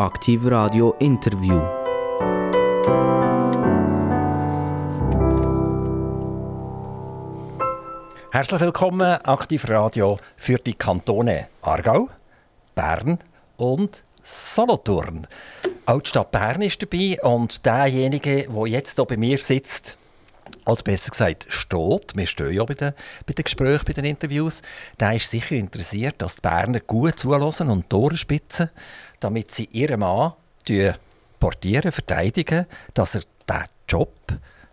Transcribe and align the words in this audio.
Aktiv 0.00 0.40
Radio 0.46 0.94
Interview. 0.98 1.60
Herzlich 8.32 8.60
willkommen, 8.62 9.02
Aktiv 9.02 9.68
Radio 9.68 10.18
für 10.38 10.56
die 10.56 10.72
Kantone 10.72 11.48
Aargau, 11.60 12.08
Bern 12.74 13.18
und 13.58 14.02
Solothurn. 14.22 15.26
Auch 15.84 16.00
die 16.00 16.08
Stadt 16.08 16.30
Bern 16.30 16.62
ist 16.62 16.80
dabei 16.80 17.18
und 17.22 17.66
derjenige, 17.66 18.48
der 18.48 18.66
jetzt 18.68 18.96
hier 18.96 19.04
bei 19.04 19.18
mir 19.18 19.36
sitzt, 19.36 19.98
oder 20.64 20.82
besser 20.82 21.10
gesagt 21.10 21.46
steht, 21.48 22.16
wir 22.16 22.26
stehen 22.26 22.52
ja 22.52 22.64
bei 22.64 22.74
den, 22.74 22.92
bei 23.26 23.34
den 23.34 23.44
Gesprächen, 23.44 23.84
bei 23.86 23.92
den 23.92 24.04
Interviews, 24.04 24.62
der 24.98 25.16
ist 25.16 25.28
sicher 25.28 25.56
interessiert, 25.56 26.16
dass 26.18 26.36
die 26.36 26.42
Berner 26.42 26.80
gut 26.80 27.18
zulassen 27.18 27.70
und 27.70 27.90
Tore 27.90 28.16
spitzen, 28.16 28.70
damit 29.20 29.52
sie 29.52 29.66
ihren 29.66 30.00
Mann 30.00 30.32
portieren, 31.38 31.92
verteidigen, 31.92 32.66
dass 32.94 33.14
er 33.14 33.22
diesen 33.48 33.68
Job, 33.88 34.14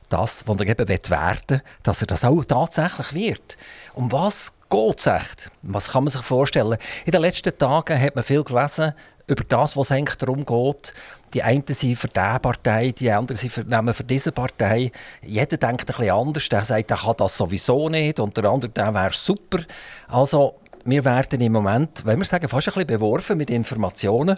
das, 0.09 0.47
was 0.47 0.57
er 0.57 0.67
eben 0.67 0.87
werden 0.87 1.41
will, 1.49 1.61
dass 1.83 2.01
er 2.01 2.07
das 2.07 2.23
auch 2.23 2.45
tatsächlich 2.45 3.13
wird. 3.13 3.57
Um 3.93 4.11
was 4.11 4.53
geht 4.69 4.99
es 4.99 5.07
echt? 5.07 5.51
Was 5.63 5.91
kann 5.91 6.05
man 6.05 6.11
sich 6.11 6.21
vorstellen? 6.21 6.77
In 7.05 7.11
den 7.11 7.21
letzten 7.21 7.57
Tagen 7.57 7.99
hat 7.99 8.15
man 8.15 8.23
viel 8.23 8.43
gelesen 8.43 8.93
über 9.27 9.43
das, 9.43 9.75
was 9.75 9.91
eigentlich 9.91 10.17
darum 10.17 10.45
geht. 10.45 10.93
Die 11.33 11.43
einen 11.43 11.63
sind 11.67 11.97
für 11.97 12.07
diese 12.07 12.39
Partei, 12.39 12.93
die 12.97 13.11
anderen 13.11 13.35
sind 13.35 13.51
für, 13.51 13.93
für 13.93 14.03
diese 14.03 14.31
Partei. 14.31 14.91
Jeder 15.21 15.57
denkt 15.57 15.81
ein 15.81 15.85
bisschen 15.85 16.09
anders. 16.09 16.47
Der 16.47 16.63
sagt, 16.63 16.89
der 16.89 16.97
kann 16.97 17.15
das 17.17 17.35
sowieso 17.35 17.89
nicht 17.89 18.21
und 18.21 18.37
der 18.37 18.45
andere, 18.45 18.71
der 18.71 18.93
wäre 18.93 19.11
super. 19.11 19.59
Also, 20.07 20.55
wir 20.87 21.03
werden 21.03 21.41
im 21.41 21.51
Moment, 21.51 22.05
wenn 22.05 22.17
wir 22.17 22.25
sagen, 22.25 22.47
fast 22.47 22.69
ein 22.69 22.73
bisschen 22.73 22.87
beworfen 22.87 23.37
mit 23.37 23.49
Informationen. 23.49 24.37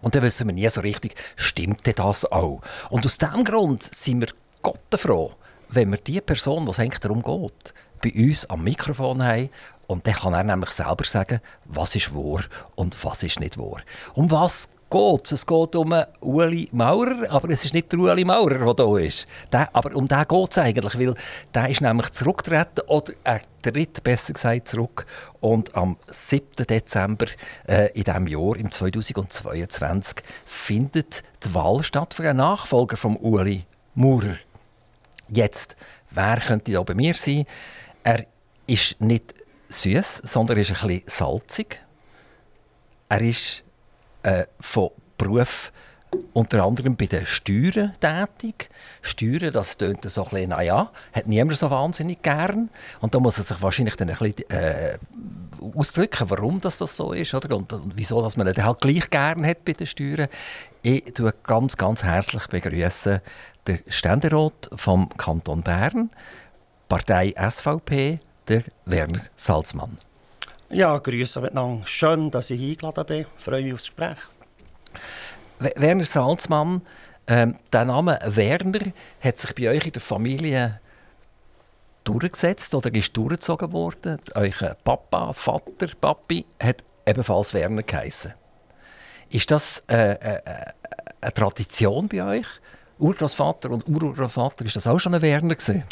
Und 0.00 0.14
dann 0.14 0.22
wissen 0.22 0.46
wir 0.46 0.54
nie 0.54 0.68
so 0.68 0.80
richtig, 0.80 1.16
stimmt 1.34 1.98
das 1.98 2.30
auch? 2.30 2.60
Und 2.90 3.04
aus 3.04 3.18
diesem 3.18 3.42
Grund 3.42 3.82
sind 3.82 4.20
wir 4.20 4.28
Gott 4.62 4.78
froh, 5.00 5.32
wenn 5.70 5.90
wir 5.90 5.98
die 5.98 6.20
Person, 6.20 6.68
was 6.68 6.78
eigentlich 6.78 7.00
darum 7.00 7.22
geht, 7.22 7.74
bei 8.02 8.12
uns 8.14 8.48
am 8.50 8.62
Mikrofon 8.62 9.24
haben 9.24 9.50
und 9.88 10.06
dann 10.06 10.14
kann 10.14 10.34
er 10.34 10.44
nämlich 10.44 10.70
selber 10.70 11.04
sagen, 11.04 11.40
was 11.64 11.96
ist 11.96 12.14
wahr 12.14 12.44
und 12.76 13.02
was 13.02 13.22
ist 13.24 13.40
nicht 13.40 13.58
wahr. 13.58 13.82
Um 14.14 14.30
was 14.30 14.68
geht 14.94 15.24
es? 15.24 15.32
Es 15.32 15.46
geht 15.46 15.74
um 15.74 15.92
Ueli 16.20 16.68
Maurer, 16.70 17.28
aber 17.28 17.50
es 17.50 17.64
ist 17.64 17.74
nicht 17.74 17.90
der 17.90 17.98
Ueli 17.98 18.24
Maurer, 18.24 18.64
der 18.64 18.74
da 18.74 18.98
ist. 18.98 19.26
Der, 19.52 19.68
aber 19.74 19.96
um 19.96 20.06
den 20.06 20.24
geht 20.28 20.50
es 20.52 20.58
eigentlich, 20.58 20.98
weil 20.98 21.14
der 21.52 21.68
ist 21.68 21.80
nämlich 21.80 22.10
zurückgetreten 22.12 22.84
oder 22.86 23.12
er 23.24 23.40
tritt 23.60 24.04
besser 24.04 24.32
gesagt 24.32 24.68
zurück 24.68 25.04
und 25.40 25.74
am 25.74 25.96
7. 26.06 26.66
Dezember 26.68 27.26
äh, 27.66 27.90
in 27.92 28.04
diesem 28.04 28.26
Jahr, 28.28 28.56
im 28.56 28.70
2022, 28.70 30.22
findet 30.46 31.24
die 31.44 31.54
Wahl 31.54 31.82
statt 31.82 32.14
für 32.14 32.28
einen 32.28 32.38
Nachfolger 32.38 32.96
von 32.96 33.16
Ueli 33.16 33.64
Maurer. 33.96 34.36
Jetzt, 35.28 35.74
wer 36.10 36.36
könnte 36.36 36.70
da 36.70 36.82
bei 36.84 36.94
mir 36.94 37.14
sein? 37.14 37.46
Er 38.04 38.26
ist 38.68 39.00
nicht 39.00 39.34
süß, 39.70 40.22
sondern 40.24 40.56
er 40.56 40.62
ist 40.62 40.70
ein 40.70 40.88
bisschen 40.88 41.08
salzig. 41.08 41.80
Er 43.08 43.20
ist 43.20 43.63
äh, 44.24 44.46
von 44.60 44.90
Beruf 45.16 45.72
unter 46.32 46.64
anderem 46.64 46.96
bei 46.96 47.06
den 47.06 47.26
Steuern 47.26 47.94
tätig. 48.00 48.70
Steuern, 49.02 49.52
das 49.52 49.76
tönt 49.76 50.08
so 50.08 50.24
ein 50.24 50.30
bisschen, 50.30 50.50
naja, 50.50 50.90
hat 51.12 51.26
niemand 51.26 51.58
so 51.58 51.70
wahnsinnig 51.70 52.22
gern. 52.22 52.70
Und 53.00 53.14
da 53.14 53.20
muss 53.20 53.38
er 53.38 53.44
sich 53.44 53.60
wahrscheinlich 53.62 53.96
dann 53.96 54.10
ein 54.10 54.16
bisschen 54.16 54.50
äh, 54.50 54.98
ausdrücken, 55.74 56.30
warum 56.30 56.60
das, 56.60 56.78
das 56.78 56.96
so 56.96 57.12
ist 57.12 57.34
oder? 57.34 57.56
Und, 57.56 57.72
und 57.72 57.92
wieso 57.96 58.22
dass 58.22 58.36
man 58.36 58.46
ihn 58.46 58.64
halt 58.64 58.80
gleich 58.80 59.10
gern 59.10 59.46
hat 59.46 59.64
bei 59.64 59.72
den 59.72 59.86
Steuern. 59.86 60.28
Ich 60.82 61.04
begrüße 61.04 61.34
ganz, 61.42 61.76
ganz 61.76 62.04
herzlich 62.04 62.46
begrüßen 62.46 63.20
den 63.66 63.80
Ständerat 63.88 64.70
vom 64.74 65.08
Kanton 65.16 65.62
Bern, 65.62 66.10
Partei 66.88 67.34
SVP, 67.36 68.20
der 68.48 68.64
Werner 68.84 69.22
Salzmann. 69.36 69.96
Ja, 70.70 70.98
grüße 70.98 71.40
miteinander. 71.40 71.86
Schön, 71.86 72.30
dass 72.30 72.50
ich 72.50 72.60
eingeladen 72.60 73.06
bin. 73.06 73.26
Ich 73.36 73.44
freue 73.44 73.62
mich 73.62 73.74
aufs 73.74 73.84
Gespräch. 73.84 74.18
Werner 75.58 76.04
Salzmann, 76.04 76.82
ähm, 77.26 77.54
der 77.72 77.84
Name 77.84 78.18
Werner 78.24 78.92
hat 79.20 79.38
sich 79.38 79.54
bei 79.54 79.70
euch 79.70 79.86
in 79.86 79.92
der 79.92 80.02
Familie 80.02 80.80
durchgesetzt 82.04 82.74
oder 82.74 82.94
ist 82.94 83.16
durchgezogen 83.16 83.72
worden. 83.72 84.18
Euer 84.34 84.76
Papa, 84.82 85.32
Vater, 85.32 85.88
Papi 86.00 86.44
hat 86.60 86.84
ebenfalls 87.06 87.54
Werner 87.54 87.82
geheißen. 87.82 88.34
Ist 89.30 89.50
das 89.50 89.82
äh, 89.88 90.12
äh, 90.12 90.40
äh, 90.44 90.72
eine 91.20 91.34
Tradition 91.34 92.08
bei 92.08 92.38
euch? 92.38 92.46
Urgroßvater 92.98 93.70
und 93.70 93.88
Urgroßvater, 93.88 94.64
ist 94.64 94.76
das 94.76 94.86
auch 94.86 94.98
schon 94.98 95.14
ein 95.14 95.22
Werner 95.22 95.54
gewesen? 95.54 95.84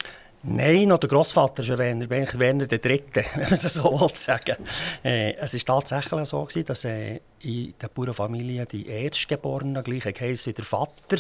Nein, 0.45 0.89
noch 0.89 0.99
der 0.99 1.09
Großvater 1.09 1.63
ist 1.63 1.71
ein 1.71 1.79
Werner, 1.79 2.07
bin 2.09 2.25
ich 2.25 2.37
Werner 2.37 2.67
der 2.67 2.79
Dritte, 2.79 3.25
wenn 3.35 3.45
man 3.45 3.53
es 3.53 3.63
so 3.63 3.85
will 3.85 4.11
sagen. 4.17 4.57
Äh, 5.05 5.35
es 5.35 5.55
war 5.55 5.81
tatsächlich 5.81 6.29
so, 6.29 6.43
gewesen, 6.43 6.65
dass 6.65 6.85
äh, 6.85 7.21
in 7.43 7.75
der 7.81 7.87
Bauernfamilie 7.87 8.67
die 8.67 8.89
Erstgeborenen 8.89 9.85
gleich 9.85 10.13
geheißen 10.13 10.51
wie 10.51 10.55
der 10.55 10.65
Vater. 10.65 11.19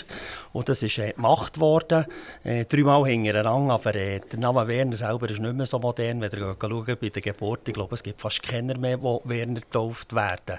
Und 0.52 0.68
das 0.68 0.82
ist 0.82 0.98
äh, 0.98 1.12
gemacht 1.12 1.60
worden, 1.60 2.04
äh, 2.42 2.64
dreimal 2.64 3.08
hintereinander. 3.08 3.74
Aber 3.74 3.94
äh, 3.94 4.18
der 4.20 4.40
Name 4.40 4.66
Werner 4.66 4.96
selber 4.96 5.30
ist 5.30 5.38
nicht 5.38 5.54
mehr 5.54 5.66
so 5.66 5.78
modern, 5.78 6.20
wenn 6.20 6.30
ihr 6.32 6.56
schaut 6.60 7.00
bei 7.00 7.08
der 7.08 7.22
Geburt. 7.22 7.68
Ich 7.68 7.74
glaube, 7.74 7.94
es 7.94 8.02
gibt 8.02 8.20
fast 8.20 8.42
keiner 8.42 8.76
mehr, 8.76 8.96
die 8.96 9.18
Werner 9.24 9.60
getauft 9.60 10.16
werden. 10.16 10.58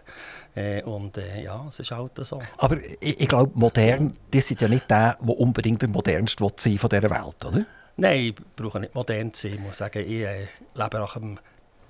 Äh, 0.55 0.83
und 0.83 1.17
äh, 1.17 1.43
ja, 1.43 1.65
es 1.67 1.81
ist 1.81 1.91
halt 1.91 2.11
so. 2.15 2.41
Aber 2.59 2.77
ich, 3.01 3.19
ich 3.19 3.27
glaube, 3.27 3.51
modern, 3.55 4.17
die 4.31 4.39
sind 4.39 4.61
ja 4.61 4.69
nicht 4.69 4.89
der, 4.89 5.17
der 5.21 5.37
unbedingt 5.37 5.81
der 5.81 5.89
modernste 5.89 6.45
von 6.45 6.53
dieser 6.89 7.09
Welt, 7.09 7.45
oder? 7.45 7.65
Nein, 7.95 8.19
ich 8.19 8.35
brauche 8.55 8.79
nicht 8.79 8.95
modern 8.95 9.33
zu 9.33 9.47
sein. 9.47 9.57
Ich 9.57 9.61
muss 9.61 9.77
sagen, 9.77 9.99
ich 9.99 10.23
äh, 10.23 10.47
lebe 10.73 10.97
nach 10.97 11.13
dem 11.13 11.39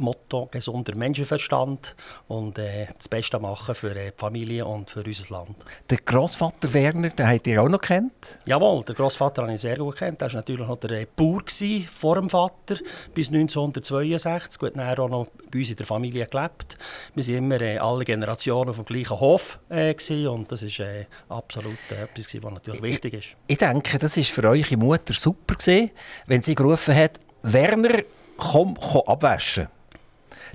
Motto 0.03 0.47
gesunder 0.51 0.95
Menschenverstand 0.95 1.95
und 2.27 2.57
äh, 2.57 2.87
das 2.95 3.07
Beste 3.07 3.39
machen 3.39 3.75
für 3.75 3.95
äh, 3.95 4.11
die 4.11 4.17
Familie 4.17 4.65
und 4.65 4.89
für 4.89 5.03
unser 5.03 5.29
Land. 5.29 5.55
Der 5.89 5.97
Großvater 5.97 6.73
Werner, 6.73 7.09
den 7.09 7.27
habt 7.27 7.47
ihr 7.47 7.61
auch 7.61 7.69
noch 7.69 7.81
kennt? 7.81 8.39
Jawohl, 8.45 8.83
der 8.83 8.95
Großvater 8.95 9.43
habe 9.43 9.53
ich 9.53 9.61
sehr 9.61 9.77
gut 9.77 9.95
kennt. 9.95 10.21
Er 10.21 10.27
war 10.27 10.35
natürlich 10.35 10.67
noch 10.67 10.79
der 10.79 10.91
äh, 10.91 11.07
Bauer 11.15 11.41
vor 11.89 12.15
dem 12.15 12.29
Vater 12.29 12.77
bis 13.13 13.29
1962. 13.29 14.59
Gut, 14.59 14.75
er 14.75 14.99
auch 14.99 15.09
noch 15.09 15.27
bei 15.51 15.59
uns 15.59 15.69
in 15.69 15.75
der 15.77 15.85
Familie 15.85 16.27
gelebt. 16.27 16.77
Wir 17.15 17.27
waren 17.27 17.35
immer 17.35 17.61
äh, 17.61 17.77
alle 17.77 18.03
Generationen 18.03 18.69
auf 18.69 18.75
dem 18.75 18.85
gleichen 18.85 19.19
Hof 19.19 19.59
äh, 19.69 19.95
und 20.27 20.51
das 20.51 20.61
ist 20.61 20.79
äh, 20.79 21.05
absolut 21.29 21.77
etwas, 21.89 22.43
was 22.43 22.53
natürlich 22.53 22.81
wichtig 22.81 23.13
ist. 23.13 23.37
Ich 23.47 23.57
denke, 23.57 23.97
das 23.99 24.17
war 24.17 24.23
für 24.23 24.49
eure 24.49 24.77
Mutter 24.77 25.13
super 25.13 25.55
gewesen, 25.55 25.91
wenn 26.27 26.41
sie 26.41 26.55
gerufen 26.55 26.95
hat, 26.95 27.19
Werner, 27.43 28.03
komm, 28.37 28.75
komm 28.79 29.01
abwaschen. 29.07 29.67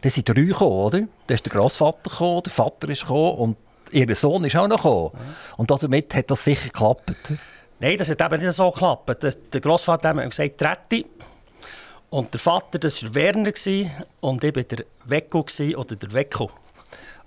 Dann 0.01 0.11
sind 0.11 0.29
drei 0.29 0.43
gekommen, 0.43 0.73
oder? 0.73 0.99
Dann 0.99 1.35
ist 1.35 1.45
der 1.45 1.53
Großvater 1.53 2.11
gekommen, 2.11 2.43
der 2.45 2.53
Vater 2.53 2.89
ist 2.89 3.03
gekommen 3.03 3.39
und 3.39 3.57
ihr 3.91 4.15
Sohn 4.15 4.45
ist 4.45 4.57
auch 4.57 4.69
noch 4.69 4.77
gekommen. 4.77 5.11
Ja. 5.15 5.57
Und 5.57 5.71
damit 5.71 6.15
hat 6.15 6.31
das 6.31 6.45
sicher 6.45 6.69
geklappt. 6.69 7.33
Nein, 7.81 7.97
das 7.97 8.11
hat 8.11 8.21
eben 8.21 8.43
nicht 8.43 8.55
so 8.55 8.71
geklappt. 8.71 9.23
Der, 9.23 9.33
der 9.33 9.61
Großvater 9.61 10.15
hat 10.15 10.31
gesagt, 10.31 10.59
Tretti. 10.59 11.07
Und 12.11 12.33
der 12.33 12.41
Vater, 12.41 12.79
das 12.79 13.03
war 13.03 13.15
Werner 13.15 13.53
und 14.21 14.45
ich 14.45 14.57
war 14.57 14.63
der 14.63 14.85
Wecko 15.05 15.45
oder 15.77 15.97
der 15.97 16.13
Wecko. 16.13 16.51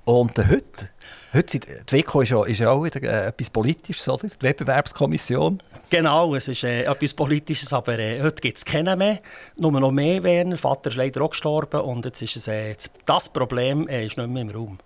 Und 0.06 0.38
heute? 0.38 0.90
Heute 1.34 1.50
sind, 1.50 1.66
die 1.90 1.94
WECO 1.94 2.22
ist 2.22 2.30
ja, 2.30 2.44
ist 2.44 2.60
ja 2.60 2.70
auch 2.72 2.84
wieder 2.84 3.02
äh, 3.04 3.28
etwas 3.28 3.50
Politisches, 3.50 4.06
oder? 4.10 4.28
Die 4.28 4.42
Wettbewerbskommission. 4.42 5.64
Genau, 5.90 6.36
es 6.36 6.50
ist 6.50 6.66
äh, 6.66 6.84
etwas 6.84 7.14
Politisches, 7.14 7.72
aber 7.72 7.98
äh, 8.00 8.22
heute 8.22 8.42
gibt 8.42 8.58
es 8.58 8.66
keinen 8.66 9.00
mehr. 9.00 9.20
Nur 9.56 9.72
noch 9.72 9.92
mehr 9.92 10.22
werden. 10.24 10.50
Der 10.50 10.60
Vater 10.60 10.90
ist 10.90 10.98
leider 10.98 11.22
auch 11.22 11.30
gestorben 11.30 11.80
und 11.82 12.04
jetzt 12.04 12.22
ist 12.22 12.36
es, 12.36 12.48
äh, 12.50 12.76
das 13.06 13.30
Problem 13.30 13.88
äh, 13.88 14.06
ist 14.06 14.18
nicht 14.18 14.30
mehr 14.30 14.42
im 14.42 14.50
Raum. 14.50 14.78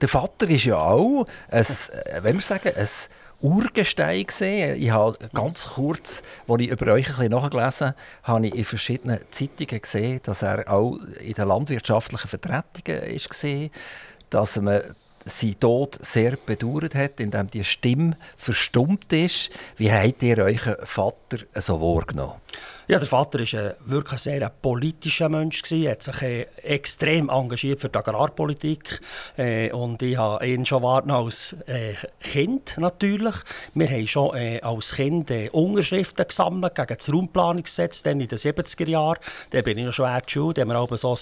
Der 0.00 0.08
Vater 0.08 0.48
ist 0.48 0.64
ja 0.64 0.78
auch, 0.78 1.26
ein, 1.50 1.60
äh, 1.60 2.22
wenn 2.22 2.36
wir 2.36 2.42
sagen, 2.42 2.72
ein 2.74 2.88
Urgestein 3.42 4.24
gesehen. 4.24 4.82
Ich 4.82 4.90
habe 4.90 5.18
ganz 5.34 5.66
kurz, 5.74 6.22
als 6.48 6.62
ich 6.62 6.68
über 6.68 6.92
euch 6.92 7.06
ein 7.06 7.16
bisschen 7.16 7.32
nachgelesen 7.32 7.92
habe, 8.22 8.46
ich 8.46 8.54
in 8.54 8.64
verschiedenen 8.64 9.18
Zeitungen 9.30 9.82
gesehen, 9.82 10.20
dass 10.22 10.40
er 10.40 10.72
auch 10.72 10.96
in 11.20 11.34
den 11.34 11.48
landwirtschaftlichen 11.48 12.28
Vertretungen 12.28 13.02
war, 13.02 13.70
dass 14.30 14.58
man 14.58 14.80
sein 15.24 15.58
Tod 15.58 15.98
sehr 16.04 16.36
bedauert 16.36 16.94
hat, 16.94 17.20
indem 17.20 17.48
die 17.48 17.64
Stimme 17.64 18.16
verstummt 18.36 19.12
ist. 19.12 19.50
Wie 19.76 19.92
habt 19.92 20.22
ihr 20.22 20.38
euren 20.38 20.76
Vater 20.84 21.38
so 21.54 21.80
wahrgenommen? 21.80 22.40
Ja, 22.88 22.98
der 22.98 23.06
Vater 23.06 23.38
war 23.38 23.60
ein 23.60 23.74
wirklich 23.84 24.20
sehr 24.20 24.48
politischer 24.48 25.28
Mensch. 25.28 25.62
Er 25.70 25.92
hat 25.92 26.02
sich 26.02 26.20
äh, 26.22 26.46
extrem 26.64 27.28
engagiert 27.28 27.78
für 27.78 27.88
die 27.88 27.96
Agrarpolitik. 27.96 29.00
Äh, 29.36 29.70
und 29.70 30.02
ich 30.02 30.16
habe 30.16 30.44
ihn 30.44 30.66
schon 30.66 30.84
als 30.84 31.56
äh, 31.66 31.94
Kind 32.20 32.74
natürlich. 32.78 33.36
Wir 33.74 33.88
haben 33.88 34.08
schon 34.08 34.34
äh, 34.34 34.60
als 34.62 34.96
Kind 34.96 35.30
äh, 35.30 35.48
Unterschriften 35.50 36.26
gesammelt 36.26 36.74
gegen 36.74 36.96
das 36.98 37.12
Raumplanungsgesetz 37.12 38.02
dann 38.02 38.20
in 38.20 38.26
den 38.26 38.38
70er 38.38 38.88
Jahren. 38.88 39.18
Da 39.50 39.62
bin 39.62 39.78
ich 39.78 39.84
noch 39.84 39.94
der 39.94 40.22
Schule. 40.26 40.54
Da 40.54 40.62
haben 40.62 40.68
wir 40.68 40.76
aber 40.76 40.96
so 40.96 41.14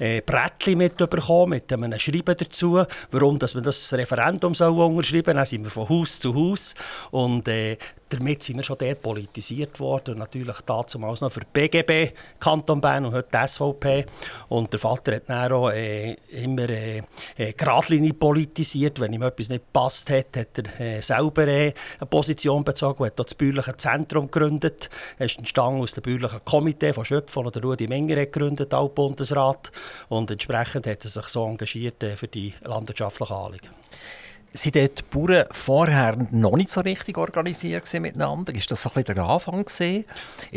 ein 0.00 0.04
äh, 0.04 0.20
Brettchen 0.20 0.78
mitbekommen 0.78 1.50
mit 1.50 1.72
einem 1.72 1.96
Schreiben 1.96 2.36
dazu, 2.36 2.84
warum 3.12 3.38
dass 3.38 3.54
man 3.54 3.62
das 3.62 3.92
Referendum 3.92 4.52
unterschreiben 4.52 5.02
soll. 5.02 5.22
Dann 5.22 5.46
sind 5.46 5.62
wir 5.62 5.70
von 5.70 5.88
Haus 5.88 6.18
zu 6.18 6.34
Haus. 6.34 6.74
Und 7.12 7.46
äh, 7.46 7.78
damit 8.08 8.42
sind 8.42 8.56
wir 8.56 8.64
schon 8.64 8.78
dort 8.78 9.00
politisiert 9.00 9.80
worden. 9.80 10.18
Natürlich 10.18 10.60
damals 10.62 11.20
noch 11.20 11.32
für 11.32 11.40
die 11.40 11.46
BGB 11.52 12.12
Kanton 12.38 12.80
Bern 12.80 13.06
und 13.06 13.12
heute 13.12 13.28
die 13.32 13.48
SVP. 13.48 14.06
Und 14.48 14.72
der 14.72 14.80
Vater 14.80 15.16
hat 15.16 15.28
dann 15.28 15.52
auch 15.52 15.70
äh, 15.70 16.14
immer 16.30 16.68
äh, 16.68 17.02
äh, 17.36 17.52
geradlinig 17.52 18.18
politisiert. 18.18 19.00
Wenn 19.00 19.12
ihm 19.12 19.22
etwas 19.22 19.48
nicht 19.48 19.72
passt 19.72 20.10
hat, 20.10 20.36
hat 20.36 20.58
er 20.58 20.80
äh, 20.80 21.00
selber 21.00 21.46
äh, 21.48 21.72
eine 21.98 22.06
Position 22.08 22.64
bezogen 22.64 23.02
und 23.02 23.06
hat 23.06 23.18
das 23.18 23.34
bäuerliche 23.34 23.76
Zentrum 23.76 24.30
gegründet. 24.30 24.90
Er 25.18 25.26
ist 25.26 25.38
entstanden 25.38 25.80
aus 25.80 25.92
dem 25.92 26.02
bäuerlichen 26.02 26.44
Komitee 26.44 26.92
von 26.92 27.04
Schöpfen, 27.04 27.50
der 27.50 27.62
Rudi 27.62 27.88
Menger 27.88 28.16
gegründet, 28.16 28.74
auch 28.74 28.88
Bundesrat. 28.88 29.72
Und 30.08 30.30
entsprechend 30.30 30.86
hat 30.86 31.04
er 31.04 31.10
sich 31.10 31.26
so 31.26 31.44
engagiert 31.46 32.02
äh, 32.02 32.16
für 32.16 32.28
die 32.28 32.54
landwirtschaftlichen 32.62 33.34
Anliegen 33.34 33.70
sind 34.56 34.76
die 34.76 34.88
Bauern 35.10 35.46
vorher 35.50 36.16
noch 36.30 36.56
nicht 36.56 36.70
so 36.70 36.80
richtig 36.80 37.18
organisiert 37.18 37.92
miteinander? 37.94 38.54
Ist 38.54 38.70
das 38.70 38.82
so 38.82 38.90
ein 38.90 38.94
bisschen 38.94 39.16
der 39.16 39.24
Anfang 39.24 39.64
in 39.80 40.04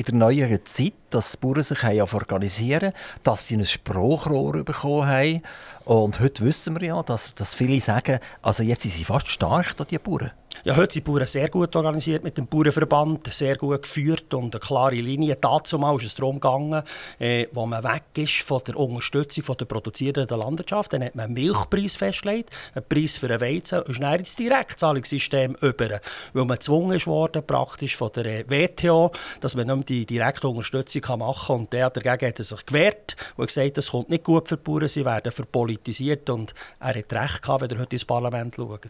der 0.03 0.15
neueren 0.15 0.63
Zeit, 0.65 0.93
dass 1.09 1.33
die 1.33 1.37
Bauern 1.37 1.63
sich 1.63 1.83
organisieren 1.83 2.93
dass 3.23 3.47
sie 3.47 3.57
ein 3.57 3.65
Spruchrohr 3.65 4.63
bekommen 4.63 5.07
haben? 5.07 5.41
Und 5.85 6.19
heute 6.19 6.45
wissen 6.45 6.79
wir 6.79 6.87
ja, 6.87 7.03
dass, 7.03 7.33
dass 7.33 7.55
viele 7.55 7.79
sagen, 7.79 8.19
also 8.41 8.63
jetzt 8.63 8.81
sind 8.81 8.91
sie 8.91 9.05
fast 9.05 9.29
stark, 9.29 9.75
die 9.89 9.97
Bauern. 9.97 10.31
Ja, 10.63 10.75
heute 10.75 10.93
sind 10.93 11.07
die 11.07 11.11
Bauern 11.11 11.25
sehr 11.25 11.49
gut 11.49 11.75
organisiert 11.75 12.23
mit 12.23 12.37
dem 12.37 12.47
Bauernverband, 12.47 13.31
sehr 13.31 13.55
gut 13.55 13.83
geführt 13.83 14.33
und 14.33 14.55
eine 14.55 14.59
klare 14.59 14.95
Linie. 14.95 15.37
Dazu 15.39 15.77
mal 15.77 15.95
ist 15.95 16.05
es 16.05 16.15
darum 16.15 16.35
gegangen, 16.35 16.83
äh, 17.19 17.47
wo 17.53 17.65
man 17.65 17.83
weg 17.83 18.03
ist 18.17 18.41
von 18.41 18.61
der 18.65 18.75
Unterstützung 18.75 19.43
von 19.43 19.55
der 19.55 19.65
produzierenden 19.65 20.39
Landwirtschaft. 20.39 20.93
Dann 20.93 21.03
hat 21.03 21.15
man 21.15 21.25
einen 21.25 21.35
Milchpreis 21.35 21.95
festgelegt, 21.95 22.49
einen 22.73 22.85
Preis 22.89 23.17
für 23.17 23.27
einen 23.27 23.39
Weizen 23.39 23.83
und 23.83 23.93
schnell 23.93 24.19
ins 24.19 24.35
Direktzahlungssystem 24.35 25.55
über. 25.61 26.01
Weil 26.33 26.45
man 26.45 26.57
gezwungen 26.57 26.99
wurde, 27.05 27.41
praktisch 27.41 27.95
von 27.95 28.11
der 28.13 28.25
äh, 28.25 28.45
WTO, 28.49 29.11
dass 29.41 29.55
man 29.55 29.67
nicht 29.67 29.89
die 29.89 30.05
direkte 30.05 30.47
Unterstützung 30.47 30.96
machen 31.17 31.47
kann. 31.47 31.55
Und 31.57 31.73
der 31.73 31.89
dagegen 31.89 32.29
hat 32.29 32.39
er 32.39 32.45
sich 32.45 32.65
gewehrt 32.65 33.15
und 33.35 33.47
gesagt, 33.47 33.77
das 33.77 33.91
kommt 33.91 34.09
nicht 34.09 34.23
gut 34.23 34.47
für 34.47 34.57
die 34.57 34.63
Bauern, 34.63 34.87
sie 34.87 35.05
werden 35.05 35.31
verpolitisiert. 35.31 36.29
Und 36.29 36.53
er 36.79 36.95
hat 36.95 37.13
recht 37.13 37.41
gehabt, 37.41 37.61
wenn 37.61 37.69
er 37.71 37.79
heute 37.79 37.95
ins 37.95 38.05
Parlament 38.05 38.55
schaut. 38.55 38.81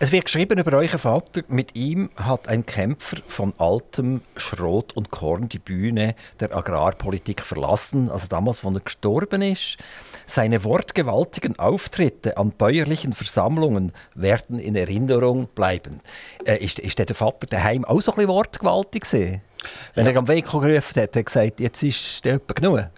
Es 0.00 0.12
wird 0.12 0.26
geschrieben 0.26 0.60
über 0.60 0.76
euren 0.76 0.98
Vater, 1.00 1.42
mit 1.48 1.74
ihm 1.74 2.10
hat 2.14 2.46
ein 2.46 2.64
Kämpfer 2.64 3.16
von 3.26 3.52
altem 3.58 4.20
Schrot 4.36 4.96
und 4.96 5.10
Korn 5.10 5.48
die 5.48 5.58
Bühne 5.58 6.14
der 6.38 6.56
Agrarpolitik 6.56 7.42
verlassen, 7.42 8.08
also 8.08 8.28
damals, 8.28 8.64
als 8.64 8.76
er 8.76 8.80
gestorben 8.80 9.42
ist. 9.42 9.76
Seine 10.24 10.62
wortgewaltigen 10.62 11.58
Auftritte 11.58 12.36
an 12.36 12.50
bäuerlichen 12.50 13.12
Versammlungen 13.12 13.92
werden 14.14 14.60
in 14.60 14.76
Erinnerung 14.76 15.48
bleiben. 15.48 16.00
Äh, 16.44 16.64
ist, 16.64 16.78
ist 16.78 17.00
der 17.00 17.12
Vater 17.12 17.48
daheim 17.48 17.84
auch 17.84 18.00
so 18.00 18.12
ein 18.12 18.18
bisschen 18.18 18.30
wortgewaltig 18.30 19.02
gewesen? 19.02 19.42
Wenn 19.94 20.06
ja. 20.06 20.12
er 20.12 20.18
am 20.18 20.28
Weg 20.28 20.46
gerufen 20.46 20.72
hat, 20.72 20.96
hat 20.96 21.16
er 21.16 21.22
gesagt, 21.22 21.60
jetzt 21.60 21.82
ist 21.82 22.24
der 22.24 22.38
genug. 22.38 22.88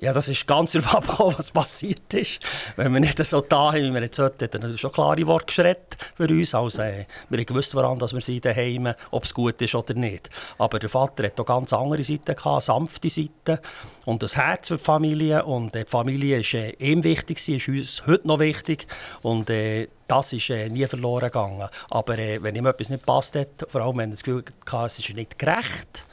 Ja, 0.00 0.12
das 0.12 0.28
ist 0.28 0.46
ganz 0.46 0.72
darauf 0.72 0.94
abgekommen, 0.94 1.34
was 1.36 1.50
passiert 1.50 2.14
ist. 2.14 2.40
Wenn 2.76 2.92
wir 2.94 3.00
nicht 3.00 3.18
so 3.24 3.40
da 3.40 3.72
haben, 3.72 3.82
wie 3.82 3.92
wir 3.92 4.02
jetzt 4.02 4.20
heute, 4.20 4.46
dann 4.46 4.62
hat 4.62 4.78
schon 4.78 4.92
klare 4.92 5.26
Worte 5.26 5.46
geschreit 5.46 5.96
für 6.16 6.28
uns. 6.28 6.54
Also, 6.54 6.82
äh, 6.82 7.04
wir 7.28 7.38
haben 7.38 7.46
gewusst, 7.46 7.74
woran 7.74 7.98
dass 7.98 8.12
wir 8.12 8.20
sie 8.20 8.40
daheim, 8.40 8.94
ob 9.10 9.24
es 9.24 9.34
gut 9.34 9.60
ist 9.60 9.74
oder 9.74 9.94
nicht. 9.94 10.30
Aber 10.56 10.78
der 10.78 10.88
Vater 10.88 11.24
hat 11.24 11.40
auch 11.40 11.46
ganz 11.46 11.72
andere 11.72 12.04
Seiten 12.04 12.36
gehabt, 12.36 12.62
sanfte 12.62 13.10
Seiten 13.10 13.58
und 14.04 14.22
das 14.22 14.36
Herz 14.36 14.68
für 14.68 14.76
die 14.76 14.84
Familie. 14.84 15.44
Und 15.44 15.74
äh, 15.74 15.84
die 15.84 15.90
Familie 15.90 16.38
ist 16.38 16.54
äh, 16.54 16.70
ihm 16.78 17.02
wichtig, 17.02 17.48
ist 17.48 17.68
uns 17.68 18.06
heute 18.06 18.28
noch 18.28 18.38
wichtig. 18.38 18.86
Und 19.22 19.50
äh, 19.50 19.88
das 20.06 20.32
ist 20.32 20.48
äh, 20.50 20.68
nie 20.68 20.86
verloren 20.86 21.22
gegangen. 21.22 21.68
Aber 21.90 22.16
äh, 22.18 22.40
wenn 22.40 22.54
ihm 22.54 22.66
etwas 22.66 22.90
nicht 22.90 23.04
passt 23.04 23.34
hat, 23.34 23.66
vor 23.68 23.80
allem 23.80 23.98
wenn 23.98 24.10
er 24.10 24.14
das 24.14 24.22
Gefühl 24.22 24.44
hatte, 24.70 24.86
es 24.86 24.98
ist 25.00 25.12
nicht 25.12 25.40
gerecht, 25.40 26.06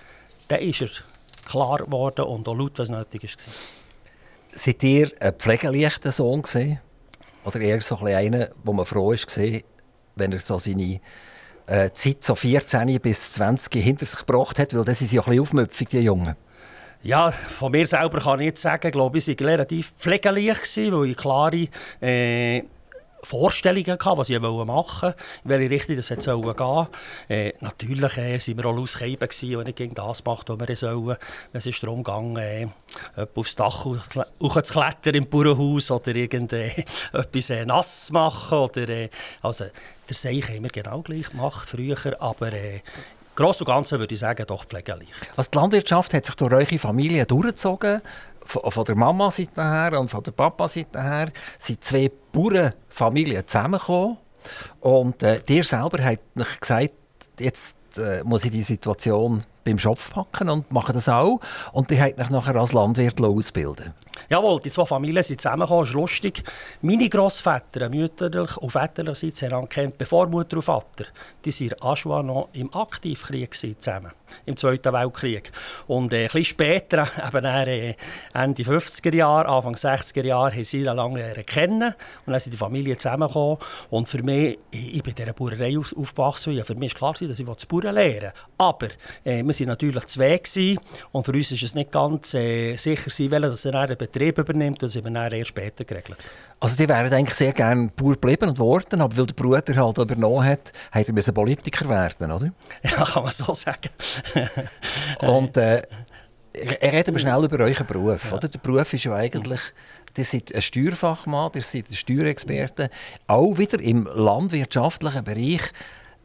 dann 0.47 0.59
ist 0.59 0.81
er 0.81 0.89
klar 1.45 1.79
geworden 1.79 2.25
und 2.25 2.47
auch 2.47 2.55
laut, 2.55 2.77
was 2.79 2.89
nötig 2.89 3.23
war. 3.23 3.53
Seid 4.51 4.83
ihr 4.83 5.11
ein 5.19 5.33
pflegeleichter 5.33 6.11
Sohn 6.11 6.41
gewesen? 6.41 6.79
Oder 7.43 7.59
eher 7.59 7.81
so 7.81 7.97
ein 7.97 8.15
einer, 8.15 8.49
wo 8.63 8.73
man 8.73 8.85
froh 8.85 9.11
ist, 9.11 9.37
wenn 9.37 10.31
er 10.31 10.39
so 10.39 10.57
seine 10.57 10.99
äh, 11.67 11.91
Zeit 11.91 12.23
so 12.23 12.35
14 12.35 12.99
bis 12.99 13.33
20 13.33 13.83
hinter 13.83 14.05
sich 14.05 14.19
gebracht 14.19 14.57
hat? 14.57 14.73
Weil 14.73 14.85
das 14.85 15.01
ist 15.01 15.13
ja 15.13 15.21
ein 15.21 15.25
bisschen 15.25 15.41
aufmüpfig, 15.41 15.89
die 15.89 15.99
Jungen. 15.99 16.35
Ja, 17.03 17.31
von 17.31 17.71
mir 17.71 17.85
selber 17.85 18.19
kann 18.19 18.39
ich 18.39 18.47
jetzt 18.47 18.61
sagen, 18.63 18.89
glaube 18.89 19.19
ich, 19.19 19.27
ich 19.27 19.39
war 19.39 19.47
relativ 19.49 19.93
pflegeleicht, 19.99 20.77
weil 20.91 21.11
ich 21.11 21.17
klare 21.17 21.67
äh, 22.01 22.63
Vorstellungen 23.25 23.97
gehabt, 23.97 24.17
was 24.17 24.29
ich 24.29 24.39
machen 24.39 24.67
wollte, 24.67 25.15
in 25.43 25.49
welche 25.49 25.69
Richtung 25.69 25.95
das 25.97 26.09
gehen 26.09 26.21
soll. 26.21 26.87
Äh, 27.27 27.53
natürlich 27.59 28.17
äh, 28.17 28.39
wir 28.57 28.65
auch 28.65 28.77
auskeiben 28.77 29.27
und 29.57 29.65
nicht 29.65 29.75
gegen 29.75 29.95
das 29.95 30.23
gemacht, 30.23 30.47
was 30.47 30.67
wir 30.67 30.75
sollen. 30.75 31.17
Es 31.53 31.65
ist 31.65 31.83
darum 31.83 32.03
gegangen, 32.03 32.37
äh, 32.37 32.67
aufs 33.35 33.55
Dach 33.55 33.85
zu 33.85 34.71
klettern 34.71 35.15
im 35.15 35.27
Bauernhaus 35.27 35.91
oder 35.91 36.15
irgendetwas 36.15 37.49
äh, 37.49 37.65
nass 37.65 38.07
zu 38.07 38.13
machen. 38.13 38.57
Oder, 38.57 38.89
äh, 38.89 39.09
also, 39.41 39.65
der 40.07 40.15
Seich 40.15 40.49
haben 40.49 40.63
wir 40.63 40.69
genau 40.69 41.01
gleich 41.01 41.29
gemacht 41.29 41.67
früher, 41.67 41.97
aber 42.19 42.53
äh, 42.53 42.81
Gross 43.35 43.59
und 43.59 43.67
Ganzen 43.67 43.99
würde 43.99 44.13
ich 44.13 44.21
sagen, 44.21 44.45
doch 44.47 44.65
pflegeleicht. 44.65 45.11
Also 45.35 45.51
die 45.51 45.57
Landwirtschaft 45.57 46.13
hat 46.13 46.25
sich 46.25 46.35
durch 46.35 46.53
eure 46.53 46.79
Familie 46.79 47.25
durchgezogen 47.25 48.01
von, 48.45 48.85
der 48.85 48.95
Mama-Seite 48.95 49.63
her 49.63 49.99
und 49.99 50.09
von 50.09 50.23
der 50.23 50.31
Papa-Seite 50.31 51.01
her 51.01 51.31
sind 51.57 51.83
zwei 51.83 52.11
Bauernfamilien 52.31 53.45
zusammengekommen. 53.45 54.17
Und 54.79 55.23
äh, 55.23 55.41
dir 55.41 55.63
selber 55.63 56.03
hat 56.03 56.19
gesagt, 56.59 56.91
jetzt 57.39 57.77
äh, 57.97 58.23
muss 58.23 58.45
ich 58.45 58.51
die 58.51 58.63
Situation 58.63 59.43
beim 59.65 59.79
Schopf 59.79 60.11
packen 60.11 60.49
und 60.49 60.71
mache 60.71 60.93
das 60.93 61.09
auch. 61.09 61.41
Und 61.73 61.89
die 61.89 61.99
hat 61.99 62.17
mich 62.17 62.29
nachher 62.29 62.55
als 62.55 62.71
Landwirt 62.71 63.19
ausbilden 63.21 63.93
Jawohl, 64.29 64.59
die 64.59 64.71
zwei 64.71 64.85
Familien 64.85 65.21
sind 65.23 65.41
zusammengekommen. 65.41 65.83
Das 65.83 65.89
ist 65.89 65.95
lustig. 65.95 66.43
Meine 66.81 67.09
Grossväter, 67.09 67.89
mütterlich 67.89 68.57
und 68.57 68.71
väterlicherseits, 68.71 69.43
haben 69.43 69.69
kennt, 69.69 69.97
bevor 69.97 70.27
Mutter 70.27 70.57
und 70.57 70.63
Vater, 70.63 71.05
die 71.43 71.71
waren 71.71 71.91
Aschua 71.91 72.23
noch 72.23 72.49
im 72.53 72.73
Aktivkrieg 72.73 73.53
zusammen, 73.53 74.11
im 74.45 74.57
Zweiten 74.57 74.93
Weltkrieg. 74.93 75.51
Und 75.87 76.11
äh, 76.13 76.17
ein 76.17 76.23
bisschen 76.23 76.45
später, 76.45 77.03
eben 77.27 77.43
dann, 77.43 77.67
äh, 77.67 77.95
Ende 78.33 78.63
50er 78.63 79.15
Jahre, 79.15 79.47
Anfang 79.47 79.75
60er 79.75 80.25
Jahre, 80.25 80.53
haben 80.53 80.63
sie 80.63 80.83
lange 80.83 81.43
kennen 81.43 81.93
und 82.25 82.31
dann 82.31 82.39
sind 82.39 82.53
die 82.53 82.57
Familien 82.57 82.97
zusammengekommen. 82.97 83.57
Und 83.91 84.09
für 84.09 84.23
mich, 84.23 84.57
ich 84.71 85.03
bin 85.03 85.11
in 85.11 85.15
dieser 85.15 85.33
Bauerei 85.33 85.77
aufgewachsen, 85.77 86.53
ja, 86.53 86.63
für 86.63 86.75
mich 86.75 86.99
war 86.99 87.13
klar, 87.13 87.27
dass 87.29 87.39
ich 87.39 87.45
das 87.45 87.65
Bauern 87.65 87.93
lernen 87.93 88.31
Aber 88.57 88.87
äh, 89.23 89.43
waren 89.59 89.67
natürlich 89.67 90.05
zwei 90.05 90.37
gewesen, 90.37 90.79
und 91.11 91.25
für 91.25 91.31
uns 91.31 91.51
ist 91.51 91.63
es 91.63 91.75
nicht 91.75 91.91
ganz 91.91 92.33
äh, 92.33 92.75
sicher, 92.75 93.09
dass 93.39 93.65
er 93.65 93.75
einen 93.75 93.97
Betrieb 93.97 94.37
übernimmt. 94.37 94.81
Das 94.81 94.93
sind 94.93 95.05
wir 95.05 95.31
erst 95.31 95.49
später 95.49 95.83
geregelt. 95.83 96.17
Also 96.59 96.75
die 96.77 96.87
wären 96.87 97.11
eigentlich 97.11 97.37
sehr 97.37 97.51
gerne 97.51 97.89
Bauer 97.95 98.13
geblieben 98.13 98.49
und 98.49 98.55
geworden, 98.55 99.01
aber 99.01 99.17
weil 99.17 99.25
der 99.25 99.33
Bruder 99.33 99.75
halt 99.75 99.97
übernommen 99.97 100.43
hat, 100.43 100.71
hat 100.91 101.07
er 101.09 101.33
Politiker 101.33 101.89
werden, 101.89 102.31
oder? 102.31 102.51
Ja, 102.83 103.03
kann 103.03 103.23
man 103.23 103.31
so 103.31 103.53
sagen. 103.53 103.89
und 105.19 105.57
äh, 105.57 105.83
reden 106.55 107.13
wir 107.13 107.19
schnell 107.19 107.43
über 107.43 107.59
euren 107.63 107.85
Beruf. 107.85 108.25
Ja. 108.25 108.37
Oder? 108.37 108.47
Der 108.47 108.59
Beruf 108.59 108.93
ist 108.93 109.03
ja 109.03 109.13
eigentlich, 109.15 109.61
ihr 110.17 110.25
seid 110.25 110.53
ein 110.53 110.61
Steuerfachmann, 110.61 111.51
ihr 111.55 111.61
seid 111.61 111.89
ein 111.89 111.95
Steuerexperte, 111.95 112.89
auch 113.27 113.57
wieder 113.57 113.79
im 113.79 114.07
landwirtschaftlichen 114.13 115.23
Bereich. 115.23 115.71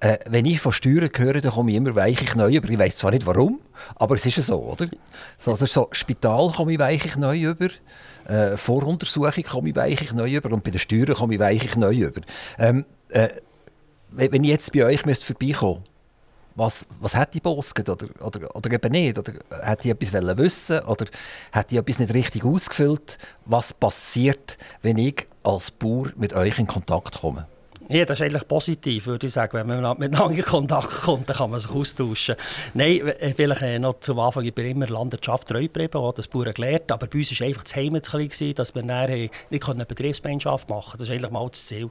Äh, 0.00 0.18
wenn 0.26 0.46
ich 0.46 0.60
von 0.60 0.72
Steuern 0.72 1.10
höre, 1.14 1.40
dann 1.40 1.52
komme 1.52 1.70
ich 1.70 1.76
immer 1.76 1.94
weiche 1.94 2.24
Knie 2.24 2.56
über. 2.56 2.68
Ich 2.68 2.78
weiß 2.78 2.96
zwar 2.96 3.10
nicht 3.10 3.26
warum, 3.26 3.60
aber 3.96 4.14
es 4.14 4.26
ist 4.26 4.36
ja 4.36 4.42
so, 4.42 4.60
oder? 4.62 4.88
So, 5.38 5.52
also 5.52 5.66
so 5.66 5.88
Spital 5.92 6.50
komme 6.50 6.72
ich 6.72 6.78
weiche 6.78 7.08
Knie 7.08 7.42
über, 7.42 7.68
äh, 8.26 8.56
Voruntersuchung 8.56 9.44
komme 9.44 9.68
ich 9.70 9.76
weiche 9.76 10.06
Knie 10.06 10.34
über 10.34 10.52
und 10.52 10.64
bei 10.64 10.70
den 10.70 10.78
Steuern 10.78 11.14
komme 11.14 11.34
ich 11.34 11.40
weiche 11.40 11.68
Knie 11.68 12.00
über. 12.00 12.22
Ähm, 12.58 12.84
äh, 13.10 13.28
wenn 14.12 14.42
ich 14.42 14.50
jetzt 14.50 14.72
bei 14.72 14.84
euch 14.84 15.04
müsste 15.04 15.26
vorbeikommen 15.26 15.84
was, 16.56 16.86
was 17.00 17.14
hat 17.14 17.34
die 17.34 17.40
Bosket 17.40 17.88
oder, 17.88 18.08
oder, 18.20 18.54
oder 18.54 18.70
eben 18.72 18.92
nicht? 18.92 19.18
Oder 19.18 19.34
hat 19.62 19.84
die 19.84 19.90
etwas 19.90 20.12
wissen 20.12 20.80
oder 20.80 21.06
hat 21.52 21.70
die 21.70 21.76
etwas 21.76 21.98
nicht 21.98 22.12
richtig 22.12 22.44
ausgefüllt? 22.44 23.18
Was 23.46 23.72
passiert, 23.72 24.58
wenn 24.82 24.98
ich 24.98 25.26
als 25.42 25.70
Bauer 25.70 26.08
mit 26.16 26.34
euch 26.34 26.58
in 26.58 26.66
Kontakt 26.66 27.20
komme? 27.20 27.46
Ja, 27.92 28.04
das 28.04 28.20
ist 28.20 28.26
eigentlich 28.26 28.46
positiv, 28.46 29.06
würde 29.06 29.26
ich 29.26 29.32
sagen. 29.32 29.52
Wenn 29.52 29.66
man 29.66 29.98
miteinander 29.98 30.36
in 30.36 30.44
Kontakt 30.44 30.90
kommt, 31.02 31.28
dann 31.28 31.36
kann 31.36 31.50
man 31.50 31.58
sich 31.58 31.72
austauschen. 31.72 32.36
Nein, 32.72 33.00
äh, 33.04 33.34
vielleicht 33.34 33.62
äh, 33.62 33.80
noch 33.80 33.98
zum 33.98 34.20
Anfang, 34.20 34.44
ich 34.44 34.54
bin 34.54 34.64
immer 34.64 34.86
Landwirtschaft 34.86 35.48
treu 35.48 35.62
geblieben, 35.62 36.00
das 36.14 36.28
Bauern 36.28 36.54
gelernt, 36.54 36.92
aber 36.92 37.08
bei 37.08 37.18
uns 37.18 37.40
war 37.40 37.48
einfach 37.48 37.64
das 37.64 37.74
Heim 37.74 38.00
zu 38.00 38.52
dass 38.54 38.76
wir 38.76 38.82
dann 38.84 39.10
äh, 39.10 39.28
nicht 39.50 39.68
eine 39.68 39.84
Betriebsgemeinschaft 39.84 40.68
machen 40.68 40.82
konnten. 40.82 40.98
Das 40.98 41.08
war 41.08 41.16
eigentlich 41.16 41.30
mal 41.32 41.48
das 41.50 41.66
Ziel. 41.66 41.90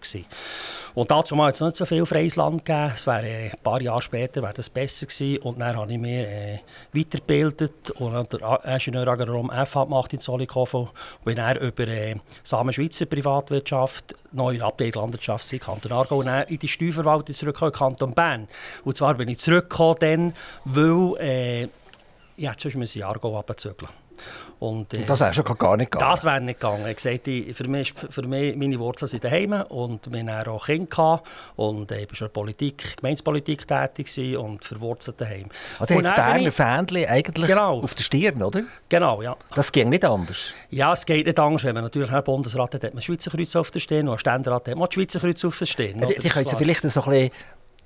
Und 0.96 1.12
dazu 1.12 1.36
mal 1.36 1.50
jetzt 1.50 1.60
nicht 1.60 1.76
so 1.76 1.86
viel 1.86 2.06
freies 2.06 2.38
Land 2.38 2.64
gegeben. 2.64 2.94
Es 2.96 3.06
wäre, 3.06 3.52
ein 3.52 3.52
paar 3.62 3.82
Jahre 3.82 4.02
später 4.02 4.42
wäre 4.42 4.54
das 4.54 4.70
besser 4.70 5.06
gewesen. 5.06 5.40
Und 5.40 5.60
dann 5.60 5.76
habe 5.76 5.92
ich 5.92 6.00
mich 6.00 6.12
äh, 6.12 6.60
weitergebildet 6.94 7.92
und 7.92 8.32
der 8.32 8.62
Ingenieur 8.64 9.08
Agronom 9.10 9.52
FH 9.52 9.84
gemacht 9.84 10.14
in 10.14 10.22
Zollikofen 10.22 10.80
und 10.80 11.26
bin 11.26 11.36
dann 11.36 11.58
über 11.58 11.88
äh, 11.90 12.16
Samen 12.46 12.72
Schweizer 12.72 13.06
Privatwirtschaft, 13.06 14.16
neue 14.32 14.64
Abteilung 14.64 15.04
Landwirtschaft 15.04 15.52
in 15.52 15.60
Kanton 15.90 15.98
Aargau 15.98 16.22
in 16.22 16.60
die 16.60 16.68
Steuerverwaltung 16.68 17.36
zurückgekommen, 17.36 17.74
Kanton 17.74 18.14
Bern. 18.14 18.48
Und 18.84 18.98
zwar 18.98 19.16
bin 19.16 19.28
ich 19.30 19.40
zurückgekommen, 19.40 19.96
dann, 20.00 20.34
weil 20.66 21.16
äh, 21.20 21.68
ja, 22.38 22.54
sonst 22.58 22.76
müssen 22.76 23.00
ich 23.00 23.06
Aargau 23.06 23.38
abzügeln. 23.38 23.92
Und, 24.60 24.94
äh, 24.94 25.06
das 25.06 25.22
wäre 25.22 25.34
schon 25.34 25.46
gar 25.58 25.78
nicht 25.78 25.92
gegangen? 25.92 26.12
Das 26.12 26.26
wäre 26.26 26.42
nicht 26.42 26.60
gegangen. 26.60 26.86
Ich 26.88 26.98
gesagt, 26.98 27.26
für, 27.26 27.68
mich, 27.68 27.94
für 27.94 28.24
mich, 28.24 28.56
meine 28.58 28.78
Wurzeln 28.80 29.08
sind 29.08 29.24
daheim 29.24 29.54
und 29.70 30.12
wir 30.12 30.34
hatten 30.34 30.50
auch 30.50 30.66
Kinder 30.66 31.24
und 31.56 31.92
ich 31.92 32.10
war 32.10 32.16
schon 32.16 32.30
Politik, 32.30 32.98
Gemeindepolitik 32.98 33.66
tätig 33.66 34.38
und 34.38 34.64
verwurzelt 34.66 35.22
daheim. 35.22 35.46
Also 35.80 35.96
und 35.96 36.04
das 36.04 36.16
Berner 36.16 36.52
Fähnchen 36.52 37.06
eigentlich 37.06 37.48
genau. 37.48 37.80
auf 37.80 37.94
der 37.94 38.04
Stirn, 38.04 38.44
oder? 38.44 38.64
Genau, 38.90 39.22
ja. 39.22 39.38
Das 39.56 39.72
ging 39.72 39.90
nicht 39.90 40.04
anders? 40.04 40.50
Ja, 40.70 40.94
es 40.94 41.06
geht 41.06 41.26
nicht 41.26 41.40
anders. 41.40 41.64
Wenn 41.64 41.76
man 41.76 41.84
natürlich 41.84 42.12
einen 42.12 42.24
Bundesrat 42.24 42.76
hat, 42.76 42.84
hat 42.84 42.94
man 42.94 43.02
Schweizer 43.02 43.32
Kreuz 43.32 43.56
auf 43.56 43.72
der 43.72 43.80
Stirn 43.80 44.08
und 44.08 44.10
einen 44.10 44.20
Ständerat 44.20 44.68
hat 44.68 44.76
man 44.76 44.92
Schweizer 44.92 45.20
Kreuz 45.20 45.44
auf 45.46 45.58
der 45.58 45.68
Stirn. 45.68 46.02
Die, 46.02 46.20
die 46.20 46.30
können 46.30 46.46
Sie 46.46 46.56
vielleicht 46.58 46.82
so 46.82 47.02
ein 47.02 47.10
bisschen 47.10 47.32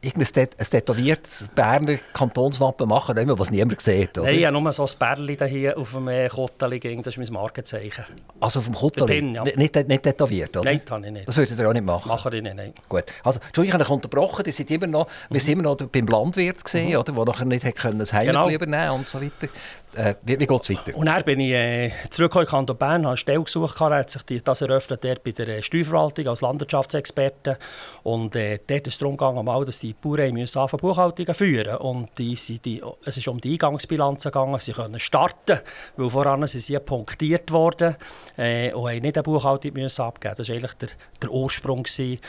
ein 0.03 0.69
tätowiertes 0.69 1.47
Berner 1.55 1.97
Kantonswappen 2.13 2.87
machen, 2.87 3.15
mehr, 3.15 3.39
was 3.39 3.49
niemand 3.49 3.79
sieht, 3.81 4.17
oder? 4.17 4.27
Nein, 4.29 4.39
ja, 4.39 4.51
nur 4.51 4.71
so 4.71 4.83
ein 4.83 4.91
Bärli 4.99 5.37
hier 5.47 5.77
auf 5.77 5.91
dem 5.91 6.07
äh, 6.07 6.27
Kotteli, 6.27 6.79
das 6.79 7.17
ist 7.17 7.17
mein 7.17 7.41
Markenzeichen. 7.41 8.05
Also 8.39 8.59
auf 8.59 8.65
dem 8.65 8.75
Kotteli? 8.75 9.05
Pin, 9.05 9.33
ja. 9.33 9.43
nicht, 9.43 9.75
nicht 9.87 10.03
tätowiert, 10.03 10.57
oder? 10.57 10.69
Nein, 10.69 10.79
das 10.79 10.89
kann 10.89 11.03
ich 11.03 11.11
nicht. 11.11 11.27
Das 11.27 11.37
würdet 11.37 11.57
ihr 11.57 11.69
auch 11.69 11.73
nicht 11.73 11.85
machen? 11.85 12.07
Machen 12.07 12.33
ich 12.33 12.41
nicht, 12.41 12.55
nein. 12.55 12.73
Gut. 12.89 13.05
Also, 13.23 13.39
Entschuldigung, 13.45 13.79
ich 13.79 13.85
habe 13.85 13.93
unterbrochen, 13.93 14.51
sind 14.51 14.71
immer 14.71 14.87
noch, 14.87 15.07
mhm. 15.07 15.33
wir 15.33 15.41
sind 15.41 15.53
immer 15.53 15.63
noch 15.63 15.77
beim 15.77 16.07
Landwirt 16.07 16.63
gesehen, 16.63 16.89
mhm. 16.89 16.97
oder, 16.97 17.13
der 17.13 17.25
nachher 17.25 17.45
nicht 17.45 17.75
können, 17.75 17.99
das 17.99 18.13
Heim 18.13 18.27
genau. 18.27 18.49
übernehmen 18.49 18.91
und 18.91 19.09
so 19.09 19.21
weiter. 19.21 19.47
Äh, 19.95 20.15
wie 20.23 20.39
wie 20.39 20.47
geht 20.47 20.61
es 20.61 20.69
weiter? 20.69 20.97
Und 20.97 21.05
dann 21.05 21.23
bin 21.23 21.39
ich 21.39 21.51
äh, 21.51 21.91
zurückgekommen 22.09 22.45
in 22.45 22.49
Kanton 22.49 22.77
Bern, 22.77 23.01
habe 23.01 23.07
eine 23.09 23.17
Stelle 23.17 23.43
gesucht, 23.43 23.79
hat 23.79 24.09
sich 24.09 24.23
die, 24.23 24.41
das 24.43 24.61
eröffnet 24.61 25.01
bei 25.23 25.31
der 25.31 25.47
äh, 25.47 25.63
Steuerverwaltung 25.63 26.27
als 26.27 26.41
Landwirtschaftsexperte. 26.41 27.57
Und 28.03 28.35
äh, 28.35 28.59
dort 28.65 28.87
ist 28.87 28.93
es 28.93 28.97
darum 28.99 29.17
gegangen, 29.17 29.45
dass 29.65 29.79
die 29.79 29.93
Bauern 29.93 30.33
müssen 30.33 30.59
anfangen, 30.59 30.81
Buchhaltungen 30.81 31.33
führen 31.35 31.77
und 31.77 32.09
die, 32.17 32.35
die, 32.63 32.81
Es 33.05 33.17
ist 33.17 33.27
um 33.27 33.39
die 33.39 33.53
Eingangsbilanz 33.53 34.23
gegangen, 34.23 34.59
sie 34.59 34.73
können 34.73 34.99
starten, 34.99 35.59
weil 35.97 36.09
voran 36.09 36.45
sind 36.47 36.61
sie 36.61 36.79
punktiert 36.79 37.51
worden 37.51 37.95
äh, 38.37 38.73
und 38.73 38.89
haben 38.89 39.01
nicht 39.01 39.17
eine 39.17 39.23
Buchhaltung 39.23 39.73
müssen 39.73 40.01
abgeben 40.01 40.35
Das 40.37 40.49
war 40.49 40.55
eigentlich 40.55 40.73
der, 40.73 40.89
der 41.21 41.31
Ursprung. 41.31 41.83
Gewesen. 41.83 42.19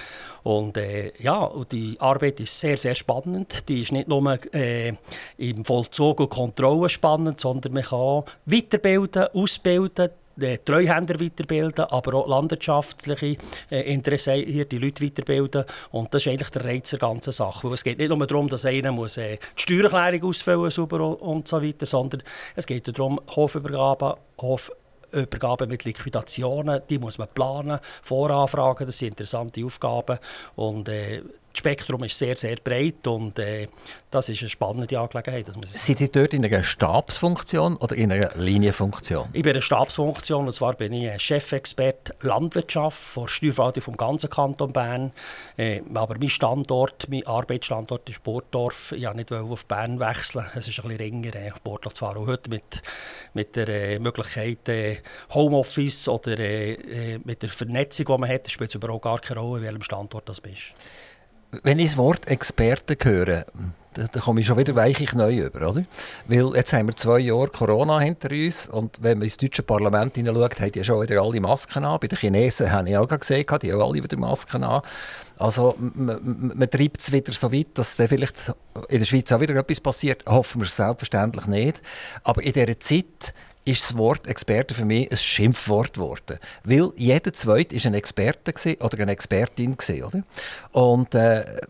Und 0.43 0.77
äh, 0.77 1.13
ja, 1.19 1.39
und 1.39 1.73
die 1.73 1.97
Arbeit 1.99 2.39
ist 2.39 2.61
sehr, 2.61 2.77
sehr 2.77 2.95
spannend. 2.95 3.67
Die 3.69 3.81
ist 3.81 3.93
nicht 3.93 4.09
nur 4.09 4.39
äh, 4.55 4.93
im 5.39 5.65
Vollzug 5.65 6.21
und 6.21 6.29
Kontrolle 6.29 6.91
spannend, 6.91 7.41
sondern 7.41 7.54
man 7.71 7.83
kann 7.83 8.25
weiterbilden, 8.47 9.29
ausbilden, 9.35 10.11
die 10.37 10.59
Treuhänder 10.59 11.21
weiterbilden, 11.21 11.85
aber 11.85 12.15
auch 12.15 12.29
landwirtschaftliche 12.29 13.37
äh, 13.71 13.93
interessierte 13.93 14.79
Leute 14.79 15.05
weiterbilden. 15.05 15.65
Und 15.93 16.13
das 16.13 16.23
ist 16.23 16.33
eigentlich 16.33 16.51
der 16.51 16.65
Reiz 16.65 16.91
der 16.91 16.99
ganzen 16.99 17.33
Sache. 17.33 17.69
Weil 17.69 17.75
es 17.75 17.85
geht 17.85 17.99
nicht 17.99 18.09
nur 18.09 18.27
darum, 18.27 18.49
dass 18.49 18.65
einer 18.65 18.93
muss, 18.93 19.17
äh, 19.17 19.37
die 19.37 19.63
Steuererklärung 19.63 20.29
ausfüllen 20.29 20.71
sauber 20.71 21.21
und 21.23 21.47
so 21.47 21.63
weiter, 21.63 21.87
sondern 21.87 22.23
es 22.57 22.67
geht 22.67 22.89
darum, 22.89 23.21
Hofübergaben, 23.37 24.15
Hof 24.41 24.73
Übergaben 25.13 25.69
mit 25.69 25.85
Liquidationen, 25.85 26.81
die 26.91 26.99
muss 26.99 27.19
man 27.19 27.29
planen, 27.33 27.79
voranfragen, 28.03 28.87
das 28.87 28.99
sind 28.99 29.11
interessante 29.11 29.65
Aufgaben 29.65 30.19
und 30.57 30.89
äh, 30.89 31.23
das 31.55 31.61
Spektrum 31.61 32.03
ist 32.03 32.19
sehr, 32.19 32.37
sehr 32.37 32.57
breit 32.57 33.07
und 33.07 33.39
äh, 33.39 33.69
das 34.11 34.29
ist 34.29 34.41
eine 34.43 34.51
spannende 34.51 34.99
Angelegenheit. 34.99 35.47
Das 35.47 35.57
muss 35.57 35.73
ich 35.73 35.81
Sind 35.81 35.99
Sie 36.01 36.11
dort 36.11 36.35
in 36.35 36.45
einer 36.45 36.65
Stabsfunktion 36.65 37.77
oder 37.77 37.95
in 37.95 38.11
einer 38.11 38.31
Linienfunktion? 38.35 39.29
Ich 39.33 39.43
bin 39.43 39.51
in 39.51 39.57
einer 39.57 39.63
Stabsfunktion 39.63 40.49
und 40.49 40.53
zwar 40.53 40.75
bin 40.75 40.93
ich 40.93 41.23
Chefexperte 41.23 42.17
Landwirtschaft 42.23 42.99
vor 42.99 43.29
Steuerverwaltung 43.29 43.85
vom 43.85 43.97
ganzen 43.97 44.31
Kanton 44.31 44.73
Bern. 44.73 45.13
Äh, 45.57 45.83
aber 45.95 46.17
mein 46.19 46.29
Standort, 46.29 47.09
mein 47.09 47.25
Arbeitsstandort 47.25 48.09
ist 48.11 48.25
Bordorf. 48.25 48.91
Ich 48.91 49.05
wollte 49.05 49.17
nicht 49.19 49.33
auf 49.33 49.67
Bern 49.67 50.01
wechseln. 50.01 50.47
Es 50.57 50.67
ist 50.67 50.81
ein 50.81 50.89
bisschen 50.89 51.23
ringer, 51.23 51.37
äh, 51.37 51.53
auf 51.53 51.61
Bordorf 51.61 51.95
zu 51.95 52.01
fahren. 52.05 52.19
Und 52.19 52.27
heute 52.27 52.51
mit, 52.51 52.83
mit 53.33 53.55
der 53.55 53.69
äh, 53.69 53.99
Möglichkeit 54.01 54.69
äh, 54.69 54.97
Homeoffice 55.33 56.09
oder 56.09 56.37
äh, 56.37 56.73
äh, 56.73 57.21
mit 57.23 57.43
der 57.43 57.49
Vernetzung, 57.49 58.07
die 58.07 58.19
man 58.19 58.29
hat, 58.29 58.51
spielt 58.51 58.71
es 58.71 58.75
überhaupt 58.75 59.05
gar 59.05 59.21
keine 59.21 59.39
Rolle, 59.39 59.63
welchem 59.63 59.83
Standort 59.83 60.29
das 60.29 60.41
bist. 60.41 60.75
Wenn 61.63 61.79
ich 61.79 61.91
das 61.91 61.97
Wort 61.97 62.29
Experte 62.29 62.97
höre, 63.03 63.47
da, 63.95 64.09
da 64.11 64.21
komme 64.21 64.41
ich 64.41 64.47
schon 64.47 64.59
wieder 64.59 64.75
weiche 64.75 65.17
neu 65.17 65.39
über, 65.39 65.71
oder? 65.71 65.85
Weil 66.27 66.57
jetzt 66.57 66.73
haben 66.73 66.89
wir 66.89 66.97
zwei 66.97 67.21
Jahre 67.21 67.49
Corona 67.49 68.01
hinter 68.01 68.31
uns 68.31 68.69
und 68.69 69.03
wenn 69.03 69.19
man 69.19 69.27
ins 69.27 69.37
deutsche 69.37 69.63
Parlament 69.63 70.15
hineinschaut, 70.15 70.61
haben 70.61 70.73
die 70.73 70.85
schon 70.85 71.01
wieder 71.03 71.23
alle 71.23 71.41
Masken 71.41 71.85
an. 71.85 71.99
Bei 72.01 72.09
den 72.09 72.19
Chinesen 72.19 72.73
habe 72.73 72.91
ich 72.91 72.97
auch 72.97 73.07
gesehen, 73.07 73.47
die 73.63 73.73
haben 73.73 73.83
alle 73.83 74.03
wieder 74.03 74.17
Masken 74.17 74.65
an. 74.65 74.83
Also 75.39 75.75
man, 75.79 76.53
man 76.55 76.71
treibt 76.71 77.01
es 77.01 77.13
wieder 77.13 77.33
so 77.33 77.53
weit, 77.53 77.69
dass 77.75 77.97
dann 77.97 78.09
vielleicht 78.09 78.53
in 78.89 78.99
der 78.99 79.07
Schweiz 79.07 79.31
auch 79.33 79.41
wieder 79.41 79.55
etwas 79.57 79.81
passiert. 79.81 80.25
Hoffen 80.27 80.61
wir 80.61 80.67
es 80.67 80.77
selbstverständlich 80.77 81.47
nicht. 81.47 81.81
Aber 82.23 82.43
in 82.43 82.53
dieser 82.53 82.79
Zeit 82.79 83.33
ist 83.65 83.83
das 83.85 83.97
Wort 83.97 84.27
Experte 84.27 84.75
für 84.75 84.85
mich 84.85 85.11
ein 85.11 85.17
Schimpfwort 85.17 85.95
geworden. 85.95 86.39
Weil 86.65 86.93
jeder 86.97 87.33
Zweite 87.33 87.77
war 87.77 87.87
ein 87.87 87.95
Experte 87.95 88.53
oder 88.81 88.99
eine 89.01 89.13
Expertin. 89.13 89.77
Oder? 90.03 90.23
Und 90.73 91.15
äh, 91.15 91.61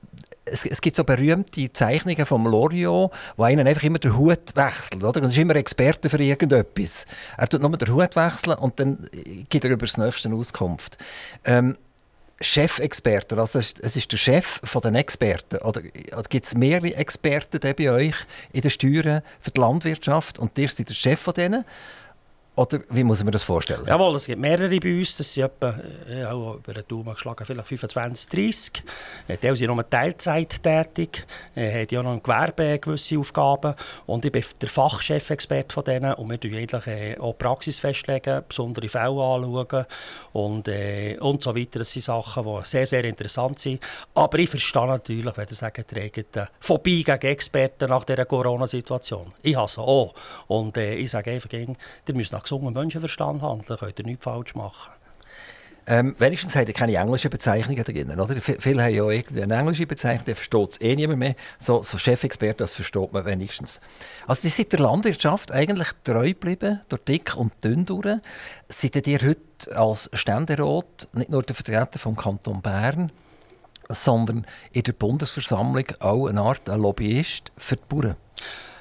es, 0.44 0.66
es, 0.66 0.80
gibt 0.80 0.96
so 0.96 1.04
berühmte 1.04 1.72
Zeichnungen 1.72 2.26
von 2.26 2.44
Loriot, 2.44 3.12
wo 3.36 3.42
einer 3.42 3.64
einfach 3.64 3.84
immer 3.84 3.98
den 3.98 4.16
Hut 4.16 4.54
wechselt. 4.54 5.02
Oder? 5.02 5.22
Und 5.22 5.28
ist 5.28 5.38
immer 5.38 5.56
Experte 5.56 6.10
für 6.10 6.22
irgendetwas. 6.22 7.06
Er 7.36 7.48
tut 7.48 7.62
nur 7.62 7.76
den 7.76 7.94
Hut 7.94 8.16
wechseln 8.16 8.58
und 8.58 8.78
dann 8.78 9.08
gibt 9.48 9.64
er 9.64 9.70
über 9.70 9.86
das 9.86 9.96
Nächste 9.96 10.30
Auskunft. 10.32 10.98
Ähm, 11.44 11.76
Chefexperten, 12.44 13.38
also 13.38 13.58
es 13.58 13.96
ist 13.96 14.12
der 14.12 14.16
Chef 14.16 14.60
der 14.60 14.94
Experten. 14.94 15.58
Oder, 15.58 15.82
oder 16.12 16.22
gibt 16.28 16.46
es 16.46 16.54
mehrere 16.54 16.94
Experten 16.94 17.60
bei 17.60 17.90
euch 17.90 18.14
in 18.52 18.60
den 18.60 18.70
Steuern 18.70 19.22
für 19.40 19.50
die 19.50 19.60
Landwirtschaft 19.60 20.38
und 20.38 20.58
ihr 20.58 20.68
seid 20.68 20.88
der 20.88 20.94
Chef 20.94 21.20
von 21.20 21.34
denen? 21.34 21.64
Oder 22.56 22.80
wie 22.90 23.02
muss 23.02 23.25
man 23.25 23.32
das 23.32 23.42
vorstellen? 23.42 23.84
Jawohl, 23.84 24.14
es 24.14 24.26
gibt 24.26 24.40
mehrere 24.40 24.78
bei 24.78 24.99
uns. 24.99 25.16
Das 25.16 25.34
sind 25.34 25.44
etwa, 25.44 25.76
äh, 26.08 26.25
auch 26.25 26.54
über 26.54 26.73
den 26.73 26.84
Daumen 26.87 27.12
geschlagen, 27.14 27.44
vielleicht 27.44 27.66
25, 27.66 28.28
30. 28.28 28.84
Äh, 29.26 29.37
die 29.38 29.56
sind 29.56 29.75
nur 29.75 29.90
Teilzeit 29.90 30.62
tätig, 30.62 31.26
äh, 31.56 31.84
haben 31.84 31.99
auch 31.99 32.02
noch 32.04 32.12
im 32.12 32.23
Gewerbe 32.23 32.78
gewisse 32.78 33.18
Aufgaben. 33.18 33.75
Und 34.06 34.25
ich 34.25 34.30
bin 34.30 34.44
der 34.61 34.68
Fachchef-Experte 34.68 35.75
von 35.75 35.82
denen. 35.82 36.14
Und 36.14 36.30
wir 36.30 36.38
tun 36.38 36.54
eigentlich 36.54 37.18
auch 37.18 37.37
Praxis 37.37 37.80
festlegen, 37.80 38.44
besondere 38.49 38.88
Fälle 38.88 39.20
anschauen 39.20 39.87
und, 40.32 40.68
äh, 40.68 41.16
und 41.18 41.42
so 41.42 41.56
weiter. 41.56 41.80
Das 41.80 41.92
sind 41.92 42.02
Sachen, 42.02 42.44
die 42.44 42.64
sehr, 42.64 42.87
sehr 42.87 43.04
interessant 43.04 43.58
sind. 43.58 43.82
Aber 44.14 44.38
ich 44.38 44.50
verstehe 44.50 44.87
natürlich, 44.87 45.37
wenn 45.37 45.49
ihr 45.49 45.56
sagt, 45.56 45.92
ihr 45.92 46.04
habt 46.04 46.52
Phobie 46.61 47.02
gegen 47.02 47.26
Experten 47.26 47.88
nach 47.88 48.04
dieser 48.04 48.26
Corona-Situation. 48.26 49.32
Ich 49.42 49.56
habe 49.56 49.66
es 49.66 49.76
auch. 49.76 50.14
Und 50.46 50.76
äh, 50.76 50.94
ich 50.94 51.11
sage 51.11 51.32
einfach, 51.32 51.52
ihr 51.52 51.75
müsst 52.14 52.32
nach 52.32 52.43
gesungenen 52.44 52.74
Menschenverstand 52.74 53.42
handeln, 53.42 53.78
könnt 53.78 53.98
ihr 53.98 54.04
nichts 54.04 54.24
falsch 54.24 54.54
machen. 54.54 54.92
Ähm, 55.86 56.14
wenigstens 56.18 56.56
haben 56.56 56.64
die 56.64 56.72
keine 56.72 56.96
englischen 56.96 57.30
Bezeichnungen 57.30 57.84
drin. 57.84 58.18
Oder? 58.18 58.40
Viele 58.40 58.82
haben 58.82 58.94
ja 58.94 59.08
irgendwie 59.10 59.42
eine 59.42 59.54
englische 59.54 59.86
Bezeichnung, 59.86 60.24
der 60.24 60.36
versteht 60.36 60.70
es 60.70 60.80
eh 60.80 60.96
niemand 60.96 61.18
mehr. 61.18 61.34
So, 61.58 61.82
so 61.82 61.98
Chefexperte, 61.98 62.64
das 62.64 62.72
versteht 62.72 63.12
man 63.12 63.26
wenigstens. 63.26 63.80
Also 64.26 64.42
die 64.42 64.48
sind 64.48 64.72
der 64.72 64.80
Landwirtschaft 64.80 65.52
eigentlich 65.52 65.88
treu 66.02 66.28
geblieben, 66.28 66.80
durch 66.88 67.04
dick 67.04 67.36
und 67.36 67.52
dünn 67.62 67.84
durch. 67.84 68.18
Seid 68.68 69.06
ihr 69.06 69.18
heute 69.20 69.76
als 69.76 70.08
Ständerat 70.14 71.08
nicht 71.12 71.28
nur 71.28 71.42
der 71.42 71.54
Vertreter 71.54 71.98
vom 71.98 72.16
Kanton 72.16 72.62
Bern, 72.62 73.12
sondern 73.90 74.46
in 74.72 74.84
der 74.84 74.92
Bundesversammlung 74.92 75.84
auch 76.00 76.28
eine 76.28 76.40
Art 76.40 76.66
Lobbyist 76.66 77.52
für 77.58 77.76
die 77.76 77.82
Bauern? 77.88 78.16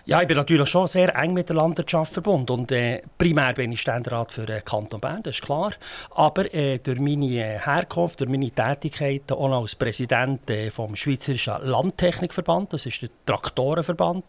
Ja, 0.05 0.21
ich 0.21 0.27
bin 0.27 0.35
natürlich 0.35 0.67
schon 0.67 0.85
sehr 0.87 1.15
eng 1.15 1.31
mit 1.31 1.47
der 1.47 1.55
Landwirtschaft 1.55 2.11
verbunden 2.11 2.51
und 2.51 2.73
äh, 2.73 3.01
primär 3.17 3.53
bin 3.53 3.71
ich 3.71 3.79
Ständerat 3.79 4.33
für 4.33 4.45
den 4.45 4.61
Kanton 4.61 4.99
Bern, 4.99 5.23
das 5.23 5.35
ist 5.35 5.43
klar. 5.43 5.71
Aber 6.13 6.53
äh, 6.53 6.79
durch 6.79 6.99
meine 6.99 7.27
äh, 7.27 7.57
Herkunft, 7.57 8.19
durch 8.19 8.29
meine 8.29 8.51
Tätigkeit 8.51 9.31
auch 9.31 9.61
als 9.61 9.75
Präsident 9.75 10.49
äh, 10.49 10.71
vom 10.71 10.97
Schweizerischen 10.97 11.53
Landtechnikverband, 11.63 12.73
das 12.73 12.85
ist 12.85 13.01
der 13.01 13.11
Traktorenverband 13.25 14.25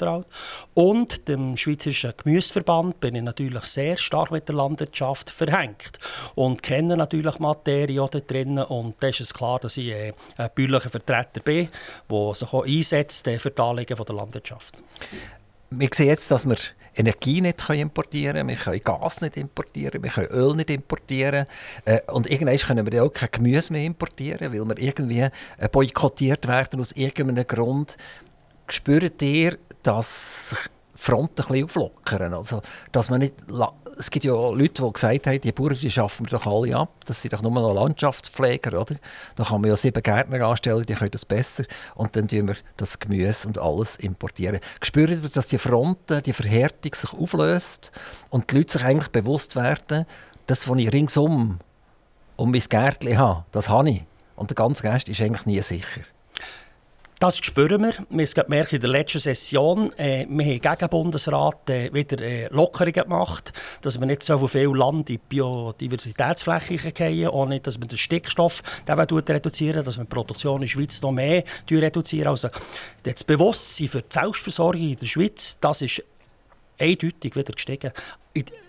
und 0.75 1.27
dem 1.27 1.57
Schweizerischen 1.57 2.13
Gemüseverband 2.23 3.01
bin 3.01 3.17
ich 3.17 3.23
natürlich 3.23 3.65
sehr 3.65 3.97
stark 3.97 4.31
mit 4.31 4.47
der 4.49 4.55
Landwirtschaft 4.55 5.29
verhängt 5.29 5.99
und 6.37 6.63
kenne 6.63 6.97
natürlich 6.97 7.41
Materie 7.41 8.09
da 8.09 8.21
drinnen 8.21 8.63
und 8.63 8.95
da 9.01 9.09
ist 9.09 9.23
es 9.23 9.35
klar, 9.35 9.59
dass 9.59 9.77
ich 9.77 9.89
äh, 9.89 10.13
ein 10.37 10.51
bäuerlicher 10.55 10.91
Vertreter 10.91 11.41
bin, 11.41 11.69
der 12.09 12.35
sich 12.35 12.53
auch 12.53 12.65
einsetzt 12.65 13.27
äh, 13.27 13.41
für 13.41 13.51
die 13.51 13.61
Anliegen 13.61 13.97
der 13.97 14.15
Landwirtschaft 14.15 14.77
wir 15.79 15.89
sehen 15.93 16.07
jetzt, 16.07 16.31
dass 16.31 16.47
wir 16.47 16.57
Energie 16.97 17.41
nicht 17.41 17.69
importieren 17.69 18.35
können, 18.35 18.49
wir 18.49 18.57
können 18.57 18.81
Gas 18.83 19.21
nicht 19.21 19.37
importieren, 19.37 20.03
wir 20.03 20.11
können 20.11 20.29
Öl 20.29 20.55
nicht 20.55 20.71
importieren 20.71 21.47
äh, 21.85 22.01
und 22.11 22.31
irgendwann 22.31 22.57
können 22.57 22.91
wir 22.91 23.05
auch 23.05 23.13
kein 23.13 23.31
Gemüse 23.33 23.73
mehr 23.73 23.85
importieren, 23.85 24.53
weil 24.53 24.69
wir 24.69 24.79
irgendwie 24.79 25.21
äh, 25.21 25.69
boykottiert 25.71 26.47
werden 26.47 26.81
aus 26.81 26.93
irgendeinem 26.93 27.47
Grund. 27.47 27.97
Spürt 28.69 29.21
ihr, 29.23 29.59
dass 29.83 30.51
sich 30.51 30.59
Fronten 30.95 31.43
ein 31.43 31.49
bisschen 31.49 31.65
auflockern? 31.65 32.33
Also, 32.33 32.63
dass 32.93 33.11
man 33.11 33.21
nicht 33.21 33.35
es 33.99 34.11
gibt 34.11 34.25
ja 34.25 34.35
Leute, 34.35 34.83
die 34.83 34.93
gesagt 34.93 35.27
haben, 35.27 35.41
die 35.41 35.53
Bauern 35.53 35.75
die 35.75 35.91
schaffen 35.91 36.27
wir 36.27 36.39
doch 36.39 36.47
alle 36.47 36.77
ab. 36.77 36.91
Das 37.07 37.23
sind 37.23 37.33
doch 37.33 37.43
nur 37.43 37.53
noch 37.53 37.75
Landschaftspfleger, 37.75 38.81
oder? 38.81 38.97
Da 39.37 39.45
kann 39.45 39.61
man 39.61 39.71
ja 39.71 39.77
sieben 39.77 40.03
Gärtner 40.03 40.47
anstellen, 40.47 40.85
die 40.87 40.95
können 40.95 41.11
das 41.11 41.25
besser. 41.25 41.65
Und 41.95 42.17
dann 42.17 42.29
tun 42.29 42.49
wir 42.49 42.57
das 42.77 42.99
Gemüse 42.99 43.49
und 43.49 43.59
alles 43.59 43.97
importieren. 43.97 44.61
Spürt 44.83 45.11
ihr, 45.11 45.17
dass 45.17 45.49
die 45.49 45.59
Fronten, 45.59 46.23
die 46.23 46.33
Verhärtung 46.33 46.95
sich 46.95 47.13
auflöst 47.13 47.93
und 48.31 48.51
die 48.51 48.57
Leute 48.57 48.73
sich 48.73 48.85
eigentlich 48.85 49.09
bewusst 49.09 49.57
werden, 49.57 50.07
das, 50.47 50.69
was 50.69 50.79
ich 50.79 50.93
ringsum 50.93 51.59
um 52.37 52.51
mein 52.51 52.61
Gärtchen 52.61 53.19
habe, 53.19 53.45
das 53.53 53.69
habe 53.69 53.91
ich. 53.91 54.05
Und 54.37 54.51
der 54.51 54.57
ganze 54.57 54.85
Rest 54.85 55.09
ist 55.09 55.21
eigentlich 55.21 55.47
nie 55.47 55.61
sicher. 55.63 56.01
Das 57.21 57.39
spüren 57.39 57.81
wir. 57.83 57.95
Wir 58.11 58.27
haben 58.27 58.35
gemerkt 58.35 58.73
in 58.73 58.81
der 58.81 58.91
letzten 58.91 59.21
Session, 59.21 59.93
äh, 59.97 60.27
wir 60.29 60.45
haben 60.45 60.61
gegen 60.61 60.79
den 60.79 60.89
Bundesrat 60.89 61.71
äh, 61.71 61.93
wieder 61.95 62.21
äh, 62.21 62.49
Lockerungen 62.49 62.93
gemacht, 62.93 63.53
dass 63.83 64.01
wir 64.01 64.07
nicht 64.07 64.25
so 64.25 64.47
viel 64.49 64.77
Land 64.77 65.11
in 65.11 65.21
Biodiversitätsflächen 65.29 66.93
gehen, 66.93 67.29
auch 67.29 67.47
nicht, 67.47 67.67
dass 67.67 67.81
wir 67.81 67.87
den 67.87 67.99
Stickstoff 67.99 68.63
reduzieren, 68.89 69.85
dass 69.85 69.97
wir 69.97 70.05
die 70.05 70.09
Produktion 70.09 70.57
in 70.57 70.61
der 70.63 70.69
Schweiz 70.69 71.01
noch 71.03 71.13
mehr 71.13 71.45
reduzieren. 71.71 72.29
Also 72.29 72.49
das 73.05 73.23
Bewusstsein 73.23 73.89
für 73.89 74.03
die 74.03 74.13
Selbstversorgung 74.13 74.81
in 74.81 74.97
der 74.97 75.07
Schweiz, 75.07 75.57
das 75.61 75.83
ist 75.83 76.03
eindeutig 76.79 77.37
wieder 77.37 77.53
gestiegen 77.53 77.93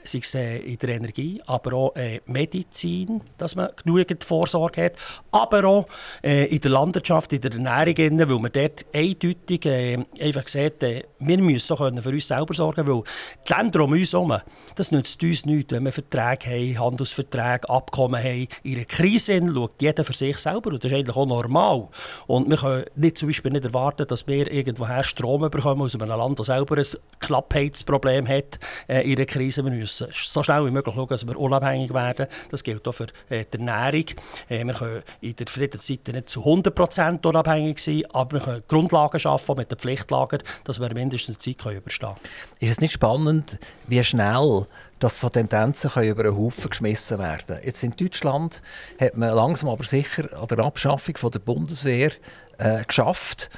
sei 0.03 0.19
es 0.19 0.35
äh, 0.35 0.57
in 0.57 0.77
der 0.77 0.89
Energie, 0.89 1.41
aber 1.47 1.73
auch 1.73 1.95
äh, 1.95 2.21
Medizin, 2.27 3.21
dass 3.37 3.55
man 3.55 3.69
genügend 3.83 4.23
Vorsorge 4.23 4.85
hat, 4.85 4.93
aber 5.31 5.65
auch 5.65 5.87
äh, 6.23 6.45
in 6.45 6.61
der 6.61 6.71
Landwirtschaft, 6.71 7.33
in 7.33 7.41
der 7.41 7.51
Ernährung, 7.51 8.19
weil 8.19 8.39
man 8.39 8.51
dort 8.51 8.85
eindeutig 8.93 9.65
äh, 9.65 9.97
einfach 10.19 10.47
sieht, 10.47 10.83
äh, 10.83 11.03
wir 11.19 11.37
müssen 11.39 11.77
können 11.77 12.01
für 12.01 12.09
uns 12.09 12.27
selber 12.27 12.53
sorgen, 12.53 12.87
weil 12.87 13.01
die 13.47 13.53
Länder 13.53 13.83
um 13.83 13.91
uns 13.91 14.13
herum, 14.13 14.37
das 14.75 14.91
nützt 14.91 15.21
uns 15.23 15.45
nichts, 15.45 15.73
wenn 15.73 15.83
wir 15.83 15.91
Verträge 15.91 16.49
haben, 16.49 16.79
Handelsverträge, 16.79 17.69
Abkommen 17.69 18.23
haben. 18.23 18.47
In 18.63 18.75
einer 18.75 18.85
Krise 18.85 19.41
schaut 19.45 19.81
jeder 19.81 20.03
für 20.03 20.13
sich 20.13 20.37
selber 20.37 20.71
und 20.71 20.83
das 20.83 20.91
ist 20.91 20.97
eigentlich 20.97 21.15
auch 21.15 21.25
normal. 21.25 21.87
Und 22.27 22.49
wir 22.49 22.57
können 22.57 22.85
nicht, 22.95 23.17
zum 23.17 23.29
Beispiel 23.29 23.51
nicht 23.51 23.65
erwarten, 23.65 24.07
dass 24.07 24.27
wir 24.27 24.51
irgendwoher 24.51 25.03
Strom 25.03 25.49
bekommen 25.49 25.81
aus 25.81 25.95
einem 25.95 26.07
Land, 26.07 26.39
das 26.39 26.47
selber 26.47 26.77
ein 26.77 26.85
Knappheitsproblem 27.19 28.27
hat 28.27 28.59
äh, 28.87 29.01
in 29.01 29.17
einer 29.17 29.25
Krise. 29.25 29.54
Wir 29.57 29.71
müssen 29.71 30.07
so 30.11 30.43
schnell 30.43 30.65
wie 30.65 30.71
möglich 30.71 30.95
schauen, 30.95 31.07
dass 31.07 31.27
wir 31.27 31.37
unabhängig 31.37 31.93
werden. 31.93 32.27
Das 32.49 32.63
gilt 32.63 32.87
auch 32.87 32.93
für 32.93 33.07
äh, 33.29 33.45
die 33.51 33.59
Ernährung. 33.59 34.05
Äh, 34.49 34.63
wir 34.65 34.73
können 34.73 35.03
in 35.21 35.35
der 35.35 35.47
Friedenszeit 35.47 36.07
nicht 36.07 36.29
zu 36.29 36.41
100% 36.41 37.25
unabhängig 37.25 37.79
sein, 37.79 38.03
aber 38.13 38.39
wir 38.39 38.41
können 38.41 38.63
Grundlagen 38.67 39.19
schaffen 39.19 39.55
mit 39.57 39.71
den 39.71 39.77
Pflichtlager, 39.77 40.39
dass 40.63 40.79
wir 40.79 40.93
mindestens 40.93 41.37
die 41.37 41.57
Zeit 41.57 41.73
überstehen 41.73 42.15
können. 42.15 42.59
Ist 42.59 42.71
es 42.71 42.81
nicht 42.81 42.93
spannend, 42.93 43.59
wie 43.87 44.03
schnell 44.03 44.67
dass 44.99 45.19
so 45.19 45.29
Tendenzen 45.29 45.89
können 45.89 46.09
über 46.09 46.23
einen 46.23 46.37
Haufen 46.37 46.69
geschmissen 46.69 47.19
werden 47.19 47.59
Jetzt 47.63 47.83
in 47.83 47.91
Deutschland 47.91 48.61
hat 48.99 49.17
man 49.17 49.35
langsam 49.35 49.69
aber 49.69 49.83
sicher 49.83 50.29
an 50.39 50.47
der 50.47 50.59
Abschaffung 50.59 51.17
von 51.17 51.31
der 51.31 51.39
Bundeswehr 51.39 52.11
äh, 52.57 52.83
geschafft. 52.83 53.49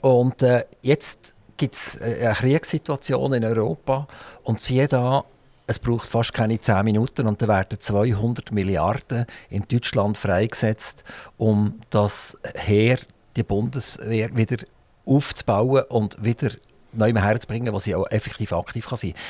Und 0.00 0.42
äh, 0.42 0.64
jetzt 0.82 1.32
gibt 1.56 1.74
es 1.74 1.96
äh, 1.96 2.26
eine 2.26 2.34
Kriegssituation 2.34 3.32
in 3.34 3.44
Europa 3.44 4.06
und 4.42 4.60
siehe 4.60 4.88
da, 4.88 5.24
es 5.72 5.78
braucht 5.78 6.08
fast 6.08 6.34
keine 6.34 6.60
10 6.60 6.84
Minuten 6.84 7.26
und 7.26 7.40
dann 7.40 7.48
werden 7.48 7.80
200 7.80 8.52
Milliarden 8.52 9.26
in 9.48 9.64
Deutschland 9.66 10.18
freigesetzt, 10.18 11.02
um 11.38 11.80
das 11.90 12.38
Heer, 12.54 12.98
die 13.36 13.42
Bundeswehr 13.42 14.36
wieder 14.36 14.58
aufzubauen 15.06 15.84
und 15.88 16.22
wieder 16.22 16.50
neu 16.92 17.14
herzubringen, 17.14 17.72
was 17.72 17.84
sie 17.84 17.94
auch 17.94 18.06
effektiv 18.10 18.52
aktiv 18.52 18.86
kann 18.86 18.98
sein 18.98 19.12
kann. 19.12 19.20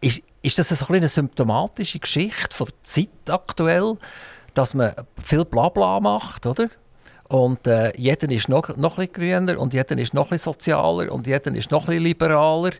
Ist, 0.00 0.22
ist 0.42 0.58
das 0.58 0.68
so 0.68 0.92
eine 0.92 1.08
symptomatische 1.08 2.00
Geschichte 2.00 2.54
von 2.54 2.66
der 2.66 2.82
Zeit 2.82 3.30
aktuell, 3.30 3.94
dass 4.54 4.74
man 4.74 4.94
viel 5.22 5.44
Blabla 5.44 6.00
macht, 6.00 6.44
oder? 6.44 6.68
Und 7.28 7.66
äh, 7.66 7.92
jeder 7.96 8.30
ist 8.30 8.48
noch, 8.48 8.76
noch 8.76 8.98
ein 8.98 9.10
grüner 9.12 9.58
und 9.58 9.74
jeder 9.74 9.98
ist 9.98 10.14
noch 10.14 10.30
ein 10.30 10.38
sozialer 10.38 11.10
und 11.10 11.26
jeder 11.26 11.52
ist 11.54 11.70
noch 11.70 11.88
ein 11.88 12.00
liberaler. 12.00 12.72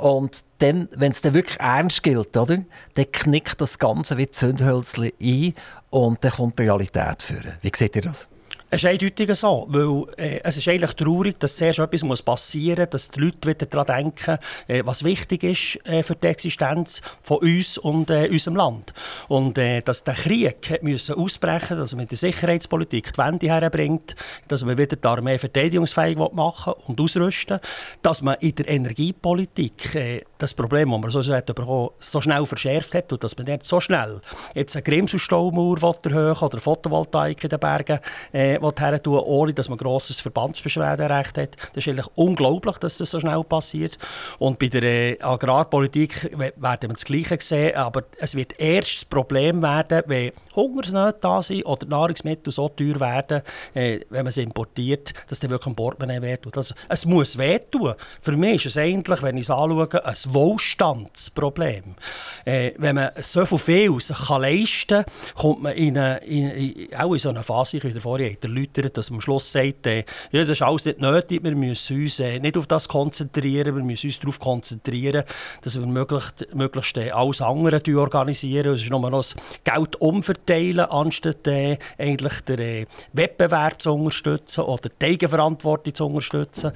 Und 0.00 0.44
dann, 0.58 0.88
wenn 0.96 1.12
es 1.12 1.20
dann 1.20 1.34
wirklich 1.34 1.60
ernst 1.60 2.02
gilt, 2.02 2.34
oder, 2.36 2.58
dann 2.94 3.12
knickt 3.12 3.60
das 3.60 3.78
Ganze 3.78 4.16
wie 4.16 4.30
Zündhölzchen 4.30 5.12
ein 5.20 5.54
und 5.90 6.24
dann 6.24 6.32
kommt 6.32 6.58
die 6.58 6.62
Realität 6.62 7.22
führen. 7.22 7.52
Wie 7.60 7.70
seht 7.74 7.96
ihr 7.96 8.02
das? 8.02 8.26
Es 8.72 8.84
ist 8.84 8.88
eindeutig 8.88 9.34
so, 9.34 9.66
weil 9.68 10.04
äh, 10.16 10.40
es 10.44 10.56
ist 10.56 10.68
eigentlich 10.68 10.92
traurig, 10.92 11.40
dass 11.40 11.56
zuerst 11.56 11.80
etwas 11.80 12.04
muss 12.04 12.22
passieren 12.22 12.84
muss, 12.84 12.90
dass 12.90 13.10
die 13.10 13.18
Leute 13.18 13.48
wieder 13.48 13.66
daran 13.66 14.04
denken, 14.04 14.38
äh, 14.68 14.82
was 14.84 15.02
wichtig 15.02 15.42
ist 15.42 15.84
äh, 15.88 16.04
für 16.04 16.14
die 16.14 16.28
Existenz 16.28 17.02
von 17.20 17.38
uns 17.38 17.78
und 17.78 18.10
äh, 18.10 18.28
unserem 18.30 18.54
Land. 18.54 18.94
Und 19.26 19.58
äh, 19.58 19.82
dass 19.82 20.04
der 20.04 20.14
Krieg 20.14 20.78
müssen 20.82 21.16
ausbrechen 21.16 21.78
dass 21.78 21.96
man 21.96 22.06
der 22.06 22.16
Sicherheitspolitik 22.16 23.12
die 23.12 23.18
Wende 23.18 23.48
herbringt, 23.48 24.14
dass 24.46 24.64
man 24.64 24.78
wieder 24.78 24.94
die 24.94 25.08
Armee 25.08 25.38
verteidigungsfähig 25.38 26.16
machen 26.16 26.74
und 26.86 27.00
ausrüsten 27.00 27.58
dass 28.02 28.22
man 28.22 28.36
in 28.38 28.54
der 28.54 28.68
Energiepolitik 28.68 29.96
äh, 29.96 30.22
das 30.42 30.54
Problem, 30.54 30.90
das 30.90 31.00
man 31.00 31.10
so, 31.10 31.92
so 31.98 32.20
schnell 32.20 32.46
verschärft 32.46 32.94
hat 32.94 33.12
und 33.12 33.22
dass 33.22 33.36
man 33.36 33.46
nicht 33.46 33.64
so 33.64 33.80
schnell 33.80 34.20
jetzt 34.54 34.76
eine 34.76 34.82
Grimselstaumauer 34.82 35.94
erhöhen 36.04 36.36
oder 36.36 36.60
Photovoltaik 36.60 37.44
in 37.44 37.50
den 37.50 37.60
Bergen 37.60 38.00
äh, 38.32 38.58
her 38.58 39.02
tun, 39.02 39.18
ohne 39.18 39.52
dass 39.52 39.68
man 39.68 39.78
grosses 39.78 40.20
Verbandsbeschwerderecht 40.20 41.38
hat. 41.38 41.56
Das 41.74 41.86
ist 41.86 41.88
eigentlich 41.88 42.08
unglaublich, 42.14 42.78
dass 42.78 42.98
das 42.98 43.10
so 43.10 43.20
schnell 43.20 43.44
passiert. 43.44 43.98
Und 44.38 44.58
bei 44.58 44.68
der 44.68 44.82
äh, 44.82 45.18
Agrarpolitik 45.20 46.36
werden 46.38 46.60
wir 46.60 46.88
das 46.88 47.04
Gleiche 47.04 47.38
sehen, 47.40 47.76
aber 47.76 48.04
es 48.18 48.34
wird 48.34 48.58
erst 48.58 48.94
das 48.96 49.04
Problem 49.04 49.62
werden, 49.62 50.02
wenn 50.06 50.32
Hungersnöte 50.54 51.18
da 51.20 51.42
sind 51.42 51.64
oder 51.64 51.86
Nahrungsmittel 51.86 52.52
so 52.52 52.68
teuer 52.68 52.98
werden, 53.00 53.42
äh, 53.74 54.00
wenn 54.10 54.24
man 54.24 54.32
sie 54.32 54.42
importiert, 54.42 55.12
dass 55.28 55.40
dann 55.40 55.50
wirklich 55.50 55.72
ein 55.72 55.76
Portemonnaie 55.76 56.22
wehtut. 56.22 56.56
Also, 56.56 56.74
es 56.88 57.04
muss 57.04 57.38
wehtun. 57.38 57.94
Für 58.20 58.32
mich 58.32 58.66
ist 58.66 58.76
es 58.76 58.78
eigentlich, 58.78 59.22
wenn 59.22 59.36
ich 59.36 59.44
es 59.44 59.50
anschaue, 59.50 60.04
ein 60.04 60.14
Wohlstandsproblem. 60.34 61.96
Äh, 62.44 62.72
wenn 62.78 62.96
man 62.96 63.10
so 63.16 63.44
viel 63.44 64.00
sich 64.00 64.16
kann 64.16 64.42
leisten 64.42 65.04
kann, 65.04 65.34
kommt 65.34 65.62
man 65.62 65.72
in 65.74 65.98
eine, 65.98 66.18
in, 66.18 66.50
in, 66.50 66.94
auch 66.96 67.12
in 67.12 67.18
so 67.18 67.28
eine 67.28 67.42
Phase, 67.42 67.78
ich 67.78 67.84
wieder 67.84 68.00
vorhin 68.00 68.36
erläutert, 68.40 68.96
dass 68.96 69.10
man 69.10 69.18
am 69.18 69.20
Schluss 69.22 69.52
sagt, 69.52 69.86
äh, 69.86 70.04
ja, 70.30 70.40
das 70.40 70.50
ist 70.50 70.62
alles 70.62 70.84
nicht 70.84 71.00
nötig, 71.00 71.42
wir 71.42 71.54
müssen 71.54 72.02
uns 72.02 72.20
äh, 72.20 72.38
nicht 72.38 72.56
auf 72.56 72.66
das 72.66 72.88
konzentrieren, 72.88 73.76
wir 73.76 73.84
müssen 73.84 74.06
uns 74.06 74.18
darauf 74.18 74.38
konzentrieren, 74.38 75.24
dass 75.62 75.78
wir 75.78 75.86
möglichst, 75.86 76.54
möglichst 76.54 76.96
äh, 76.96 77.10
alles 77.10 77.40
andere 77.40 77.80
organisieren. 77.96 78.74
Es 78.74 78.82
ist 78.82 78.90
nur 78.90 79.00
noch 79.00 79.10
das 79.18 79.36
Geld 79.64 79.96
umverteilen, 79.96 80.86
anstatt 80.90 81.46
äh, 81.46 81.78
eigentlich 81.98 82.40
den 82.42 82.58
äh, 82.58 82.86
Wettbewerb 83.12 83.80
zu 83.82 83.92
unterstützen 83.92 84.62
oder 84.62 84.88
die 85.00 85.06
Eigenverantwortung 85.06 85.94
zu 85.94 86.06
unterstützen. 86.06 86.72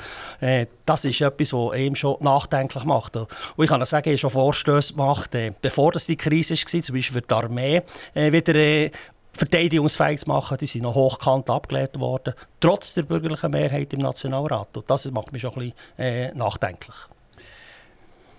Das 0.87 1.05
ist 1.05 1.21
etwas, 1.21 1.53
was 1.53 1.77
eben 1.77 1.97
schon 1.97 2.17
nachdenklich 2.21 2.85
macht. 2.85 3.17
Und 3.57 3.65
ich 3.65 3.71
kann 3.71 3.85
sagen, 3.85 4.09
ich 4.09 4.13
habe 4.13 4.19
schon 4.19 4.31
Vorstöße 4.31 4.95
gemacht, 4.95 5.35
äh, 5.35 5.53
bevor 5.61 5.93
das 5.93 6.07
die 6.07 6.17
Krise 6.17 6.55
war, 6.55 6.83
zum 6.83 6.95
Beispiel 6.95 7.03
für 7.03 7.23
die 7.23 7.35
Armee, 7.35 7.83
äh, 8.15 8.33
wieder 8.33 8.55
äh, 8.55 8.91
verteidigungsfähig 9.33 10.21
zu 10.21 10.29
machen, 10.29 10.57
die 10.59 10.67
sind 10.67 10.83
noch 10.83 10.95
hochkant 10.95 11.51
abgelehnt 11.51 11.99
worden, 11.99 12.35
trotz 12.61 12.95
der 12.95 13.03
bürgerlichen 13.03 13.51
Mehrheit 13.51 13.93
im 13.93 14.01
Nationalrat. 14.01 14.77
Und 14.77 14.89
das 14.89 15.11
macht 15.11 15.33
mich 15.33 15.43
schon 15.43 15.53
ein 15.55 15.59
bisschen 15.59 15.75
äh, 15.99 16.33
nachdenklich. 16.35 16.97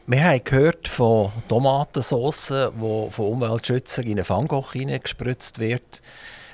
Wir 0.08 0.24
haben 0.24 0.44
gehört 0.44 0.88
von 0.88 1.32
Tomatensauce, 1.48 2.50
die 2.50 3.12
von 3.12 3.26
Umweltschützern 3.26 4.06
in 4.06 4.12
einen 4.12 4.26
Fangkoch 4.26 4.74
hineingespritzt 4.74 5.58
wird. 5.60 6.02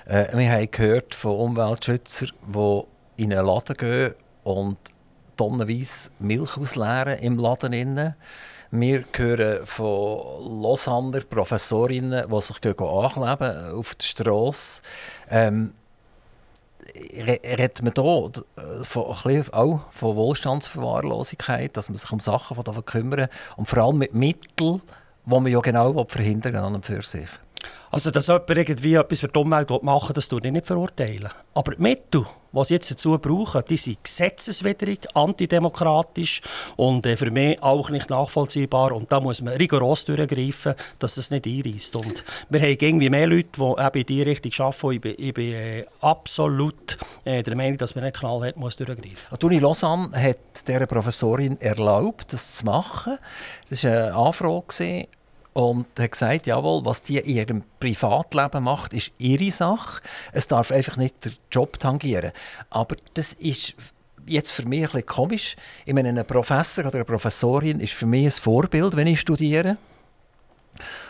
Äh, 0.05 0.37
wir 0.37 0.49
haben 0.49 0.71
gehört 0.71 1.13
von 1.13 1.37
Umweltschützern, 1.37 2.31
die 2.47 2.81
in 3.17 3.33
einen 3.33 3.45
Laden 3.45 3.75
gehen 3.75 4.13
und 4.43 4.77
tonnenweise 5.35 6.09
Milch 6.19 6.57
ausleeren 6.57 7.19
im 7.19 7.37
Laden. 7.37 7.73
Innen. 7.73 8.15
Wir 8.73 9.03
hören 9.17 9.65
von 9.65 10.61
Lausanner 10.61 11.21
Professorinnen, 11.21 12.29
die 12.29 12.41
sich 12.41 12.65
ankleben 12.65 13.71
auf 13.73 13.95
der 13.95 14.05
Straße. 14.05 14.81
Ähm, 15.29 15.73
redet 16.95 17.81
man 17.81 17.93
hier 17.93 18.31
von, 18.83 19.03
auch 19.51 19.79
von 19.91 20.15
Wohlstandsverwahrlosigkeit, 20.15 21.75
dass 21.75 21.89
man 21.89 21.97
sich 21.97 22.11
um 22.11 22.19
Sachen 22.19 22.85
kümmern 22.85 23.27
und 23.57 23.67
vor 23.67 23.83
allem 23.83 23.97
mit 23.97 24.13
Mitteln, 24.13 24.81
die 25.25 25.29
man 25.29 25.47
ja 25.47 25.59
genau 25.59 26.05
verhindern 26.07 26.55
an 26.55 26.75
und 26.75 26.85
für 26.85 27.01
sich. 27.01 27.29
Also, 27.91 28.09
dass 28.09 28.27
jemand 28.27 28.49
irgendwie 28.49 28.93
etwas 28.93 29.19
für 29.19 29.27
die 29.27 29.37
Umwelt 29.37 29.69
machen 29.83 30.09
will, 30.09 30.13
das 30.13 30.29
tue 30.29 30.39
ich 30.43 30.51
nicht 30.51 30.65
verurteilen. 30.65 31.29
Aber 31.53 31.75
die 31.75 31.81
Mittel, 31.81 32.25
sie 32.65 32.73
jetzt 32.75 32.91
dazu 32.91 33.17
brauchen, 33.17 33.63
die 33.69 33.77
sind 33.77 34.03
gesetzeswidrig, 34.03 35.07
antidemokratisch 35.13 36.41
und 36.75 37.05
äh, 37.05 37.15
für 37.15 37.31
mich 37.31 37.61
auch 37.61 37.89
nicht 37.89 38.09
nachvollziehbar. 38.09 38.91
Und 38.91 39.11
da 39.11 39.19
muss 39.19 39.41
man 39.41 39.53
rigoros 39.53 40.05
durchgreifen, 40.05 40.75
dass 40.99 41.17
es 41.17 41.31
nicht 41.31 41.47
einreißt. 41.47 41.95
Und 41.95 42.23
wir 42.49 42.61
haben 42.61 42.77
irgendwie 42.79 43.09
mehr 43.09 43.27
Leute, 43.27 43.49
die 43.57 43.61
eben 43.61 43.99
in 43.99 44.05
diese 44.05 44.25
Richtung 44.25 44.65
arbeiten. 44.65 44.91
Ich 44.93 45.01
bin, 45.01 45.15
ich 45.17 45.33
bin 45.33 45.53
äh, 45.53 45.85
absolut 46.01 46.97
äh, 47.23 47.43
der 47.43 47.55
Meinung, 47.55 47.77
dass 47.77 47.95
man 47.95 48.03
nicht 48.03 48.17
knallhart 48.17 48.57
muss 48.57 48.75
durchgreifen 48.75 49.37
Uni 49.43 49.59
Lausanne 49.59 50.11
hat 50.13 50.67
dieser 50.67 50.85
Professorin 50.85 51.59
erlaubt, 51.59 52.31
das 52.33 52.57
zu 52.57 52.65
machen. 52.65 53.17
Das 53.69 53.83
war 53.83 53.91
eine 53.91 54.13
Anfrage 54.13 55.07
und 55.53 55.85
hat 55.99 56.11
gesagt, 56.11 56.47
jawohl, 56.47 56.85
was 56.85 57.01
die 57.01 57.17
in 57.17 57.35
ihrem 57.35 57.63
Privatleben 57.79 58.63
macht, 58.63 58.93
ist 58.93 59.11
ihre 59.17 59.51
Sache. 59.51 60.01
Es 60.31 60.47
darf 60.47 60.71
einfach 60.71 60.97
nicht 60.97 61.25
der 61.25 61.33
Job 61.51 61.79
tangieren. 61.79 62.31
Aber 62.69 62.95
das 63.13 63.33
ist 63.33 63.73
jetzt 64.25 64.51
für 64.51 64.67
mich 64.67 64.93
ein 64.93 65.05
komisch. 65.05 65.55
Ich 65.85 65.93
meine, 65.93 66.09
ein 66.09 66.25
Professor 66.25 66.85
oder 66.85 66.95
eine 66.95 67.05
Professorin 67.05 67.79
ist 67.79 67.93
für 67.93 68.05
mich 68.05 68.25
ein 68.25 68.31
Vorbild, 68.31 68.95
wenn 68.95 69.07
ich 69.07 69.19
studiere. 69.19 69.77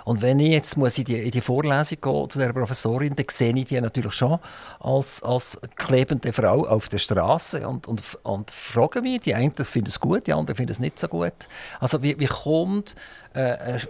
Und 0.05 0.21
wenn 0.21 0.39
ich 0.39 0.51
jetzt 0.51 0.77
muss 0.77 0.97
in, 0.97 1.05
die, 1.05 1.17
in 1.17 1.31
die 1.31 1.41
Vorlesung 1.41 1.99
gehen 2.01 2.29
zu 2.29 2.39
der 2.39 2.53
Professorin, 2.53 3.15
dann 3.15 3.25
sehe 3.29 3.55
ich 3.55 3.65
die 3.65 3.79
natürlich 3.79 4.13
schon 4.13 4.39
als, 4.79 5.21
als 5.23 5.57
klebende 5.75 6.33
Frau 6.33 6.65
auf 6.67 6.89
der 6.89 6.97
Straße 6.97 7.67
und, 7.67 7.87
und, 7.87 8.03
und 8.23 8.51
frage 8.51 9.01
mich, 9.01 9.21
die 9.21 9.35
einen 9.35 9.53
finden 9.55 9.89
es 9.89 9.99
gut, 9.99 10.27
die 10.27 10.33
anderen 10.33 10.55
finden 10.55 10.71
es 10.71 10.79
nicht 10.79 10.99
so 10.99 11.07
gut. 11.07 11.33
Also 11.79 12.01
wie, 12.01 12.19
wie 12.19 12.27
kommt 12.27 12.95
äh, 13.33 13.39
eine 13.39 13.81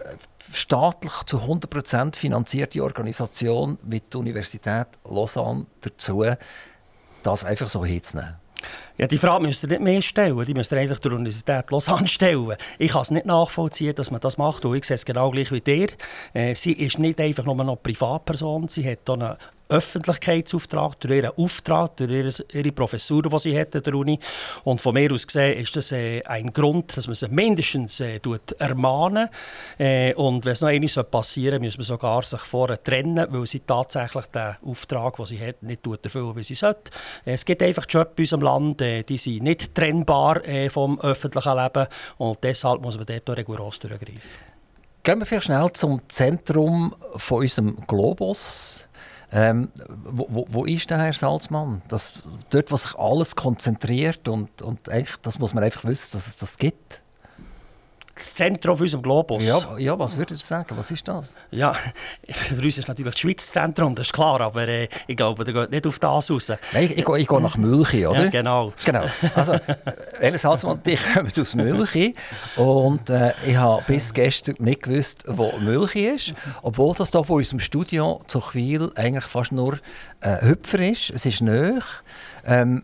staatlich 0.54 1.14
zu 1.26 1.38
100% 1.38 2.16
finanzierte 2.16 2.84
Organisation 2.84 3.78
wie 3.84 4.02
die 4.02 4.18
Universität 4.18 4.88
Lausanne 5.06 5.66
dazu, 5.82 6.26
das 7.24 7.46
einfach 7.46 7.70
so 7.70 7.86
hinzunehmen? 7.86 8.41
Ja, 8.98 9.08
die 9.08 9.18
Frage 9.18 9.44
müsst 9.44 9.64
ihr 9.64 9.70
nicht 9.70 9.82
mehr 9.82 10.02
stellen, 10.02 10.46
die 10.46 10.54
müsst 10.54 10.72
ihr 10.72 10.78
eigentlich 10.78 11.00
der 11.00 11.14
Universität 11.14 11.72
Lausanne 11.72 12.08
stellen. 12.08 12.56
Ich 12.78 12.92
kann 12.92 13.02
es 13.02 13.12
nicht 13.12 13.26
nachvollziehen, 13.26 13.96
dass 13.96 14.12
man 14.12 14.22
das 14.22 14.38
macht, 14.38 14.66
und 14.66 14.76
ich 14.76 14.86
sehe 14.86 14.96
es 14.96 15.06
genau 15.06 15.32
gleich 15.32 15.52
wie 15.52 15.62
dir. 15.62 15.88
Äh, 16.34 16.56
sie 16.56 16.74
ist 16.74 17.00
nicht 17.00 17.20
einfach 17.20 17.46
nur 17.46 17.56
noch 17.56 17.82
Privatperson, 17.82 18.68
sie 18.68 18.90
hat 18.90 19.10
eine 19.10 19.38
Öffentlichkeitsauftrag, 19.72 21.00
durch 21.00 21.16
ihren 21.16 21.32
Auftrag, 21.38 21.98
durch 21.98 22.44
ihre, 22.54 22.72
Professur, 22.72 23.24
die 23.24 23.40
sie 23.40 23.60
hat 23.60 23.76
an 23.76 23.84
der 23.84 23.94
Uni. 23.96 24.20
Und 24.64 24.82
von 24.82 24.94
mir 24.94 25.12
aus 25.12 25.26
gesehen 25.26 25.58
ist 25.58 25.76
das 25.76 25.92
äh, 25.92 26.22
ein 26.24 26.52
Grund, 26.52 26.96
dass 26.96 27.08
man 27.08 27.16
sie 27.16 27.30
mindestens 27.30 28.00
äh, 28.00 28.20
ermahnen 28.60 29.30
äh, 29.78 30.14
Und 30.14 30.46
wenn 30.46 30.54
es 30.54 30.62
noch 30.62 30.70
einmal 30.70 31.04
passieren 31.06 31.64
muss 31.64 31.78
man 31.78 31.86
sogar 31.86 32.24
sich 32.24 32.42
vorher 32.42 32.82
trennen, 32.82 33.28
weil 33.30 33.48
sie 33.48 33.62
tatsächlich 33.62 34.26
den 34.26 34.56
Auftrag, 34.66 35.16
den 35.18 35.26
sie 35.26 35.40
hat, 35.40 35.64
nicht 35.64 35.86
erfüllen, 35.86 36.36
wie 36.36 36.44
sie 36.44 36.56
sollte. 36.56 36.92
Es 37.26 37.46
gibt 37.46 37.64
einfach 37.64 37.86
Jobs 37.88 38.12
in 38.18 38.24
unserem 38.24 38.42
Land, 38.42 38.82
äh, 38.82 39.04
die 39.04 39.18
sind 39.18 39.44
nicht 39.44 39.74
trennbar 39.74 40.46
äh, 40.46 40.70
vom 40.70 41.00
öffentlichen 41.00 41.56
Leben 41.58 41.88
und 42.18 42.40
deshalb 42.44 42.82
muss 42.82 42.98
man 42.98 43.06
dort 43.06 43.38
rigoros 43.38 43.80
durchgreifen. 43.80 44.52
Gehen 45.04 45.18
wir 45.18 45.26
vielleicht 45.26 45.46
schnell 45.46 45.72
zum 45.74 46.02
Zentrum 46.10 46.94
von 47.16 47.40
unserem 47.40 47.76
Globus. 47.88 48.86
Ähm, 49.34 49.70
wo, 50.04 50.28
wo, 50.30 50.48
wo, 50.50 50.66
ist 50.66 50.90
der 50.90 51.00
Herr 51.00 51.14
Salzmann? 51.14 51.82
Das, 51.88 52.22
dort, 52.50 52.72
wo 52.72 52.78
sich 52.78 52.98
alles 52.98 53.36
konzentriert 53.36 54.28
und, 54.28 54.62
und 54.62 54.90
eigentlich, 54.90 55.16
das 55.22 55.40
muss 55.40 55.54
man 55.54 55.64
einfach 55.64 55.86
wissen, 55.86 56.10
dass 56.14 56.28
es 56.28 56.36
das 56.36 56.58
gibt 56.58 57.01
das 58.16 58.34
Zentrum 58.36 58.78
von 58.78 58.84
unserem 58.84 59.02
Globus. 59.02 59.44
Ja, 59.44 59.78
ja 59.78 59.98
was 59.98 60.18
würdest 60.18 60.44
du 60.44 60.48
sagen? 60.48 60.78
Was 60.78 60.92
ist 60.92 61.08
das? 61.08 61.36
Ja, 61.52 61.74
für 62.30 62.62
uns 62.62 62.78
ist 62.78 62.88
natürlich 62.88 63.14
das 63.14 63.20
Schweizer 63.20 63.52
Zentrum, 63.54 63.96
das 63.96 64.08
ist 64.08 64.14
klar, 64.14 64.42
aber 64.42 64.68
äh, 64.68 64.88
ich 65.08 65.16
glaube, 65.16 65.44
der 65.44 65.54
geht 65.54 65.72
nicht 65.72 65.88
auf 65.88 66.00
das 66.00 66.32
raus. 66.32 66.52
Nein, 66.74 66.86
ich, 66.86 66.98
ich, 66.98 67.08
ich 67.08 67.28
gehe 67.28 67.42
nach 67.42 67.58
Mülchi, 67.58 68.06
oder? 68.06 68.26
Ja, 68.26 68.30
genau. 68.30 68.74
genau. 68.86 69.06
Also, 69.36 69.54
Enes 70.20 70.44
Halsmann 70.44 70.74
und 70.74 70.88
ich 70.88 71.00
kommen 71.14 71.32
aus 71.40 71.56
Mülchi 71.56 72.16
und 72.56 73.10
äh, 73.10 73.34
ich 73.46 73.56
habe 73.56 73.84
bis 73.88 74.14
gestern 74.14 74.56
nicht 74.60 74.84
gewusst, 74.84 75.24
wo 75.28 75.54
Mülchi 75.60 76.08
ist, 76.08 76.34
obwohl 76.62 76.96
das 76.96 77.12
hier 77.12 77.24
von 77.24 77.38
unserem 77.38 77.60
Studio 77.60 78.22
zu 78.28 78.40
Chwil 78.40 78.92
eigentlich 78.96 79.26
fast 79.26 79.52
nur 79.52 79.78
äh, 80.22 80.42
Hüpfer 80.42 80.80
ist. 80.80 81.10
Es 81.12 81.26
ist 81.26 81.42
nöch. 81.42 81.86
Ähm, 82.46 82.84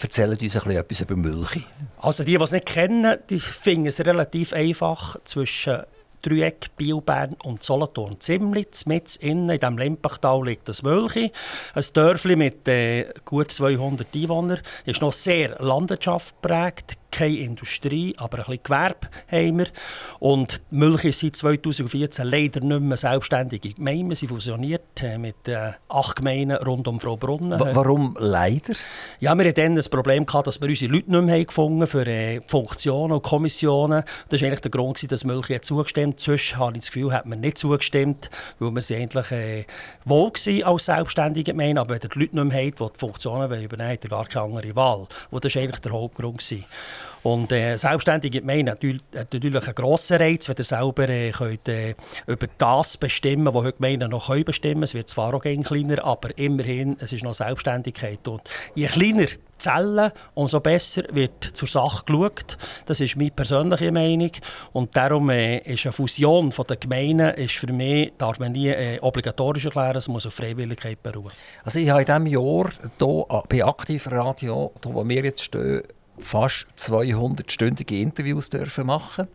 Erzählen 0.00 0.36
uns 0.40 0.54
etwas 0.54 1.00
über 1.00 1.16
Mülchi. 1.16 1.64
Also 1.98 2.24
die, 2.24 2.36
die 2.36 2.42
es 2.42 2.52
nicht 2.52 2.66
kennen, 2.66 3.18
die 3.30 3.40
finden 3.40 3.86
es 3.86 4.00
relativ 4.00 4.52
einfach 4.52 5.16
zwischen 5.24 5.82
Dreieck, 6.24 6.74
Bielbern 6.76 7.36
und 7.44 7.62
Solothurn. 7.62 8.18
Ziemlich 8.18 8.86
mit 8.86 9.16
innen 9.16 9.50
in 9.50 9.60
diesem 9.60 9.78
Limpachtal 9.78 10.44
liegt 10.44 10.68
das 10.68 10.82
Mölchi. 10.82 11.30
Ein 11.74 11.84
Dörfli 11.92 12.34
mit 12.34 12.66
äh, 12.66 13.12
gut 13.24 13.52
200 13.52 14.06
Einwohnern. 14.14 14.60
Ist 14.86 15.02
noch 15.02 15.12
sehr 15.12 15.56
Landwirtschaft 15.62 16.34
geprägt 16.40 16.96
keine 17.14 17.36
Industrie, 17.36 18.14
aber 18.18 18.38
ein 18.38 18.44
bisschen 18.44 18.62
Gewerbe 18.64 19.08
haben 19.30 19.58
wir. 19.58 19.66
Und 20.18 20.60
Mülch 20.70 21.04
ist 21.04 21.20
seit 21.20 21.36
2014 21.36 22.26
leider 22.26 22.60
nicht 22.60 22.80
mehr 22.80 22.96
selbstständige 22.96 23.72
Gemeinde. 23.72 24.10
Wir 24.10 24.16
sind 24.16 24.28
fusioniert 24.28 25.02
äh, 25.02 25.16
mit 25.16 25.46
äh, 25.46 25.72
acht 25.88 26.16
Gemeinden 26.16 26.56
rund 26.56 26.88
um 26.88 26.98
Frau 26.98 27.16
Brunnen. 27.16 27.58
warum 27.58 28.16
leider? 28.18 28.74
Ja, 29.20 29.34
wir 29.36 29.44
hatten 29.46 29.54
dann 29.54 29.76
das 29.76 29.88
Problem, 29.88 30.26
gehabt, 30.26 30.48
dass 30.48 30.60
wir 30.60 30.68
unsere 30.68 30.92
Leute 30.92 31.10
nicht 31.10 31.24
mehr 31.24 31.44
gefunden 31.44 31.86
für 31.86 32.06
äh, 32.06 32.40
Funktionen 32.48 33.12
und 33.12 33.22
Kommissionen. 33.22 34.02
Das 34.28 34.40
war 34.40 34.48
eigentlich 34.48 34.60
der 34.60 34.70
Grund, 34.72 35.12
dass 35.12 35.24
Mülch 35.24 35.48
hat 35.50 35.64
zugestimmt 35.64 36.20
Sonst 36.20 36.56
habe 36.56 36.76
ich 36.76 36.82
das 36.82 36.90
Gefühl, 36.90 37.12
hat 37.12 37.26
man 37.26 37.40
nicht 37.40 37.58
zugestimmt, 37.58 38.28
weil 38.58 38.72
wir 38.72 38.82
sind 38.82 39.00
eigentlich 39.00 39.30
äh, 39.30 39.64
wohl 40.04 40.32
als 40.64 40.84
selbstständige 40.84 41.52
Gemeinde, 41.52 41.80
aber 41.80 41.94
wenn 41.94 42.00
die 42.00 42.18
Leute 42.18 42.34
nicht 42.34 42.52
mehr 42.52 42.66
habt, 42.66 42.80
die 42.80 42.92
die 42.92 42.98
Funktionen 42.98 43.44
übernehmen 43.44 43.70
wollen, 43.70 43.88
habt 43.88 44.04
ihr 44.04 44.10
gar 44.10 44.26
keine 44.26 44.44
andere 44.46 44.74
Wahl. 44.74 45.06
Und 45.30 45.44
das 45.44 45.54
war 45.54 45.62
eigentlich 45.62 45.80
der 45.80 45.92
Hauptgrund. 45.92 46.38
Gewesen. 46.38 46.64
Und 47.24 47.52
äh, 47.52 47.78
selbstständige 47.78 48.42
Gemeinde 48.42 48.72
hat 48.72 48.82
natürlich 49.14 49.62
einen 49.66 49.74
grossen 49.74 50.18
Reiz, 50.18 50.46
wenn 50.46 50.56
ihr 50.58 50.64
selber 50.64 51.08
äh, 51.08 51.30
könnt, 51.30 51.68
äh, 51.68 51.94
über 52.26 52.46
das 52.58 52.98
bestimmen 52.98 53.46
was 53.46 53.64
heute 53.64 53.78
Gemeinden 53.78 54.10
noch 54.10 54.26
können 54.26 54.44
bestimmen 54.44 54.82
Es 54.82 54.92
wird 54.92 55.08
zwar 55.08 55.32
auch 55.32 55.40
kleiner, 55.40 56.04
aber 56.04 56.36
immerhin, 56.36 56.98
es 57.00 57.14
ist 57.14 57.24
noch 57.24 57.32
Selbstständigkeit. 57.32 58.28
Und 58.28 58.42
je 58.74 58.88
kleiner 58.88 59.24
die 59.24 59.38
Zellen, 59.56 60.12
umso 60.34 60.60
besser 60.60 61.04
wird 61.12 61.44
zur 61.44 61.66
Sache 61.66 62.04
geschaut. 62.04 62.58
Das 62.84 63.00
ist 63.00 63.16
meine 63.16 63.30
persönliche 63.30 63.90
Meinung. 63.90 64.32
Und 64.74 64.94
darum 64.94 65.30
äh, 65.30 65.58
ist 65.60 65.86
eine 65.86 65.94
Fusion 65.94 66.52
von 66.52 66.66
der 66.66 66.76
Gemeinden 66.76 67.30
ist 67.36 67.54
für 67.54 67.72
mich, 67.72 68.12
darf 68.18 68.38
man 68.38 68.52
nie 68.52 68.68
äh, 68.68 68.98
obligatorisch 69.00 69.64
erklären, 69.64 69.96
es 69.96 70.08
muss 70.08 70.26
auf 70.26 70.34
Freiwilligkeit 70.34 71.02
beruhen. 71.02 71.32
Also 71.64 71.78
ich 71.78 71.88
habe 71.88 72.02
in 72.02 72.06
diesem 72.06 72.26
Jahr 72.26 72.70
hier 72.98 73.42
bei 73.48 73.64
Aktiv 73.64 74.06
Radio, 74.10 74.72
wo 74.82 75.08
wir 75.08 75.24
jetzt 75.24 75.42
stehen, 75.42 75.84
fast 76.18 76.66
200-stündige 76.78 78.00
Interviews 78.00 78.50
dürfen 78.50 78.86
machen 78.86 79.28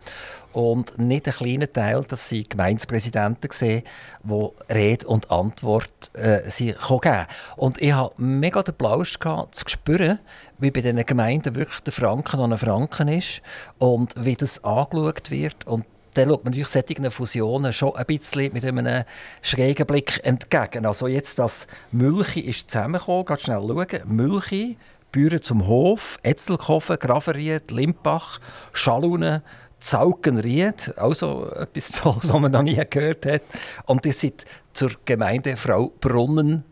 und 0.53 0.97
nicht 0.97 1.27
ein 1.27 1.33
kleiner 1.33 1.71
Teil, 1.71 2.03
das 2.07 2.29
sind 2.29 2.49
Gemeindepräsidenten 2.49 3.49
gesehen, 3.49 3.83
die 4.23 4.73
Rede 4.73 5.07
und 5.07 5.29
Antwort 5.29 6.11
äh, 6.13 6.49
sie 6.49 6.73
geben 6.73 7.27
Und 7.55 7.81
ich 7.81 7.93
hatte 7.93 8.21
mega 8.21 8.63
den 8.63 8.75
Plausch 8.75 9.19
gehabt, 9.19 9.55
zu 9.55 9.65
spüren, 9.67 10.19
wie 10.57 10.71
bei 10.71 10.81
diesen 10.81 11.05
Gemeinden 11.05 11.55
wirklich 11.55 11.79
der 11.81 11.93
Franken 11.93 12.39
an 12.39 12.51
einen 12.51 12.57
Franken 12.57 13.07
ist 13.09 13.41
und 13.77 14.13
wie 14.17 14.35
das 14.35 14.63
angeschaut 14.63 15.29
wird 15.29 15.67
und 15.67 15.85
dann 16.15 16.29
schaut 16.29 16.43
man 16.43 16.51
natürlich 16.51 16.69
solchen 16.69 17.11
Fusionen 17.11 17.71
schon 17.71 17.95
ein 17.95 18.05
bisschen 18.05 18.51
mit 18.51 18.65
einem 18.65 19.03
schrägen 19.41 19.85
Blick 19.85 20.19
entgegen. 20.23 20.85
Also 20.85 21.07
jetzt 21.07 21.39
das 21.39 21.67
Mülchi 21.91 22.41
ist 22.41 22.71
zusammengekommen, 22.71 23.25
ganz 23.25 23.41
schnell 23.43 23.61
schauen. 23.61 23.87
Mülchi, 24.05 24.77
Büren 25.11 25.41
zum 25.41 25.67
Hof, 25.67 26.17
Etzelkofen, 26.23 26.97
Graveried, 26.99 27.71
Limpach, 27.71 28.39
Schalunen, 28.73 29.41
Zaukenried, 29.79 30.93
also 30.97 31.49
etwas 31.55 31.91
Tolles, 31.91 32.27
was 32.27 32.39
man 32.39 32.51
noch 32.51 32.63
nie 32.63 32.79
gehört 32.89 33.25
hat. 33.25 33.41
Und 33.85 34.05
ihr 34.05 34.13
seid 34.13 34.45
zur 34.73 34.91
Gemeinde 35.05 35.55
Frau 35.57 35.91
Brunnen 35.99 36.63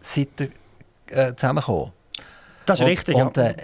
seid 0.00 0.28
ihr, 0.40 0.48
äh, 1.08 1.34
zusammengekommen. 1.34 1.92
Das 2.66 2.80
ist 2.80 2.84
und, 2.84 2.90
richtig, 2.90 3.14
Und 3.14 3.36
äh, 3.38 3.54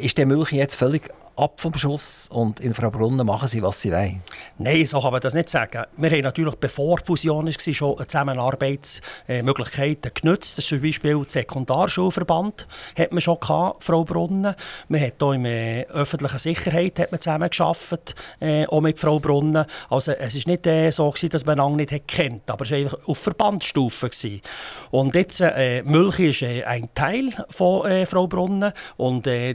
ist 0.00 0.18
der 0.18 0.26
Milch 0.26 0.50
jetzt 0.52 0.74
völlig 0.74 1.08
ab 1.40 1.60
vom 1.60 1.74
Schuss 1.74 2.28
und 2.30 2.60
in 2.60 2.74
Frau 2.74 2.90
Brunnen 2.90 3.26
machen 3.26 3.48
sie, 3.48 3.62
was 3.62 3.80
sie 3.80 3.90
wollen? 3.90 4.22
Nein, 4.58 4.86
so 4.86 5.00
kann 5.00 5.12
man 5.12 5.20
das 5.20 5.34
nicht 5.34 5.48
sagen. 5.48 5.84
Wir 5.96 6.10
haben 6.10 6.20
natürlich, 6.20 6.54
bevor 6.56 6.98
die 6.98 7.06
Fusion 7.06 7.46
war, 7.46 7.74
schon 7.74 7.96
eine 7.96 8.06
Zusammenarbeitsmöglichkeit 8.06 10.14
genutzt. 10.14 10.58
Das 10.58 10.64
ist 10.64 10.68
zum 10.68 10.82
Beispiel 10.82 11.18
der 11.18 11.28
Sekundarschulverband, 11.28 12.66
hat 12.96 13.12
man 13.12 13.20
schon 13.20 13.40
gehabt, 13.40 13.84
Frau 13.84 14.04
Brunnen. 14.04 14.54
Man 14.88 15.00
hat 15.00 15.14
hier 15.18 15.32
in 15.32 15.44
der 15.44 15.88
öffentlichen 15.88 16.38
Sicherheit 16.38 16.98
hat 16.98 17.10
man 17.10 17.20
zusammen 17.20 17.48
gearbeitet, 17.48 18.14
äh, 18.40 18.66
auch 18.66 18.82
mit 18.82 18.98
Frau 18.98 19.18
Brunnen. 19.18 19.64
Also 19.88 20.12
es 20.12 20.34
war 20.34 20.52
nicht 20.52 20.66
äh, 20.66 20.90
so, 20.90 21.10
gewesen, 21.10 21.30
dass 21.30 21.46
man 21.46 21.56
lange 21.56 21.76
nicht 21.76 22.06
kennt, 22.06 22.50
aber 22.50 22.64
es 22.64 22.70
war 22.70 22.78
einfach 22.78 22.98
auf 23.06 23.18
Verbandsstufe. 23.18 24.10
Gewesen. 24.10 24.42
Und 24.90 25.14
jetzt, 25.14 25.40
äh, 25.40 25.82
Milch 25.84 26.20
ist 26.20 26.42
äh, 26.42 26.64
ein 26.64 26.92
Teil 26.94 27.30
von 27.48 27.90
äh, 27.90 28.04
Frau 28.04 28.26
Brunnen 28.26 28.72
und 28.96 29.26
äh, 29.26 29.54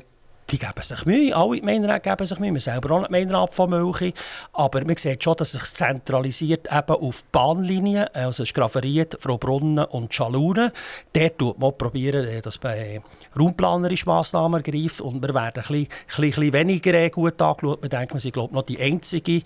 die 0.51 0.59
geben 0.59 0.81
sich 0.81 1.05
Mühe, 1.05 1.35
alle 1.35 1.59
Gemeinderäte 1.59 2.09
geben 2.09 2.25
sich 2.25 2.39
Mühe, 2.39 2.53
wir 2.53 2.61
selber 2.61 2.91
auch 2.91 2.99
nicht 2.99 3.07
Gemeinderat 3.07 3.53
von 3.53 3.69
Milch. 3.69 4.13
Aber 4.53 4.85
man 4.85 4.95
sieht 4.95 5.23
schon, 5.23 5.35
dass 5.37 5.53
es 5.53 5.61
sich 5.61 5.73
zentralisiert 5.73 6.67
eben 6.71 6.95
auf 6.95 7.23
Bahnlinien, 7.25 8.07
also 8.13 8.43
es 8.43 8.49
ist 8.49 8.53
graveriert, 8.53 9.17
Frau 9.19 9.37
Brunnen 9.37 9.85
und 9.85 10.13
Schaluren. 10.13 10.71
Dort 11.13 11.37
tut 11.39 11.59
man 11.59 11.77
probieren, 11.77 12.25
äh, 12.25 12.41
dass 12.41 12.61
man 12.61 12.73
äh, 12.73 13.01
raumplanerische 13.37 14.05
Massnahmen 14.05 14.63
ergreift 14.63 15.01
und 15.01 15.21
wir 15.21 15.33
werden 15.33 15.45
ein 15.45 15.53
bisschen, 15.53 15.87
ein 16.17 16.21
bisschen 16.29 16.53
weniger 16.53 16.93
äh, 16.93 17.09
gut 17.09 17.41
angeschaut. 17.41 17.81
Wir 17.81 17.89
denken, 17.89 18.13
wir 18.13 18.21
sind 18.21 18.33
glaube 18.33 18.49
ich, 18.49 18.55
noch 18.55 18.63
die 18.63 18.79
einzige, 18.79 19.41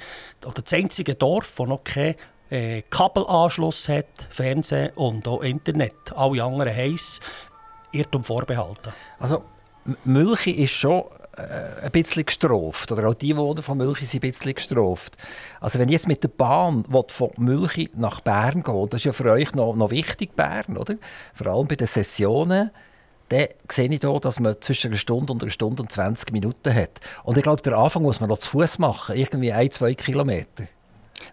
oder 0.45 0.61
das 0.61 0.73
einzige 0.73 1.15
Dorf, 1.15 1.53
das 1.57 1.67
noch 1.67 1.83
keine 1.83 2.15
äh, 2.49 2.81
Kabelanschluss 2.89 3.87
hat, 3.87 4.27
Fernsehen 4.29 4.91
und 4.95 5.27
auch 5.27 5.41
Internet. 5.41 6.11
Alle 6.15 6.43
anderen 6.43 6.75
heiß 6.75 7.21
Irrtum 7.91 8.23
vorbehalten. 8.23 8.91
Also 9.19 9.43
Mülchi 10.03 10.51
ist 10.51 10.73
schon 10.73 11.03
äh, 11.37 11.85
ein 11.85 11.91
bisschen 11.91 12.25
gestraft. 12.25 12.91
Oder 12.91 13.09
auch 13.09 13.13
die 13.13 13.35
Wohner 13.35 13.61
von 13.61 13.77
Mülchi 13.77 14.05
sind 14.05 14.23
ein 14.23 14.31
bisschen 14.31 14.53
gestraft. 14.53 15.17
Also 15.61 15.79
wenn 15.79 15.87
ich 15.89 15.93
jetzt 15.93 16.07
mit 16.07 16.23
der 16.23 16.29
Bahn 16.29 16.85
von 17.07 17.31
Mülchi 17.37 17.89
nach 17.95 18.21
Bern 18.21 18.63
gehe, 18.63 18.87
das 18.89 19.01
ist 19.01 19.05
ja 19.05 19.13
für 19.13 19.31
euch 19.31 19.53
noch, 19.53 19.75
noch 19.75 19.91
wichtig, 19.91 20.35
Bern, 20.35 20.77
oder? 20.77 20.95
Vor 21.33 21.47
allem 21.47 21.67
bei 21.67 21.75
den 21.75 21.87
Sessionen, 21.87 22.71
dann 23.29 23.47
sehe 23.71 23.89
ich 23.89 24.01
hier, 24.01 24.19
dass 24.19 24.39
man 24.39 24.59
zwischen 24.59 24.87
einer 24.87 24.97
Stunde 24.97 25.31
und 25.31 25.43
einer 25.43 25.51
Stunde 25.51 25.83
und 25.83 25.91
20 25.91 26.31
Minuten 26.31 26.73
hat. 26.73 26.99
Und 27.23 27.37
ich 27.37 27.43
glaube, 27.43 27.61
der 27.61 27.77
Anfang 27.77 28.01
muss 28.01 28.19
man 28.19 28.29
noch 28.29 28.39
zu 28.39 28.49
Fuß 28.49 28.79
machen, 28.79 29.15
irgendwie 29.15 29.53
ein, 29.53 29.71
zwei 29.71 29.93
Kilometer. 29.93 30.67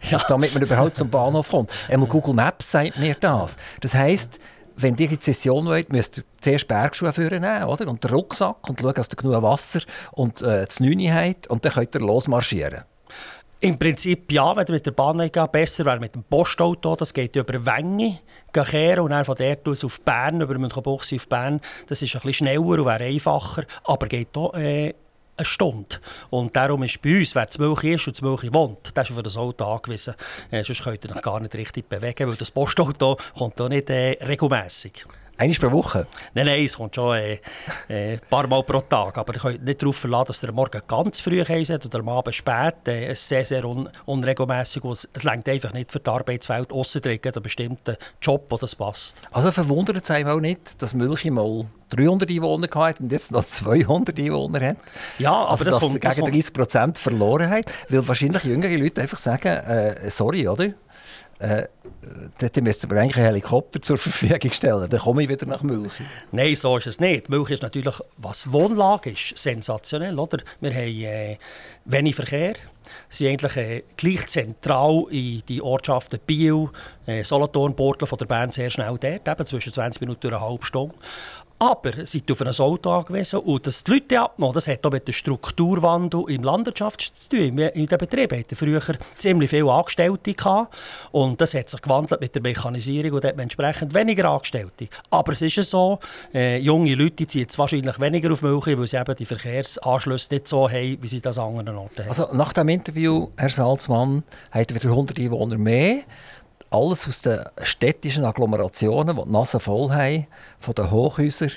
Ja. 0.03 0.23
Damit 0.29 0.53
man 0.53 0.63
überhaupt 0.63 0.97
zum 0.97 1.09
Bahnhof 1.09 1.49
kommt. 1.49 1.71
Einmal 1.89 2.09
Google 2.09 2.35
Maps 2.35 2.71
sagt 2.71 2.99
mir 2.99 3.15
das. 3.15 3.57
Das 3.81 3.95
heisst, 3.95 4.39
wenn 4.77 4.97
ihr 4.97 5.11
in 5.11 5.19
die 5.19 5.25
Session 5.25 5.67
wollt, 5.67 5.93
müsst 5.93 6.19
ihr 6.19 6.25
zuerst 6.41 6.69
Bergschuhe 6.69 7.13
nehmen, 7.17 7.65
oder? 7.65 7.89
Und 7.89 8.05
den 8.05 8.11
Rucksack 8.11 8.69
und 8.69 8.81
schauen, 8.81 8.95
dass 8.95 9.09
ihr 9.09 9.17
genug 9.17 9.43
Wasser 9.43 9.81
und 10.13 10.43
äh, 10.43 10.67
das 10.67 10.81
Neune 10.81 11.13
habt 11.13 11.47
und 11.49 11.65
dann 11.65 11.73
könnt 11.73 11.95
ihr 11.95 12.01
losmarschieren. 12.01 12.85
Im 13.61 13.79
Prinzip 13.79 14.31
ja, 14.33 14.55
wenn 14.55 14.67
ihr 14.67 14.75
mit 14.75 14.85
der 14.85 14.91
Bahn 14.91 15.19
geht, 15.19 15.53
besser 15.53 15.87
wäre 15.87 15.99
mit 15.99 16.15
dem 16.15 16.25
Postauto. 16.25 16.95
Das 16.95 17.15
geht 17.15 17.35
über 17.37 17.65
Wänge, 17.65 18.19
kehren 18.53 19.01
und 19.01 19.11
dann 19.11 19.25
von 19.25 19.35
dort 19.35 19.67
aus 19.67 19.83
auf 19.83 20.01
Bern, 20.03 20.43
über 20.43 20.59
Münchenbuchsee 20.59 21.17
auf 21.17 21.29
Bern. 21.29 21.61
Das 21.87 22.03
ist 22.03 22.15
ein 22.15 22.21
bisschen 22.21 22.47
schneller 22.47 22.61
und 22.61 22.85
wäre 22.85 23.05
einfacher, 23.05 23.65
aber 23.85 24.09
geht 24.09 24.37
auch 24.37 24.55
äh, 24.55 24.95
eine 25.37 25.45
Stunde. 25.45 25.97
Und 26.31 26.55
darum 26.57 26.83
ist 26.83 27.01
bei 27.03 27.19
uns, 27.19 27.35
wer 27.35 27.49
Milch 27.59 27.85
ist 27.85 28.09
und 28.09 28.23
Milch 28.23 28.53
wohnt, 28.53 28.97
der 28.97 29.03
ist 29.03 29.13
für 29.13 29.23
das 29.23 29.37
Auto 29.37 29.65
angewiesen. 29.65 30.15
Äh, 30.51 30.65
sonst 30.65 30.83
könnt 30.83 31.05
ihr 31.05 31.15
euch 31.15 31.23
gar 31.23 31.41
nicht 31.41 31.55
richtig 31.55 31.89
bewegen, 31.89 32.29
weil 32.29 32.37
das 32.37 32.51
Postauto 32.51 33.17
kommt 33.37 33.61
auch 33.61 33.69
nicht 33.69 33.91
äh, 33.91 34.17
regelmässig. 34.25 35.07
Einmal 35.39 35.59
pro 35.59 35.73
Woche? 35.73 36.07
Nein, 36.35 36.47
nein, 36.47 36.65
es 36.65 36.77
kommt 36.77 36.95
schon 36.95 37.17
äh, 37.17 37.39
äh, 37.89 38.15
ein 38.15 38.21
paar 38.31 38.47
Mal 38.47 38.63
pro 38.63 38.81
Tag. 38.81 39.19
Aber 39.19 39.35
ihr 39.35 39.41
könnt 39.41 39.65
nicht 39.65 39.83
darauf 39.83 39.97
verlassen, 39.97 40.29
dass 40.29 40.43
ihr 40.43 40.53
Morgen 40.53 40.81
ganz 40.89 41.21
früh 41.21 41.45
seid 41.65 41.85
oder 41.85 41.99
am 41.99 42.09
Abend 42.09 42.35
spät. 42.35 42.89
Äh, 42.89 43.07
es 43.07 43.21
ist 43.21 43.29
sehr, 43.29 43.45
sehr 43.45 43.65
un 43.65 43.89
unregelmässig. 44.07 44.85
Es, 44.85 45.09
es 45.13 45.27
reicht 45.27 45.49
einfach 45.49 45.73
nicht 45.75 45.93
für 45.93 46.01
die 46.01 46.09
Arbeitswelt, 46.09 46.73
außer 46.73 47.01
einen 47.05 47.43
bestimmten 47.43 47.97
Job, 48.23 48.47
wo 48.49 48.57
das 48.57 48.75
passt. 48.75 49.21
Also 49.31 49.53
verwundert 49.53 50.03
es 50.03 50.11
einem 50.11 50.29
auch 50.29 50.41
nicht, 50.41 50.81
dass 50.81 50.95
Milch 50.95 51.25
mal 51.31 51.67
300 51.91 52.29
Einwohner 52.31 52.69
hatte 52.75 53.03
und 53.03 53.13
jetzt 53.13 53.31
noch 53.31 53.45
200 53.45 54.19
Einwohner 54.19 54.61
hat. 54.61 54.77
Ja, 55.19 55.33
aber 55.33 55.51
also, 55.53 55.65
das 55.65 55.75
dass 55.75 55.83
kommt, 55.83 56.01
gegen 56.01 56.33
30 56.33 56.53
Prozent 56.53 56.99
verloren 56.99 57.49
hat, 57.49 57.67
weil 57.89 58.07
wahrscheinlich 58.09 58.45
jüngere 58.45 58.77
Leute 58.77 59.03
einfach 59.03 59.19
sagen, 59.19 59.49
äh, 59.49 60.11
sorry, 60.11 60.49
oder? 60.49 60.71
Äh, 61.39 61.69
dort 62.41 62.57
müssten 62.63 62.91
wir 62.91 62.99
eigentlich 63.01 63.17
einen 63.17 63.27
Helikopter 63.27 63.81
zur 63.83 63.99
Verfügung 63.99 64.53
stellen. 64.53 64.89
Dann 64.89 65.01
komme 65.01 65.23
ich 65.23 65.29
wieder 65.29 65.47
nach 65.47 65.63
Milch. 65.63 65.93
Nein, 66.33 66.57
so 66.57 66.77
ist 66.77 66.87
es 66.87 67.01
nicht. 67.01 67.29
Milch 67.29 67.51
ist 67.51 67.63
natürlich, 67.63 67.95
was 68.17 68.51
Wohnlage 68.53 69.11
ist, 69.11 69.37
sensationell. 69.37 70.19
Oder? 70.19 70.39
Wir 70.61 70.71
haben 70.73 71.03
äh, 71.03 71.39
wenig 71.85 72.15
Verkehr. 72.15 72.55
Sie 73.09 73.25
sind 73.25 73.45
eigentlich 73.45 73.57
äh, 73.57 73.83
gleich 73.97 74.27
zentral 74.29 75.05
in 75.11 75.43
die 75.49 75.61
Ortschaften 75.61 76.21
Biel, 76.25 76.69
äh, 77.07 77.23
Solothurn, 77.23 77.75
Portland 77.75 78.09
von 78.09 78.19
der 78.19 78.27
Bern 78.27 78.51
sehr 78.51 78.71
schnell 78.71 78.97
dort, 78.99 79.29
eben 79.29 79.47
zwischen 79.47 79.73
20 79.73 80.01
Minuten 80.01 80.27
und 80.27 80.35
einer 80.35 80.43
halben 80.43 80.65
Stunde. 80.65 80.95
Aber 81.59 81.93
sie 82.05 82.19
sind 82.19 82.31
auf 82.31 82.43
ein 82.43 82.49
Auto 82.49 82.91
angewiesen 82.91 83.41
und 83.41 83.67
das 83.67 83.83
die 83.83 83.93
Leute 83.93 84.21
abnehmen, 84.21 84.53
das 84.53 84.69
hat 84.69 84.85
auch 84.85 84.91
mit 84.91 85.09
dem 85.09 85.15
Strukturwandel 85.15 86.25
im 86.29 86.43
Landwirtschaft 86.43 87.01
zu 87.01 87.31
tun. 87.31 87.59
In 87.59 87.87
den 87.87 87.99
Betrieben 87.99 88.39
hatten 88.39 88.57
früher 88.57 88.83
ziemlich 89.17 89.51
viele 89.51 89.73
Angestellte 89.73 90.35
gehabt, 90.35 90.75
und 91.13 91.41
das 91.41 91.55
hat 91.55 91.71
sich 91.71 91.81
gewandelt 91.81 92.21
mit 92.21 92.35
der 92.35 92.43
Mechanisierung 92.43 93.13
und 93.13 93.25
hat 93.25 93.39
entsprechend 93.39 93.95
weniger 93.95 94.29
Angestellte. 94.29 94.89
Aber 95.11 95.33
es 95.33 95.41
ist 95.41 95.57
so, 95.71 95.99
äh, 96.35 96.59
junge 96.59 96.95
Leute 96.95 97.27
ziehen 97.27 97.43
jetzt 97.43 97.59
wahrscheinlich 97.59 97.99
weniger 97.99 98.33
auf 98.33 98.43
Milch, 98.43 98.67
weil 98.67 98.87
sie 98.87 98.99
eben 98.99 99.17
die 99.17 99.25
Verkehrsanschlüsse 99.25 100.35
nicht 100.35 100.49
so 100.49 100.69
haben, 100.69 100.99
wie 101.01 101.09
sie 101.09 101.23
das 101.23 101.39
an 101.39 101.57
anderen 101.59 101.79
Orten 101.79 102.01
haben. 102.01 102.09
Also 102.09 102.29
nach 102.33 102.53
dem 102.53 102.69
Interview, 102.69 103.29
Herr 103.37 103.51
Salzmann, 103.51 104.25
hat 104.51 104.75
wieder 104.75 104.91
100 104.91 105.19
Einwohner 105.19 105.57
mehr 105.57 106.03
alles 106.71 107.07
aus 107.09 107.23
den 107.23 107.41
städtischen 107.63 108.25
Agglomerationen, 108.25 109.17
die 109.17 109.23
die 109.25 109.31
Nase 109.31 109.61
voll 109.61 109.91
haben, 109.91 110.27
von 110.59 110.75
den 110.75 110.91
Hochhäusern 110.91 111.53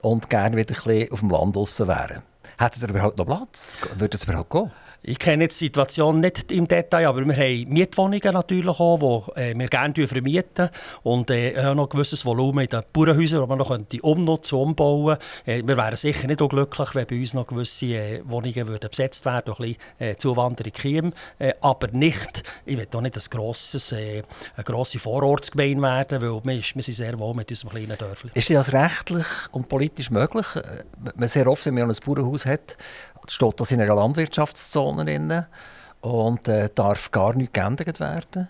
und 0.00 0.30
gerne 0.30 0.56
wieder 0.56 0.74
ein 0.74 0.84
bisschen 0.84 1.12
auf 1.12 1.20
dem 1.20 1.30
Land 1.30 1.56
draussen 1.56 1.88
wären. 1.88 2.22
Hättet 2.58 2.82
ihr 2.82 2.88
überhaupt 2.88 3.18
noch 3.18 3.26
Platz? 3.26 3.78
Würde 3.96 4.16
es 4.16 4.24
überhaupt 4.24 4.50
gehen? 4.50 4.70
Ich 5.04 5.18
kenne 5.18 5.48
die 5.48 5.54
Situation 5.54 6.20
nicht 6.20 6.52
im 6.52 6.68
Detail, 6.68 7.08
aber 7.08 7.26
wir 7.26 7.34
haben 7.34 7.72
Mietwohnungen 7.72 8.32
natürlich 8.32 8.78
auch, 8.78 9.30
die 9.34 9.40
äh, 9.40 9.58
wir 9.58 9.66
gerne 9.66 10.06
vermieten 10.06 10.70
und 11.02 11.28
äh, 11.28 11.60
haben 11.60 11.76
noch 11.76 11.86
ein 11.86 11.88
gewisses 11.88 12.24
Volumen 12.24 12.62
in 12.62 12.70
den 12.70 12.82
Bauernhäusern, 12.92 13.42
die 13.42 13.48
man 13.48 13.58
noch 13.58 13.76
umnutzen, 14.02 14.54
umbauen 14.54 15.16
äh, 15.44 15.60
Wir 15.66 15.76
wären 15.76 15.96
sicher 15.96 16.28
nicht 16.28 16.40
unglücklich, 16.40 16.94
wenn 16.94 17.06
bei 17.08 17.18
uns 17.18 17.34
noch 17.34 17.48
gewisse 17.48 17.86
äh, 17.86 18.22
Wohnungen 18.26 18.68
würden 18.68 18.88
besetzt 18.88 19.24
werden 19.24 19.42
durch 19.46 19.58
ein 19.58 19.74
bisschen, 19.98 20.10
äh, 20.12 20.16
Zuwanderung 20.16 20.72
käme, 20.72 21.10
äh, 21.40 21.52
aber 21.60 21.88
nicht, 21.88 22.44
ich 22.64 22.78
will 22.78 22.86
auch 22.94 23.00
nicht 23.00 23.16
ein 23.16 23.22
grosses, 23.28 23.90
äh, 23.90 24.22
eine 24.54 24.64
grosse 24.64 25.00
Vorortsgemeinde 25.00 25.82
werden, 25.82 26.22
weil 26.22 26.44
wir, 26.44 26.62
wir 26.62 26.62
sind 26.62 26.94
sehr 26.94 27.18
wohl 27.18 27.34
mit 27.34 27.50
unserem 27.50 27.70
kleinen 27.70 27.98
Dörfchen. 27.98 28.30
Ist 28.34 28.50
das 28.50 28.72
rechtlich 28.72 29.26
und 29.50 29.68
politisch 29.68 30.10
möglich? 30.12 30.46
Äh, 30.54 30.84
man 31.16 31.28
sehr 31.28 31.48
oft, 31.48 31.66
wenn 31.66 31.74
man 31.74 31.90
ein 31.90 31.96
Bauernhaus 32.06 32.46
hat, 32.46 32.76
steht 33.28 33.60
das 33.60 33.70
in 33.70 33.80
einer 33.80 33.94
Landwirtschaftszone 33.94 35.04
drin 35.04 35.44
und 36.00 36.48
äh, 36.48 36.68
darf 36.74 37.10
gar 37.10 37.34
nicht 37.34 37.52
geändert 37.52 38.00
werden. 38.00 38.48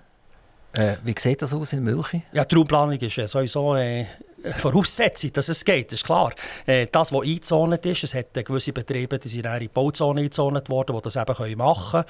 Äh, 0.72 0.96
wie 1.04 1.14
sieht 1.18 1.42
das 1.42 1.52
aus 1.52 1.72
in 1.74 1.84
Mülchi? 1.84 2.22
Ja, 2.32 2.44
die 2.44 2.54
Raumplanung 2.54 2.98
ist 2.98 3.14
sowieso 3.14 3.76
äh, 3.76 4.06
Voraussetzung, 4.56 5.32
dass 5.32 5.48
es 5.48 5.64
geht, 5.64 5.92
ist 5.92 6.04
klar. 6.04 6.32
Äh, 6.66 6.86
das, 6.90 7.12
was 7.12 7.22
eingezont 7.22 7.84
ist, 7.86 8.04
es 8.04 8.14
hat 8.14 8.34
gewisse 8.34 8.72
Betriebe, 8.72 9.18
die 9.18 9.28
sind 9.28 9.46
in 9.46 9.58
die 9.60 9.68
Bauzone 9.68 10.20
eingezont 10.20 10.68
worden, 10.68 10.96
die 10.96 11.02
das 11.02 11.16
eben 11.16 11.58
machen 11.58 12.02
können. 12.02 12.04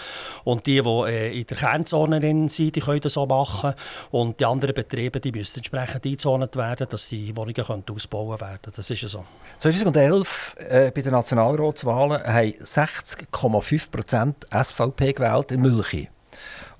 Und 0.44 0.66
die, 0.66 0.80
die 0.80 0.88
äh, 0.88 1.40
in 1.40 1.46
der 1.46 1.56
Kernzone 1.56 2.48
sind, 2.48 2.76
die 2.76 2.80
können 2.80 3.00
das 3.00 3.14
so 3.14 3.26
machen. 3.26 3.74
Und 4.10 4.40
die 4.40 4.44
anderen 4.44 4.74
Betriebe, 4.74 5.20
die 5.20 5.32
müssen 5.32 5.58
entsprechend 5.58 6.04
eingezont 6.04 6.56
werden, 6.56 6.86
dass 6.88 7.08
die 7.08 7.36
Wohnungen 7.36 7.84
ausbauen 7.90 8.40
werden. 8.40 8.72
Das 8.74 8.90
ist 8.90 9.08
so. 9.08 9.24
2011 9.58 10.56
äh, 10.58 10.90
bei 10.94 11.02
den 11.02 11.12
Nationalratswahlen 11.12 12.22
haben 12.24 12.52
60,5 12.52 13.90
Prozent 13.90 14.46
SVP 14.50 15.12
gewählt 15.12 15.52
in 15.52 15.60
Mülchi 15.60 16.08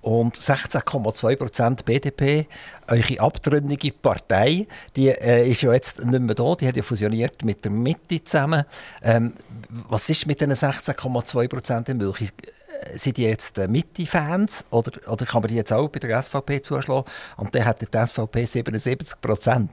und 0.03 0.37
16,2% 0.37 1.85
BDP. 1.85 2.47
Eure 2.89 3.21
abtrünnige 3.21 3.93
Partei, 3.93 4.67
die 4.97 5.09
äh, 5.09 5.49
ist 5.49 5.63
ja 5.63 5.73
jetzt 5.73 6.05
nicht 6.05 6.21
mehr 6.21 6.35
da, 6.35 6.55
die 6.57 6.67
hat 6.67 6.77
ja 6.77 6.83
fusioniert 6.83 7.45
mit 7.45 7.65
der 7.65 7.71
Mitte 7.71 8.23
zusammen. 8.23 8.65
Ähm, 9.03 9.33
was 9.89 10.09
ist 10.11 10.27
mit 10.27 10.41
diesen 10.41 10.55
16,2 10.55 11.89
in 11.89 11.97
Milch? 11.97 12.33
Sind 12.95 13.17
die 13.17 13.23
jetzt 13.23 13.59
äh, 13.59 13.69
Mitte-Fans 13.69 14.65
oder, 14.71 14.91
oder 15.09 15.25
kann 15.25 15.43
man 15.43 15.49
die 15.49 15.55
jetzt 15.55 15.73
auch 15.73 15.89
bei 15.89 16.01
der 16.01 16.21
SVP 16.21 16.63
zuschlagen? 16.63 17.05
Und 17.37 17.55
dann 17.55 17.65
hat 17.65 17.81
die 17.81 17.87
SVP 17.87 18.43
77% 18.43 19.69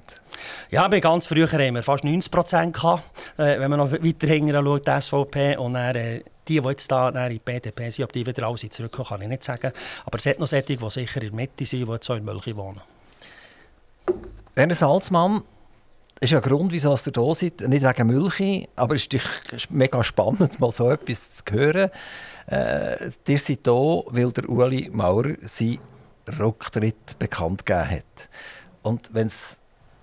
Ja, 0.69 0.87
bei 0.87 0.99
ganz 0.99 1.25
früher 1.25 1.51
haben 1.51 1.73
wir 1.75 1.81
fast 1.81 2.03
90 2.03 2.31
gehabt, 2.71 3.03
äh, 3.37 3.59
wenn 3.59 3.71
man 3.71 3.79
noch 3.79 3.91
weiter 3.91 4.27
hinten 4.27 4.53
schaut, 4.53 4.87
die 4.87 5.01
SVP. 5.01 5.57
Und 5.57 5.73
dann, 5.73 5.95
äh, 5.95 6.21
die, 6.49 6.59
die 6.59 6.67
jetzt 6.67 6.91
da 6.91 7.09
in 7.09 7.39
BDP 7.39 7.89
sind, 7.89 8.05
ob 8.05 8.11
die 8.11 8.25
wieder 8.25 8.47
alle 8.47 8.57
zurückkommen, 8.57 9.07
kann 9.07 9.21
ich 9.21 9.27
nicht 9.27 9.43
sagen. 9.43 9.71
Aber 10.05 10.17
es 10.17 10.25
hat 10.25 10.39
noch 10.39 10.47
solche, 10.47 10.77
die 10.77 10.89
sicher 10.89 11.21
in 11.21 11.29
der 11.29 11.35
Mitte 11.35 11.65
sind, 11.65 11.87
die 11.87 11.91
jetzt 11.91 12.05
so 12.05 12.13
in 12.13 12.25
Mölchi 12.25 12.55
wohnen. 12.55 12.81
Werner 14.55 14.75
Salzmann, 14.75 15.43
ist 16.19 16.31
ja 16.31 16.39
ein 16.39 16.43
Grund, 16.43 16.71
wieso 16.71 16.91
ihr 16.93 17.11
da 17.11 17.33
seid. 17.33 17.61
Nicht 17.61 17.83
wegen 17.83 18.07
Milch, 18.07 18.67
aber 18.75 18.95
es 18.95 19.07
ist 19.07 19.71
mega 19.71 20.03
spannend, 20.03 20.59
mal 20.59 20.71
so 20.71 20.91
etwas 20.91 21.35
zu 21.35 21.53
hören. 21.53 21.91
Äh, 22.47 23.11
ihr 23.27 23.39
seid 23.39 23.65
da, 23.65 23.71
weil 23.71 24.31
der 24.31 24.49
Ueli 24.49 24.89
Maurer 24.91 25.35
seinen 25.43 25.79
Rücktritt 26.39 27.17
bekannt 27.19 27.65
gegeben 27.65 27.89
hat. 27.89 28.29
Und 28.81 29.13
wenn 29.13 29.27
es 29.27 29.58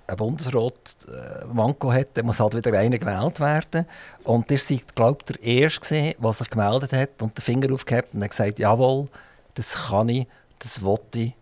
ein 0.08 0.16
Bundesrat 0.16 0.74
äh, 1.08 1.44
Manko 1.46 1.92
hat, 1.92 2.08
dann 2.14 2.26
muss 2.26 2.40
halt 2.40 2.54
wieder 2.54 2.78
einer 2.78 2.98
gewählt 2.98 3.40
werden. 3.40 3.86
Und 4.24 4.50
ihr 4.50 4.58
seid, 4.58 4.94
glaube 4.94 5.18
ich, 5.20 5.36
der 5.36 5.42
Erste, 5.42 6.14
der 6.18 6.32
sich 6.32 6.50
gemeldet 6.50 6.92
hat 6.92 7.22
und 7.22 7.36
den 7.36 7.42
Finger 7.42 7.72
aufgehabt 7.72 8.14
und 8.14 8.22
hat 8.22 8.30
gesagt, 8.30 8.58
jawohl, 8.58 9.08
das 9.54 9.88
kann 9.88 10.08
ich, 10.08 10.26
das 10.58 10.82
will 10.82 10.98
ich, 11.14 11.34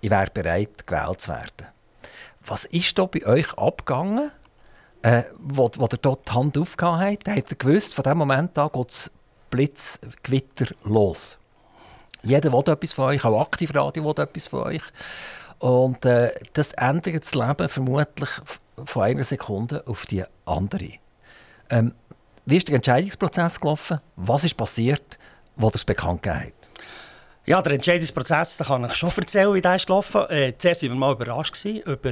ich 0.00 0.10
wäre 0.10 0.30
bereit, 0.32 0.86
gewählt 0.86 1.20
zu 1.20 1.30
werden. 1.30 1.68
Was 2.44 2.64
ist 2.66 2.98
da 2.98 3.06
bei 3.06 3.24
euch 3.24 3.52
abgegangen, 3.54 4.32
äh, 5.02 5.22
wo, 5.38 5.70
wo 5.76 5.84
ihr 5.84 5.98
dort 6.00 6.28
die 6.28 6.32
Hand 6.32 6.58
aufgehauen 6.58 7.00
habt? 7.00 7.28
Habt 7.28 7.52
ihr 7.52 7.56
gewusst, 7.56 7.94
von 7.94 8.02
dem 8.02 8.18
Moment 8.18 8.58
an 8.58 8.70
geht 8.72 8.88
das 8.88 9.10
Blitzgewitter 9.50 10.66
los? 10.84 11.38
Jeder 12.24 12.52
will 12.52 12.72
etwas 12.72 12.92
von 12.92 13.06
euch, 13.06 13.24
auch 13.24 13.40
Aktivradio 13.40 14.04
will 14.04 14.22
etwas 14.22 14.48
von 14.48 14.62
euch. 14.62 14.82
Und 15.62 16.04
äh, 16.04 16.32
das 16.54 16.72
ändert 16.72 17.24
das 17.24 17.36
Leben 17.36 17.68
vermutlich 17.68 18.28
von 18.84 19.02
einer 19.04 19.22
Sekunde 19.22 19.86
auf 19.86 20.06
die 20.06 20.24
andere. 20.44 20.94
Ähm, 21.70 21.94
wie 22.44 22.56
ist 22.56 22.66
der 22.66 22.74
Entscheidungsprozess 22.74 23.60
gelaufen? 23.60 24.00
Was 24.16 24.42
ist 24.42 24.56
passiert, 24.56 25.20
wo 25.54 25.70
das 25.70 25.84
bekannt 25.84 26.24
gegeben 26.24 26.46
hat? 26.46 26.52
Ja, 27.46 27.62
der 27.62 27.74
Entscheidungsprozess 27.74 28.56
den 28.56 28.66
kann 28.66 28.84
ich 28.86 28.94
schon 28.94 29.12
erzählen, 29.16 29.54
wie 29.54 29.60
der 29.60 29.76
ist 29.76 29.86
gelaufen. 29.86 30.28
Äh, 30.30 30.52
zuerst 30.58 30.82
waren 30.82 30.90
wir 30.90 30.96
mal 30.96 31.12
überrascht 31.12 31.64
über 31.64 32.10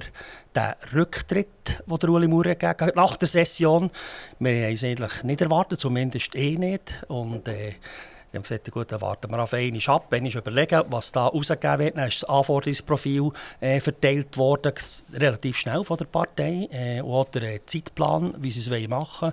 den 0.54 0.74
Rücktritt, 0.94 1.82
den 1.88 1.98
der 1.98 2.08
Uli 2.08 2.28
Maurer 2.28 2.54
gegeben 2.54 2.86
hat, 2.86 2.94
nach 2.94 3.16
der 3.16 3.26
Session. 3.26 3.90
Wir 4.38 4.66
haben 4.66 4.74
es 4.74 4.84
eigentlich 4.84 5.24
nicht 5.24 5.40
erwartet, 5.40 5.80
zumindest 5.80 6.36
eh 6.36 6.56
nicht. 6.56 7.02
Und, 7.08 7.48
äh, 7.48 7.74
die 8.32 8.36
haben 8.36 8.42
gesagt, 8.42 8.70
gut, 8.70 8.92
dann 8.92 9.00
warten 9.00 9.30
wir 9.30 9.42
auf 9.42 9.52
einmal 9.54 9.80
ab, 9.86 10.12
ich 10.12 10.34
überlege, 10.34 10.84
was 10.88 11.10
da 11.10 11.26
rausgegeben 11.26 11.78
wird. 11.80 11.96
Dann 11.96 12.08
ist 12.08 12.22
das 12.22 12.30
Anforderungsprofil 12.30 13.30
äh, 13.60 13.80
verteilt 13.80 14.36
worden, 14.36 14.72
relativ 15.14 15.56
schnell 15.56 15.82
von 15.82 15.96
der 15.96 16.04
Partei. 16.04 16.68
Äh, 16.70 17.00
und 17.00 17.34
der 17.34 17.54
äh, 17.54 17.60
Zeitplan, 17.66 18.34
wie 18.38 18.50
sie 18.50 18.60
es 18.60 18.88
machen 18.88 19.32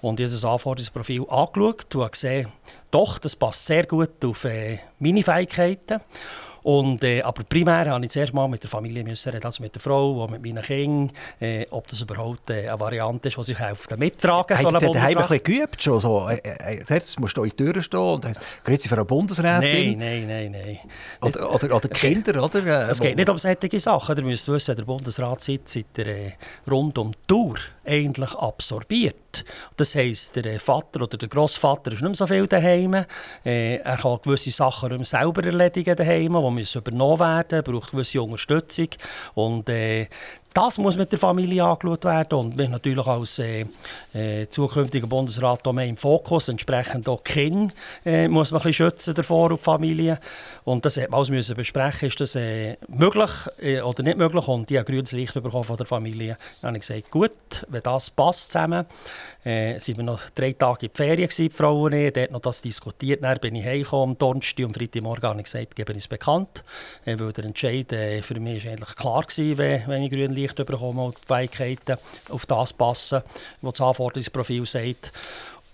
Und 0.00 0.20
ich 0.20 0.26
habe 0.26 0.34
das 0.34 0.44
Anforderungsprofil 0.44 1.24
angeschaut 1.28 1.94
und 1.94 2.00
habe 2.00 2.10
gesehen, 2.10 2.52
doch, 2.90 3.18
das 3.18 3.36
passt 3.36 3.66
sehr 3.66 3.86
gut 3.86 4.24
auf 4.24 4.44
äh, 4.44 4.78
meine 4.98 5.22
Fähigkeiten. 5.22 6.00
Und, 6.62 7.02
äh, 7.04 7.22
aber 7.22 7.42
primär 7.44 7.86
musste 7.86 8.04
ich 8.04 8.10
zuerst 8.10 8.34
mal 8.34 8.48
mit 8.48 8.62
der 8.62 8.70
Familie 8.70 9.02
müssen 9.04 9.30
reden, 9.30 9.44
also 9.44 9.62
mit 9.62 9.74
der 9.74 9.82
Frau, 9.82 10.26
mit 10.28 10.42
meinen 10.42 10.62
Kindern, 10.62 11.10
äh, 11.40 11.66
ob 11.70 11.88
das 11.88 12.00
überhaupt 12.00 12.50
äh, 12.50 12.68
eine 12.68 12.78
Variante 12.78 13.28
ist, 13.28 13.36
die 13.36 13.42
sich 13.42 13.56
den 13.56 13.98
mittragen 13.98 14.56
soll. 14.56 14.72
Habt 14.72 14.82
ihr 14.82 14.92
daheim 14.92 15.18
ein 15.18 15.26
bisschen 15.28 15.42
geübt 15.42 15.82
schon? 15.82 16.00
So, 16.00 16.28
äh, 16.28 16.36
äh, 16.36 16.84
jetzt 16.88 17.18
musst 17.18 17.36
du 17.36 17.44
in 17.44 17.50
die 17.50 17.56
Tür 17.56 17.82
stehen 17.82 18.00
und 18.00 18.26
grüezi 18.64 18.88
für 18.88 18.94
eine 18.94 19.04
Bundesrätin? 19.04 19.98
Nein, 19.98 20.26
nein, 20.26 20.52
nein, 20.52 20.62
nein. 20.64 20.78
Oder, 21.20 21.52
oder, 21.52 21.76
oder 21.76 21.88
Kinder, 21.88 22.42
oder? 22.42 22.90
Es 22.90 23.00
geht 23.00 23.16
nicht 23.16 23.28
um 23.28 23.38
solche 23.38 23.80
Sachen. 23.80 24.16
Ihr 24.16 24.24
müsst 24.24 24.48
wissen, 24.48 24.76
der 24.76 24.84
Bundesrat 24.84 25.40
sitzt 25.40 25.76
ihr 25.76 26.06
äh, 26.06 26.32
rund 26.70 26.96
um 26.98 27.12
die 27.12 27.18
Tour 27.26 27.56
eigentlich 27.84 28.32
absorbiert. 28.34 29.44
Das 29.76 29.94
heisst, 29.94 30.36
der 30.36 30.60
Vater 30.60 31.02
oder 31.02 31.16
der 31.16 31.28
Großvater 31.28 31.92
ist 31.92 32.02
nicht 32.02 32.08
mehr 32.08 32.14
so 32.14 32.26
viel 32.26 32.46
daheim. 32.46 33.04
Äh, 33.44 33.76
er 33.76 33.96
kann 33.96 34.18
gewisse 34.22 34.50
Sachen 34.50 35.02
selber 35.04 35.44
erledigen 35.44 35.96
daheim, 35.96 36.36
die 36.54 36.60
müssen 36.60 36.78
übernommen 36.78 37.20
werden, 37.20 37.62
braucht 37.62 37.90
gewisse 37.90 38.22
Unterstützung. 38.22 38.88
Und 39.34 39.68
äh, 39.68 40.08
das 40.54 40.78
muss 40.78 40.96
mit 40.96 41.10
der 41.10 41.18
Familie 41.18 41.64
angeschaut 41.64 42.04
werden. 42.04 42.38
Und 42.38 42.58
wir 42.58 42.68
natürlich 42.68 43.06
als 43.06 43.38
äh, 43.38 43.64
äh, 44.12 44.48
zukünftiger 44.48 45.06
Bundesrat 45.06 45.66
auch 45.66 45.72
mehr 45.72 45.86
im 45.86 45.96
Fokus, 45.96 46.48
entsprechend 46.48 47.08
auch 47.08 47.24
Kinder 47.24 47.72
äh, 48.04 48.28
muss 48.28 48.50
man 48.50 48.60
ein 48.60 48.64
bisschen 48.64 48.90
schützen 48.90 49.14
davor 49.14 49.50
und 49.50 49.60
die 49.60 49.64
Familie. 49.64 50.20
Und 50.64 50.84
das 50.84 50.98
alles 50.98 51.30
müssen 51.30 51.56
besprechen, 51.56 52.08
ist 52.08 52.20
das 52.20 52.34
äh, 52.34 52.76
möglich 52.88 53.30
äh, 53.60 53.80
oder 53.80 54.02
nicht 54.02 54.18
möglich? 54.18 54.46
Und 54.46 54.68
die 54.68 54.78
haben 54.78 54.84
grünes 54.84 55.12
Licht 55.12 55.34
bekommen 55.34 55.64
von 55.64 55.76
der 55.76 55.86
Familie. 55.86 56.36
Dann 56.60 56.68
habe 56.68 56.78
ich 56.78 56.86
gesagt, 56.86 57.10
gut, 57.10 57.32
wenn 57.68 57.82
das 57.82 58.10
passt 58.10 58.52
zusammen, 58.52 58.86
äh, 59.44 59.78
sind 59.80 59.96
wir 59.96 60.04
noch 60.04 60.30
drei 60.34 60.52
Tage 60.52 60.86
in 60.86 60.92
die 60.92 60.96
Ferien 60.96 61.28
gewesen, 61.28 61.48
die 61.48 61.54
Frau 61.54 61.82
und 61.82 61.92
ich, 61.92 62.12
dort 62.12 62.30
noch 62.30 62.40
das 62.40 62.62
diskutiert, 62.62 63.22
dann 63.22 63.38
bin 63.38 63.54
ich 63.54 63.64
heimgekommen 63.64 64.12
am 64.14 64.18
Donnerstag 64.18 64.66
und 64.66 64.74
Freitagmorgen 64.76 65.28
habe 65.28 65.38
ich 65.40 65.44
gesagt, 65.44 65.76
gebe 65.76 65.92
es 65.92 66.08
bekannt, 66.08 66.62
äh, 67.04 67.18
weil 67.18 67.32
der 67.32 67.44
Entscheid 67.44 67.92
äh, 67.92 68.22
für 68.22 68.38
mich 68.38 68.64
ist 68.64 68.70
eigentlich 68.70 68.94
klar 68.96 69.22
gewesen, 69.22 69.58
wenn, 69.58 69.86
wenn 69.88 70.02
ich 70.02 70.10
grünes 70.10 70.36
Licht 70.36 70.56
bekomme 70.56 71.02
und 71.04 71.16
die 71.16 71.26
Fähigkeiten 71.26 71.96
auf 72.30 72.46
das 72.46 72.72
passen, 72.72 73.22
was 73.60 73.74
das 73.74 73.86
Anforderungsprofil 73.86 74.66
sagt. 74.66 75.12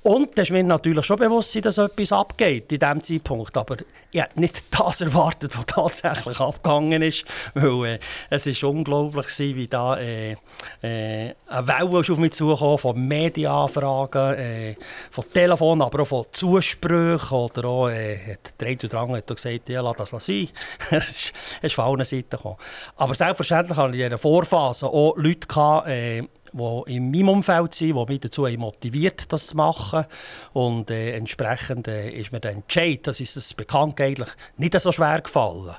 Und 0.08 0.38
es 0.38 0.44
ist 0.44 0.52
mir 0.52 0.64
natürlich 0.64 1.04
schon 1.04 1.18
bewusst, 1.18 1.62
dass 1.62 1.76
etwas 1.76 2.12
abgeht 2.12 2.72
in 2.72 2.78
diesem 2.78 3.02
Zeitpunkt. 3.02 3.54
Aber 3.58 3.76
ich 4.10 4.22
habe 4.22 4.40
nicht 4.40 4.64
das 4.70 5.02
erwartet, 5.02 5.54
was 5.54 5.66
tatsächlich 5.66 6.40
abgegangen 6.40 7.02
ist. 7.02 7.26
Weil 7.52 7.84
äh, 7.84 7.98
es 8.30 8.46
ist 8.46 8.64
unglaublich 8.64 9.26
war, 9.26 9.56
wie 9.56 9.66
da 9.66 9.98
äh, 9.98 10.32
äh, 10.80 11.34
eine 11.46 11.68
Welle 11.68 11.98
auf 11.98 12.16
mich 12.16 12.32
zugekommen 12.32 12.78
von 12.78 13.06
Medienanfragen, 13.06 14.34
äh, 14.34 14.76
von 15.10 15.24
Telefonen, 15.30 15.82
aber 15.82 16.04
auch 16.04 16.08
von 16.08 16.24
Zusprüchen. 16.32 17.36
Oder 17.36 17.68
auch, 17.68 17.88
äh, 17.90 18.38
der 18.58 18.68
eine 18.68 18.78
oder 18.82 19.00
andere 19.00 19.18
hat 19.18 19.26
gesagt, 19.26 19.68
ja, 19.68 19.82
lass 19.82 20.10
das 20.10 20.24
sein. 20.24 20.48
es 20.90 21.34
ist 21.60 21.74
von 21.74 21.84
allen 21.84 22.04
Seiten 22.06 22.30
gekommen. 22.30 22.56
Aber 22.96 23.14
selbstverständlich 23.14 23.76
hatte 23.76 23.94
ich 23.94 24.02
in 24.02 24.08
dieser 24.08 24.18
Vorphase 24.18 24.86
auch 24.86 25.18
Leute, 25.18 25.46
gehabt, 25.46 25.88
äh, 25.88 26.22
die 26.52 26.96
in 26.96 27.10
meinem 27.10 27.28
Umfeld 27.28 27.74
sind, 27.74 27.96
die 27.96 28.12
mich 28.12 28.20
dazu 28.20 28.42
motiviert, 28.42 29.32
das 29.32 29.48
zu 29.48 29.56
machen. 29.56 30.04
Und 30.52 30.90
äh, 30.90 31.14
entsprechend 31.14 31.88
äh, 31.88 32.10
ist 32.10 32.32
mir 32.32 32.40
der 32.40 32.52
Entscheid, 32.52 33.06
das 33.06 33.20
ist 33.20 33.36
das 33.36 33.54
bekannt 33.54 34.00
eigentlich, 34.00 34.28
nicht 34.56 34.78
so 34.78 34.92
schwer 34.92 35.20
gefallen. 35.20 35.76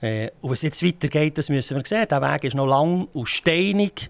Äh, 0.00 0.30
und 0.40 0.50
was 0.50 0.62
jetzt 0.62 0.84
weitergeht, 0.84 1.38
das 1.38 1.48
müssen 1.48 1.76
wir 1.76 1.86
sehen. 1.86 2.06
Der 2.10 2.20
Weg 2.20 2.44
ist 2.44 2.54
noch 2.54 2.66
lang 2.66 3.08
und 3.12 3.26
steinig. 3.26 4.08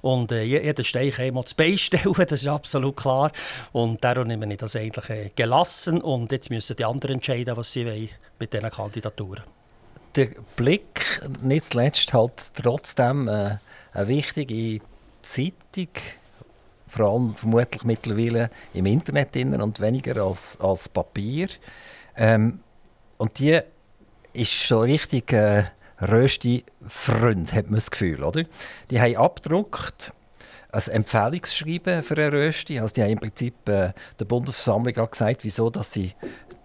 Und 0.00 0.32
äh, 0.32 0.42
jeder 0.42 0.84
Stein 0.84 1.10
kann 1.10 1.26
immer 1.26 1.42
das 1.42 1.54
Bein 1.54 1.78
stellen, 1.78 2.14
das 2.14 2.42
ist 2.42 2.46
absolut 2.46 2.96
klar. 2.96 3.32
Und 3.72 4.02
darum 4.04 4.28
nehme 4.28 4.50
ich 4.52 4.58
das 4.58 4.76
eigentlich 4.76 5.10
äh, 5.10 5.30
gelassen. 5.34 6.00
Und 6.00 6.30
jetzt 6.32 6.50
müssen 6.50 6.76
die 6.76 6.84
anderen 6.84 7.14
entscheiden, 7.16 7.56
was 7.56 7.72
sie 7.72 7.86
wollen 7.86 8.08
mit 8.38 8.52
diesen 8.52 8.70
Kandidaturen. 8.70 9.44
Der 10.14 10.28
Blick, 10.56 11.22
nicht 11.40 11.64
zuletzt, 11.64 12.12
halt 12.12 12.52
trotzdem 12.54 13.28
äh, 13.28 13.56
eine 13.94 14.08
wichtige 14.08 14.80
Zeitung, 15.22 15.88
vor 16.88 17.06
allem 17.06 17.34
vermutlich 17.34 17.84
mittlerweile 17.84 18.50
im 18.74 18.86
Internet 18.86 19.34
und 19.36 19.80
weniger 19.80 20.22
als, 20.22 20.58
als 20.60 20.88
Papier. 20.88 21.48
Ähm, 22.16 22.60
und 23.18 23.38
die 23.38 23.60
ist 24.32 24.52
schon 24.52 24.82
richtig 24.82 25.32
äh, 25.32 25.64
rösti 26.00 26.64
Freund, 26.86 27.52
hat 27.54 27.66
man 27.66 27.76
das 27.76 27.90
Gefühl, 27.90 28.22
oder? 28.22 28.44
Die 28.90 29.00
haben 29.00 29.16
abgedruckt 29.16 30.12
ein 30.72 30.82
Empfehlungsschreiben 30.88 32.02
für 32.02 32.16
eine 32.16 32.32
Rösti. 32.32 32.80
Also 32.80 32.94
die 32.94 33.02
haben 33.02 33.10
im 33.10 33.20
Prinzip 33.20 33.68
äh, 33.68 33.92
der 34.18 34.24
Bundesversammlung 34.24 34.94
gesagt, 35.10 35.44
wieso 35.44 35.70
dass 35.70 35.92
sie 35.92 36.14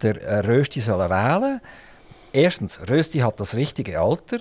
der 0.02 0.20
äh, 0.22 0.38
Rösti 0.40 0.80
sollen 0.80 1.10
wählen. 1.10 1.60
Erstens, 2.32 2.80
Rösti 2.88 3.18
hat 3.18 3.38
das 3.38 3.54
richtige 3.54 4.00
Alter. 4.00 4.38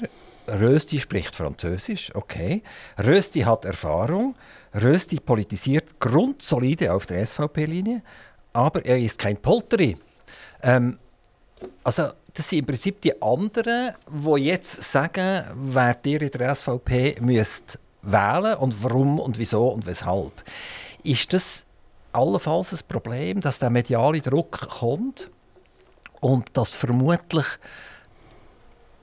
Rösti 0.48 1.00
spricht 1.00 1.36
Französisch, 1.36 2.16
okay. 2.16 2.64
Rösti 2.98 3.42
hat 3.42 3.66
Erfahrung. 3.66 4.36
Rösti 4.74 5.20
politisiert 5.20 6.00
grundsolide 6.00 6.94
auf 6.94 7.06
der 7.06 7.26
SVP-Linie, 7.26 8.02
aber 8.54 8.86
er 8.86 8.98
ist 8.98 9.20
kein 9.20 9.38
Polteri. 9.38 9.98
Ähm, 10.62 10.98
also 11.84 12.10
das 12.34 12.50
sind 12.50 12.60
im 12.60 12.66
Prinzip 12.66 13.02
die 13.02 13.20
anderen, 13.22 13.94
die 14.08 14.44
jetzt 14.44 14.82
sagen, 14.92 15.46
wer 15.56 15.98
ihr 16.06 16.22
in 16.22 16.32
der 16.32 16.54
SVP 16.54 17.18
müsst 17.20 17.80
wählen 18.04 18.58
und 18.58 18.84
warum 18.84 19.20
und 19.20 19.40
wieso 19.40 19.70
und 19.70 19.86
weshalb. 19.86 20.32
Ist 21.04 21.34
das 21.34 21.66
allenfalls 22.14 22.74
ein 22.74 22.88
Problem, 22.88 23.42
dass 23.42 23.60
der 23.60 23.70
mediale 23.70 24.22
Druck 24.22 24.70
kommt 24.70 25.30
und 26.20 26.56
dass 26.56 26.74
vermutlich 26.74 27.46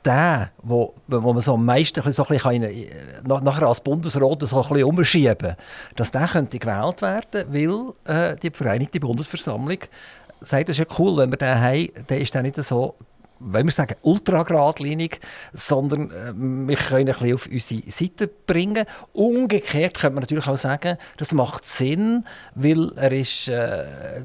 der, 0.05 0.51
wo, 0.63 0.95
wo 1.07 1.33
man 1.33 1.41
so 1.41 1.55
am 1.55 1.65
meisten 1.65 2.01
so 2.13 2.27
ein 2.27 2.37
bisschen 2.37 2.63
äh, 2.63 2.89
nachher 3.25 3.67
als 3.67 3.81
Bundesrat 3.81 4.43
so 4.43 4.63
ein 4.63 4.85
umschieben 4.85 5.57
dass 5.97 6.11
der 6.11 6.29
könnte 6.29 6.59
gewählt 6.59 7.03
werden, 7.03 7.45
weil 7.49 7.93
äh, 8.05 8.37
die 8.37 8.51
Vereinigte 8.51 9.01
Bundesversammlung 9.01 9.79
sagt, 10.41 10.69
das 10.69 10.79
ist 10.79 10.89
ja 10.89 10.97
cool, 10.99 11.17
wenn 11.17 11.31
wir 11.31 11.39
den 11.39 11.61
haben, 11.61 11.89
der 12.09 12.21
ist 12.21 12.35
dann 12.35 12.43
nicht 12.43 12.63
so 12.63 12.95
wenn 13.41 13.67
wir 13.67 13.73
sagen, 13.73 13.97
ultrageradlinig, 14.03 15.21
sondern 15.53 16.11
äh, 16.11 16.33
wir 16.35 16.77
können 16.77 17.09
ein 17.09 17.15
bisschen 17.15 17.35
auf 17.35 17.49
unsere 17.51 17.91
Seite 17.91 18.29
bringen. 18.29 18.87
Umgekehrt 19.13 19.99
könnte 19.99 20.15
man 20.15 20.23
natürlich 20.23 20.47
auch 20.47 20.57
sagen, 20.57 20.97
das 21.17 21.33
macht 21.33 21.67
Sinn, 21.67 22.25
weil 22.55 22.93
er 22.97 23.13
ist 23.13 23.49
äh, 23.49 24.25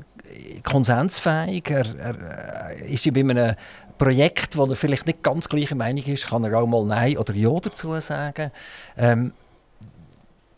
konsensfähig, 0.63 1.70
er, 1.70 1.86
er 1.98 2.86
ist 2.86 3.12
bei 3.13 3.22
einem 3.22 3.56
Projekt, 4.00 4.58
wo 4.58 4.66
er 4.66 4.76
vielleicht 4.76 5.06
nicht 5.06 5.22
ganz 5.22 5.48
gleiche 5.48 5.76
Meinung 5.76 6.04
ist, 6.06 6.28
kann 6.28 6.44
er 6.44 6.58
auch 6.58 6.66
mal 6.66 6.84
Nein 6.86 7.18
oder 7.18 7.36
Ja 7.36 7.52
dazu 7.60 8.00
sagen. 8.00 8.52
Ähm, 8.98 9.34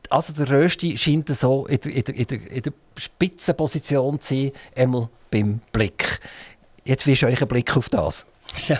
Also 0.09 0.33
der 0.33 0.49
Rösti 0.49 0.97
scheint 0.97 1.29
so 1.29 1.65
in 1.67 1.79
der, 1.79 1.91
in 1.93 2.03
der, 2.03 2.15
in 2.15 2.27
der, 2.27 2.51
in 2.51 2.61
der 2.63 2.73
Spitzenposition 2.97 4.19
zu 4.19 4.35
sein, 4.35 4.51
einmal 4.75 5.09
beim 5.29 5.61
Blick. 5.71 6.19
Jetzt 6.83 7.07
wie 7.07 7.13
ist 7.13 7.23
euer 7.23 7.45
Blick 7.45 7.75
auf 7.75 7.89
das? 7.89 8.25
Ja. 8.67 8.79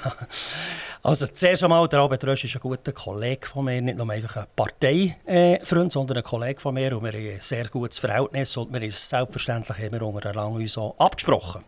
Also 1.03 1.25
zuerst 1.25 1.63
einmal, 1.63 1.87
der 1.87 1.99
Albert 1.99 2.23
Rösch 2.25 2.43
ist 2.43 2.55
ein 2.55 2.61
guter 2.61 2.91
Kollege 2.91 3.47
von 3.47 3.65
mir, 3.65 3.81
nicht 3.81 3.97
nur 3.97 4.07
einfach 4.07 4.35
ein 4.37 4.45
Parteifreund, 4.55 5.91
sondern 5.91 6.17
ein 6.17 6.23
Kollege 6.23 6.59
von 6.59 6.75
mir 6.75 6.95
und 6.95 7.03
wir 7.03 7.11
haben 7.11 7.31
ein 7.33 7.39
sehr 7.39 7.67
gutes 7.69 7.97
Verhältnis 7.97 8.55
und 8.55 8.71
wir 8.71 8.81
haben 8.81 8.89
selbstverständlich 8.91 9.79
immer 9.79 10.03
untereinander 10.03 10.67
so 10.67 10.93
abgesprochen. 10.99 11.63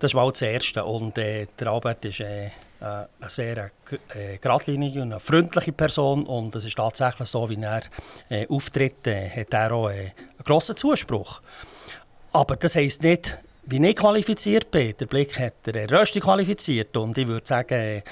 Das 0.00 0.14
war 0.14 0.24
auch 0.24 0.32
das 0.32 0.40
Erste 0.40 0.82
und 0.82 1.18
äh, 1.18 1.46
der 1.58 1.66
Albert 1.68 2.06
ist 2.06 2.20
äh, 2.20 2.46
äh 2.46 2.50
eine 2.80 3.06
sehr 3.28 3.70
äh, 4.14 4.38
geradlinige 4.40 5.02
und 5.02 5.12
eine 5.12 5.20
freundliche 5.20 5.72
Person 5.72 6.24
und 6.24 6.54
es 6.54 6.64
ist 6.64 6.76
tatsächlich 6.76 7.28
so, 7.28 7.50
wie 7.50 7.62
er 7.62 7.82
äh, 8.30 8.46
auftritt, 8.48 9.06
äh, 9.06 9.28
hat 9.28 9.52
er 9.52 9.72
auch 9.72 9.90
äh, 9.90 9.92
einen 9.92 10.12
grossen 10.42 10.74
Zuspruch. 10.74 11.42
Aber 12.32 12.56
das 12.56 12.76
heisst 12.76 13.02
nicht, 13.02 13.36
wie 13.66 13.86
ich 13.86 13.94
qualifiziert 13.94 14.70
bin. 14.70 14.94
Der 14.98 15.04
Blick 15.04 15.38
hat 15.38 15.66
der 15.66 15.90
Rösti 15.90 16.20
qualifiziert 16.20 16.96
und 16.96 17.18
ich 17.18 17.28
würde 17.28 17.46
sagen, 17.46 18.02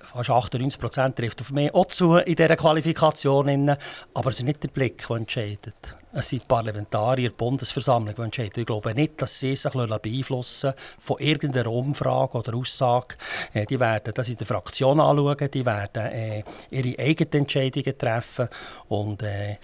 fast 0.00 0.28
98 0.28 0.78
Prozent 0.78 1.16
trifft 1.16 1.40
auf 1.40 1.52
mich 1.52 1.72
auch 1.72 1.86
zu 1.86 2.16
in 2.16 2.36
dieser 2.36 2.56
Qualifikation. 2.56 3.76
Aber 4.12 4.30
es 4.30 4.40
ist 4.40 4.44
nicht 4.44 4.62
der 4.62 4.68
Blick, 4.68 5.06
der 5.08 5.16
entscheidet. 5.16 5.96
Es 6.16 6.28
sind 6.28 6.46
Parlamentarier, 6.46 7.30
die 7.30 7.34
Bundesversammlung, 7.34 8.14
die 8.14 8.22
entscheiden. 8.22 8.60
Ich 8.60 8.66
glaube 8.66 8.94
nicht, 8.94 9.20
dass 9.20 9.40
sie 9.40 9.56
sich 9.56 9.72
beeinflussen 9.72 10.72
von 11.00 11.18
irgendeiner 11.18 11.72
Umfrage 11.72 12.38
oder 12.38 12.54
Aussage. 12.54 13.16
Äh, 13.52 13.66
die 13.66 13.80
werden 13.80 14.12
das 14.14 14.28
in 14.28 14.36
der 14.36 14.46
Fraktion 14.46 15.00
anschauen, 15.00 15.50
die 15.52 15.66
werden 15.66 16.06
äh, 16.06 16.44
ihre 16.70 16.98
eigenen 17.00 17.32
Entscheidungen 17.32 17.98
treffen. 17.98 18.48
Und 18.86 19.24
äh, 19.24 19.56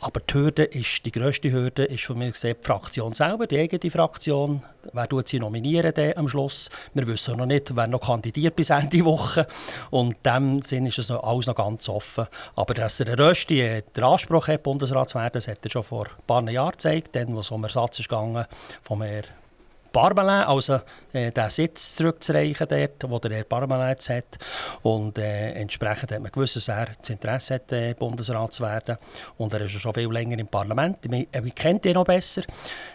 aber 0.00 0.20
die 0.20 0.34
Hürde 0.34 0.64
ist, 0.64 1.04
die 1.04 1.12
grösste 1.12 1.52
Hürde 1.52 1.84
ist 1.84 2.04
von 2.04 2.18
mir 2.18 2.30
gesehen 2.30 2.56
die 2.60 2.66
Fraktion 2.66 3.12
selber, 3.12 3.46
die 3.46 3.58
eigene 3.58 3.90
Fraktion. 3.90 4.62
Wer 4.92 5.08
tut 5.08 5.28
sie 5.28 5.38
nominieren 5.38 5.92
am 6.16 6.26
Schluss? 6.26 6.70
Wir 6.94 7.06
wissen 7.06 7.36
noch 7.36 7.46
nicht, 7.46 7.76
wer 7.76 7.86
noch 7.86 8.00
kandidiert 8.00 8.56
bis 8.56 8.70
Ende 8.70 9.04
Woche. 9.04 9.46
Und 9.90 10.12
in 10.12 10.22
dem 10.22 10.62
Sinn 10.62 10.86
ist 10.86 10.98
es 10.98 11.10
noch, 11.10 11.22
alles 11.22 11.46
noch 11.46 11.54
ganz 11.54 11.88
offen. 11.88 12.26
Aber 12.56 12.72
dass 12.72 12.96
der 12.96 13.18
Rösti 13.18 13.82
den 13.94 14.04
Anspruch 14.04 14.48
hat, 14.48 14.62
Bundesrat 14.62 15.10
zu 15.10 15.18
werden, 15.18 15.34
das 15.34 15.48
hat 15.48 15.58
er 15.62 15.70
schon 15.70 15.82
vor 15.82 16.06
ein 16.06 16.26
paar 16.26 16.48
Jahren 16.50 16.72
gezeigt, 16.72 17.14
dann, 17.14 17.34
wo 17.36 17.40
es 17.40 17.50
um 17.50 17.62
Ersatz 17.62 17.98
ist 17.98 18.08
gegangen 18.08 18.46
vom 18.82 19.02
Herrn 19.02 19.24
Parmelin, 19.92 20.44
also 20.46 20.80
äh, 21.12 21.30
den 21.30 21.50
Sitz 21.50 21.96
zurückzureichen, 21.96 22.66
dort, 22.68 23.10
wo 23.10 23.18
der 23.18 23.36
Herr 23.38 23.44
Parmelin 23.44 23.88
jetzt 23.88 24.08
hat. 24.08 24.38
Und 24.82 25.18
äh, 25.18 25.52
entsprechend 25.52 26.12
hat 26.12 26.20
man 26.20 26.30
gewusst, 26.30 26.56
dass 26.56 26.68
er 26.68 26.88
das 26.98 27.10
Interesse 27.10 27.54
hat, 27.54 27.72
äh, 27.72 27.94
Bundesrat 27.94 28.52
zu 28.52 28.62
werden. 28.62 28.96
Und 29.38 29.52
er 29.52 29.62
ist 29.62 29.72
schon 29.72 29.94
viel 29.94 30.10
länger 30.10 30.38
im 30.38 30.48
Parlament. 30.48 30.98
Ich, 31.10 31.28
ich 31.32 31.54
kennt 31.54 31.84
ihn 31.86 31.94
noch 31.94 32.04
besser. 32.04 32.42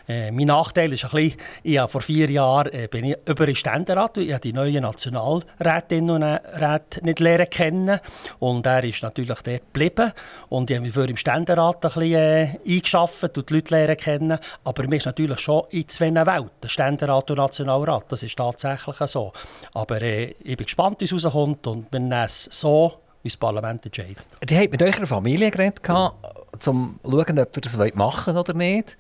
Äh, 0.08 0.32
mein 0.32 0.48
Nachteil 0.48 0.94
ist 0.94 1.06
ein 1.06 1.12
bisschen, 1.12 1.40
ich 1.64 1.82
vor 1.82 2.02
vier 2.02 2.30
Jahren 2.30 2.72
äh, 2.74 2.88
bin 2.88 3.06
ich 3.06 3.18
über 3.28 3.46
den 3.46 3.56
Ständerat, 3.56 4.18
ich 4.18 4.32
habe 4.32 4.42
die 4.42 4.54
neuen 4.54 4.84
Nationalrätinnen 4.84 6.10
und 6.10 6.24
Räte 6.24 7.04
nicht 7.04 7.20
lernen 7.20 7.50
kennen. 7.50 8.00
Und 8.40 8.66
er 8.66 8.84
ist 8.84 9.02
natürlich 9.02 9.40
dort 9.42 9.46
geblieben. 9.46 10.12
Und 10.50 10.70
ich 10.70 10.78
habe 10.78 10.86
mich 10.86 10.94
für 10.94 11.10
im 11.10 11.18
Ständerat 11.18 11.84
ein 11.86 11.92
bisschen 11.92 12.14
äh, 12.14 12.58
eingeschafft 12.68 13.38
und 13.38 13.50
die 13.50 13.54
Leute 13.54 13.74
lernen 13.74 13.98
kennen. 13.98 14.40
Aber 14.64 14.88
mir 14.88 14.98
ist 14.98 15.06
natürlich 15.06 15.40
schon 15.40 15.64
in 15.72 15.88
zwei 15.90 16.14
Welten. 16.14 16.70
Ständerat 16.70 17.32
und 17.32 17.38
Nationalrat. 17.38 18.06
Das 18.10 18.24
ist 18.24 18.38
tatsächlich 18.38 18.96
so. 19.06 19.34
Aber 19.74 20.02
äh, 20.02 20.36
ich 20.44 20.58
bin 20.58 20.66
gespannt, 20.66 21.02
wie 21.02 21.06
es 21.06 21.14
rauskommt 21.14 21.66
und 21.68 21.92
wir 21.92 22.00
nehmen 22.00 22.26
es 22.26 22.48
so, 22.52 22.94
wie 23.24 23.30
das 23.30 23.38
Parlament 23.38 23.86
entscheidet. 23.86 24.24
Die 24.48 24.56
habt 24.56 24.72
mit 24.72 24.82
eurer 24.84 25.08
Familie 25.08 25.50
geredet, 25.50 25.82
um 25.90 26.12
zu 26.60 26.72
schauen, 27.04 27.40
ob 27.40 27.58
ihr 27.58 27.62
das 27.62 27.78
machen 27.96 28.36
wollt 28.36 28.50
oder 28.50 28.58
nicht. 28.58 28.98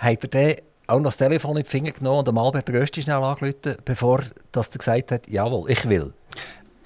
Habt 0.00 0.24
ihr 0.24 0.28
dann 0.28 0.54
auch 0.86 1.00
noch 1.00 1.10
das 1.10 1.16
Telefon 1.18 1.56
in 1.56 1.64
die 1.64 1.68
Finger 1.68 1.92
genommen 1.92 2.26
und 2.26 2.38
Albert 2.38 2.70
Rösti 2.70 3.02
schnell 3.02 3.22
angerufen, 3.22 3.76
bevor 3.84 4.22
das 4.52 4.70
gesagt 4.70 5.12
hat, 5.12 5.28
jawohl, 5.28 5.70
ich 5.70 5.88
will? 5.88 6.12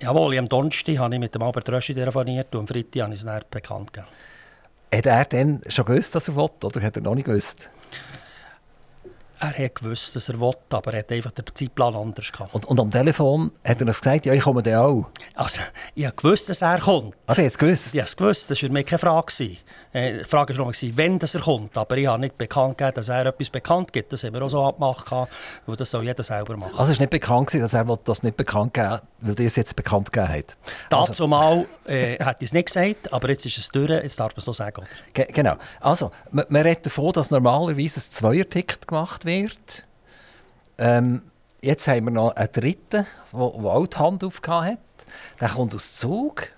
Jawohl, 0.00 0.36
am 0.38 0.48
Donnerstag 0.48 0.98
habe 0.98 1.14
ich 1.14 1.20
mit 1.20 1.34
dem 1.34 1.42
Albert 1.42 1.68
Rösti 1.68 1.94
telefoniert 1.94 2.54
und 2.54 2.62
am 2.62 2.66
Freitag 2.66 3.02
habe 3.02 3.14
ich 3.14 3.20
es 3.20 3.26
dann 3.26 3.42
bekannt 3.50 3.92
gegeben. 3.92 4.10
Hat 4.94 5.06
er 5.06 5.24
denn 5.24 5.60
schon 5.68 5.84
gewusst, 5.84 6.14
dass 6.14 6.28
er 6.28 6.36
will, 6.36 6.50
oder 6.62 6.82
hat 6.82 6.96
er 6.96 7.02
noch 7.02 7.14
nicht 7.14 7.24
gewusst? 7.26 7.68
Er 9.40 9.58
hat 9.58 9.74
gewusst, 9.74 10.14
dass 10.14 10.28
er 10.28 10.38
will, 10.40 10.54
aber 10.70 10.92
er 10.92 11.00
hat 11.00 11.12
einfach 11.12 11.32
den 11.32 11.44
Zeitplan 11.52 11.94
anders 11.94 12.30
gehabt. 12.30 12.54
Und, 12.54 12.64
und 12.64 12.78
am 12.78 12.90
Telefon 12.90 13.52
hat 13.64 13.80
er 13.80 13.86
das 13.86 14.00
gesagt, 14.00 14.26
ja, 14.26 14.32
ich 14.34 14.42
komme 14.42 14.62
dann 14.62 14.76
auch? 14.76 15.10
Also, 15.34 15.60
ich 15.94 16.04
habe 16.04 16.14
gewusst, 16.14 16.48
dass 16.48 16.62
er 16.62 16.78
kommt. 16.78 17.14
Ah, 17.26 17.32
er 17.32 17.38
hat 17.38 17.44
es 17.44 17.58
gewusst? 17.58 17.94
Ich 17.94 18.00
habe 18.00 18.08
es 18.08 18.16
gewusst, 18.16 18.50
das 18.50 18.62
war 18.62 18.68
für 18.68 18.72
mich 18.72 18.86
keine 18.86 18.98
Frage. 18.98 19.56
Äh, 19.92 20.18
die 20.18 20.24
Frage 20.24 20.56
war 20.56 20.64
nur, 20.64 20.74
wenn 20.96 21.18
das 21.18 21.34
er 21.34 21.42
kommt. 21.42 21.76
Aber 21.76 21.96
ich 21.96 22.06
habe 22.06 22.20
nicht 22.20 22.38
bekannt 22.38 22.78
gegeben, 22.78 22.94
dass 22.94 23.08
er 23.08 23.26
etwas 23.26 23.50
bekannt 23.50 23.92
gibt. 23.92 24.12
Das 24.12 24.24
haben 24.24 24.34
wir 24.34 24.42
auch 24.42 24.48
so 24.48 24.64
abgemacht, 24.64 25.10
weil 25.66 25.76
das 25.76 25.90
soll 25.90 26.04
jeder 26.04 26.22
selber 26.22 26.56
machen. 26.56 26.72
Also 26.76 26.92
es 26.92 26.98
war 26.98 27.04
nicht 27.04 27.10
bekannt, 27.10 27.54
dass 27.54 27.74
er 27.74 27.84
das 28.04 28.22
nicht 28.22 28.36
bekannt 28.36 28.74
geben 28.74 29.00
weil 29.22 29.38
ihr 29.38 29.46
es 29.46 29.56
jetzt 29.56 29.76
bekannt 29.76 30.12
gegeben 30.12 30.32
habt? 30.32 30.56
Dazu 30.90 31.10
also. 31.10 31.26
mal 31.28 31.66
äh, 31.86 32.18
hat 32.18 32.42
es 32.42 32.52
nicht 32.52 32.66
gesagt, 32.66 33.12
aber 33.12 33.30
jetzt 33.30 33.46
ist 33.46 33.58
es 33.58 33.68
durch, 33.68 33.90
jetzt 33.90 34.18
darf 34.18 34.32
man 34.32 34.38
es 34.38 34.44
so 34.44 34.52
sagen. 34.52 34.84
Ge 35.14 35.26
genau. 35.32 35.54
Also, 35.80 36.10
man, 36.30 36.44
man 36.48 36.62
redet 36.62 36.86
davon, 36.86 37.12
dass 37.12 37.30
normalerweise 37.30 38.00
ein 38.00 38.10
Zweier-Ticket 38.10 38.88
gemacht 38.88 39.24
wird. 39.24 39.84
Ähm, 40.78 41.22
jetzt 41.60 41.86
haben 41.86 42.06
wir 42.06 42.10
noch 42.10 42.34
einen 42.34 42.50
dritten, 42.50 43.06
der 43.32 43.40
auch 43.40 43.86
die 43.86 43.96
Hand 43.96 44.24
aufgehauen 44.24 44.66
hat. 44.72 44.78
Der 45.40 45.48
kommt 45.50 45.74
aus 45.74 45.94
Zug, 45.94 46.48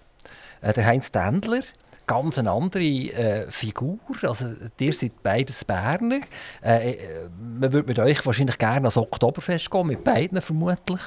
äh, 0.62 0.72
der 0.72 0.87
Heinz 0.87 1.12
Dendler 1.12 1.62
ganz 2.07 2.38
eine 2.38 2.50
andere 2.50 2.82
äh, 2.82 3.50
Figur. 3.50 3.98
Also, 4.22 4.46
ihr 4.78 4.92
seid 4.92 5.22
beides 5.22 5.64
Berner. 5.64 6.20
Äh, 6.62 6.92
äh, 6.92 6.98
man 7.38 7.72
würde 7.72 7.88
mit 7.88 7.98
euch 7.98 8.24
wahrscheinlich 8.24 8.59
gerne 8.59 8.80
ans 8.80 8.96
Oktoberfest 8.96 9.70
gehen, 9.70 9.86
mit 9.86 10.05
beiden 10.05 10.40
vermutlich. 10.40 11.00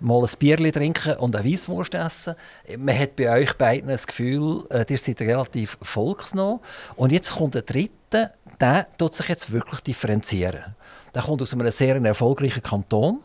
Mal 0.00 0.24
ein 0.24 0.30
Bierchen 0.38 0.72
trinken 0.72 1.16
und 1.16 1.36
eine 1.36 1.50
Weisswurst 1.50 1.94
essen. 1.94 2.34
Man 2.78 2.98
hat 2.98 3.16
bei 3.16 3.30
euch 3.30 3.54
beiden 3.54 3.90
das 3.90 4.06
Gefühl, 4.06 4.64
äh, 4.70 4.84
ihr 4.88 4.98
seid 4.98 5.20
relativ 5.20 5.78
volksnah. 5.82 6.60
Und 6.96 7.12
jetzt 7.12 7.36
kommt 7.36 7.54
der 7.54 7.62
dritte, 7.62 8.32
der 8.60 8.86
tut 8.98 9.14
sich 9.14 9.28
jetzt 9.28 9.52
wirklich 9.52 9.80
differenzieren. 9.80 10.74
Der 11.14 11.22
kommt 11.22 11.42
aus 11.42 11.52
einem 11.52 11.70
sehr 11.70 11.96
erfolgreichen 11.96 12.62
Kanton 12.62 13.20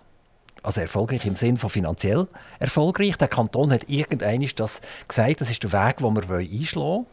also 0.63 0.81
erfolgreich 0.81 1.25
im 1.25 1.35
Sinne 1.35 1.57
von 1.57 1.69
finanziell 1.69 2.27
erfolgreich. 2.59 3.17
Der 3.17 3.27
Kanton 3.27 3.71
hat 3.71 3.89
irgendeines 3.89 4.55
das 4.55 4.81
gesagt, 5.07 5.41
das 5.41 5.49
ist 5.49 5.63
der 5.63 5.71
Weg, 5.71 5.97
den 5.97 6.15
wir 6.15 6.37
einschlagen 6.37 6.75
wollen 6.75 7.05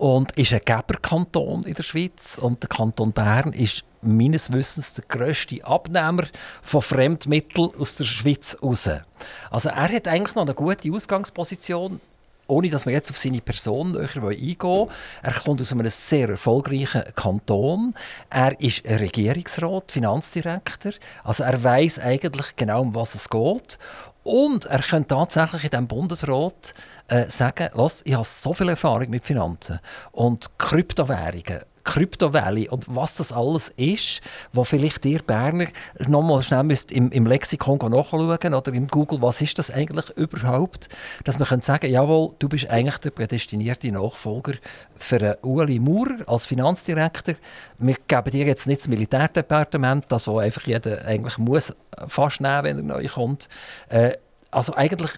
und 0.00 0.32
ist 0.38 0.54
ein 0.54 0.62
Geberkanton 0.64 1.62
in 1.64 1.74
der 1.74 1.82
Schweiz 1.82 2.38
und 2.40 2.62
der 2.62 2.70
Kanton 2.70 3.12
Bern 3.12 3.52
ist 3.52 3.84
meines 4.00 4.50
Wissens 4.50 4.94
der 4.94 5.04
grösste 5.06 5.62
Abnehmer 5.62 6.24
von 6.62 6.80
Fremdmitteln 6.80 7.68
aus 7.78 7.96
der 7.96 8.06
Schweiz 8.06 8.56
raus. 8.62 8.88
Also 9.50 9.68
er 9.68 9.92
hat 9.92 10.08
eigentlich 10.08 10.34
noch 10.34 10.44
eine 10.44 10.54
gute 10.54 10.90
Ausgangsposition, 10.90 12.00
ohne 12.46 12.70
dass 12.70 12.86
wir 12.86 12.94
jetzt 12.94 13.10
auf 13.10 13.18
seine 13.18 13.42
Person 13.42 13.92
näher 13.92 14.08
eingehen 14.22 14.56
wollen. 14.62 14.88
Er 15.22 15.34
kommt 15.34 15.60
aus 15.60 15.70
einem 15.70 15.90
sehr 15.90 16.30
erfolgreichen 16.30 17.04
Kanton. 17.14 17.94
Er 18.30 18.58
ist 18.58 18.86
Regierungsrat, 18.86 19.92
Finanzdirektor. 19.92 20.92
Also 21.24 21.44
er 21.44 21.62
weiß 21.62 21.98
eigentlich 21.98 22.56
genau, 22.56 22.80
um 22.80 22.94
was 22.94 23.14
es 23.14 23.28
geht. 23.28 23.78
Und 24.22 24.66
er 24.66 24.80
könnte 24.80 25.14
tatsächlich 25.14 25.64
in 25.64 25.70
diesem 25.70 25.88
Bundesrat 25.88 26.74
äh, 27.08 27.28
sagen, 27.28 27.70
was, 27.74 28.02
ich 28.04 28.14
habe 28.14 28.24
so 28.24 28.52
viel 28.52 28.68
Erfahrung 28.68 29.08
mit 29.08 29.24
Finanzen 29.24 29.80
und 30.12 30.58
Kryptowährungen, 30.58 31.60
Kryptowährung 31.90 32.68
und 32.68 32.84
was 32.88 33.16
das 33.16 33.32
alles 33.32 33.70
ist, 33.70 34.20
wo 34.52 34.62
vielleicht 34.62 35.04
ihr 35.04 35.20
Berner 35.22 35.66
nochmal 36.06 36.40
schnell 36.42 36.62
müsst 36.62 36.92
im, 36.92 37.10
im 37.10 37.26
Lexikon 37.26 37.78
nachschauen 37.78 38.54
oder 38.54 38.72
im 38.72 38.86
Google, 38.86 39.20
was 39.20 39.40
ist 39.40 39.58
das 39.58 39.72
eigentlich 39.72 40.08
überhaupt, 40.10 40.88
dass 41.24 41.40
man 41.40 41.48
könnte 41.48 41.66
sagen, 41.66 41.90
jawohl, 41.90 42.30
du 42.38 42.48
bist 42.48 42.70
eigentlich 42.70 42.98
der 42.98 43.10
prädestinierte 43.10 43.90
Nachfolger 43.90 44.54
für 44.96 45.38
Ueli 45.42 45.80
Maurer 45.80 46.28
als 46.28 46.46
Finanzdirektor. 46.46 47.34
Wir 47.78 47.96
geben 48.06 48.30
dir 48.30 48.46
jetzt 48.46 48.68
nicht 48.68 48.82
das 48.82 48.88
Militärdepartement, 48.88 50.04
das 50.10 50.28
wo 50.28 50.38
einfach 50.38 50.66
jeder 50.66 51.04
eigentlich 51.04 51.38
muss 51.38 51.74
fast 52.06 52.40
nehmen, 52.40 52.64
wenn 52.64 52.76
er 52.76 52.82
neu 52.84 53.08
kommt. 53.08 53.48
Äh, 53.88 54.12
also 54.52 54.74
eigentlich 54.74 55.10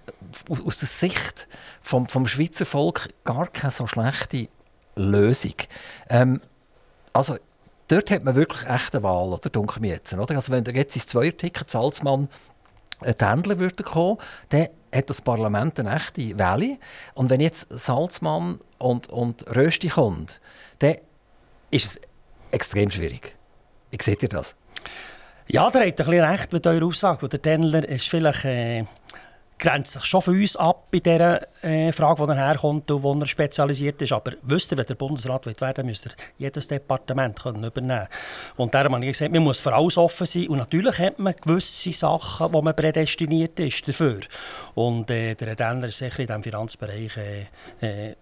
aus 0.49 0.79
der 0.79 0.89
Sicht 0.89 1.49
vom, 1.83 2.09
vom 2.09 2.27
Schweizer 2.27 2.65
Volk 2.65 3.11
gar 3.25 3.47
keine 3.49 3.73
so 3.73 3.87
schlechte 3.87 4.49
Lösung. 4.97 5.55
Ähm, 6.09 6.41
also 7.13 7.37
dort 7.89 8.11
hat 8.11 8.25
man 8.25 8.35
wirklich 8.35 8.69
echte 8.69 9.03
Wahl, 9.03 9.33
oder? 9.33 9.51
Dunkel 9.51 9.81
mir 9.81 9.95
jetzt, 9.95 10.13
oder? 10.15 10.35
Also 10.35 10.53
wenn 10.53 10.65
jetzt 10.65 10.97
ins 10.97 11.07
Zweierticket 11.07 11.71
Salzmann 11.71 12.29
ein 13.01 13.15
Händler 13.21 13.59
würde 13.59 13.83
kommen, 13.83 14.19
dann 14.51 14.69
hat 14.95 15.11
das 15.11 15.21
Parlament 15.21 15.79
eine 15.81 15.95
echte 15.95 16.39
Wähle. 16.39 16.79
Und 17.15 17.31
wenn 17.31 17.41
jetzt 17.41 17.67
Salzmann 17.71 18.61
und, 18.79 19.09
und 19.09 19.45
Rösti 19.55 19.89
kommt, 19.89 20.41
dann 20.79 20.97
ist 21.71 21.87
es 21.87 22.01
extrem 22.51 22.91
schwierig. 22.91 23.35
Wie 23.91 23.99
seht 24.01 24.23
ihr 24.23 24.29
das? 24.29 24.55
Ja, 25.49 25.71
der 25.71 25.83
hat 25.83 25.89
ein 25.89 25.95
bisschen 25.95 26.21
recht 26.21 26.53
mit 26.53 26.67
eurer 26.67 26.87
Aussage. 26.87 27.29
Der 27.29 27.43
Tendler 27.43 27.87
ist 27.89 28.09
vielleicht... 28.09 28.45
Äh 28.45 28.85
grenzt 29.59 29.93
sich 29.93 30.05
schon 30.05 30.23
von 30.23 30.35
uns 30.35 30.57
ab 30.57 30.89
bei 30.91 30.99
dieser 30.99 31.41
äh, 31.63 31.93
Frage, 31.93 32.25
er 32.25 32.35
herkommt 32.35 32.91
und 32.91 33.03
wo 33.03 33.15
er 33.15 33.27
spezialisiert 33.27 34.01
ist. 34.03 34.13
Aber 34.13 34.33
wisst 34.43 34.73
ihr, 34.73 34.79
wenn 34.79 34.87
der 34.87 34.95
Bundesrat 34.95 35.47
wird 35.47 35.61
werden 35.61 35.87
müsst 35.87 36.07
ihr 36.07 36.13
jedes 36.39 36.69
Departement 36.69 37.41
können 37.41 37.65
übernehmen 37.65 38.09
Und 38.57 38.75
darum 38.75 38.95
habe 38.95 39.05
ich 39.05 39.13
gesagt, 39.13 39.33
man 39.33 39.43
muss 39.43 39.61
für 39.61 39.75
alles 39.75 39.97
offen 39.97 40.27
sein. 40.27 40.49
Und 40.49 40.59
natürlich 40.59 40.99
hat 40.99 41.19
man 41.19 41.35
gewisse 41.35 41.93
Sachen, 41.93 42.53
wo 42.53 42.63
man 42.63 42.75
prädestiniert 42.75 43.59
ist 43.61 43.87
dafür. 43.87 44.21
Und 44.75 45.11
äh, 45.11 45.35
der 45.35 45.49
Redner 45.49 45.89
ist 45.89 45.99
sicher 45.99 46.21
in 46.21 46.27
diesem 46.27 46.43
Finanzbereich 46.43 47.17
äh, 47.17 47.47
äh, 47.81 48.17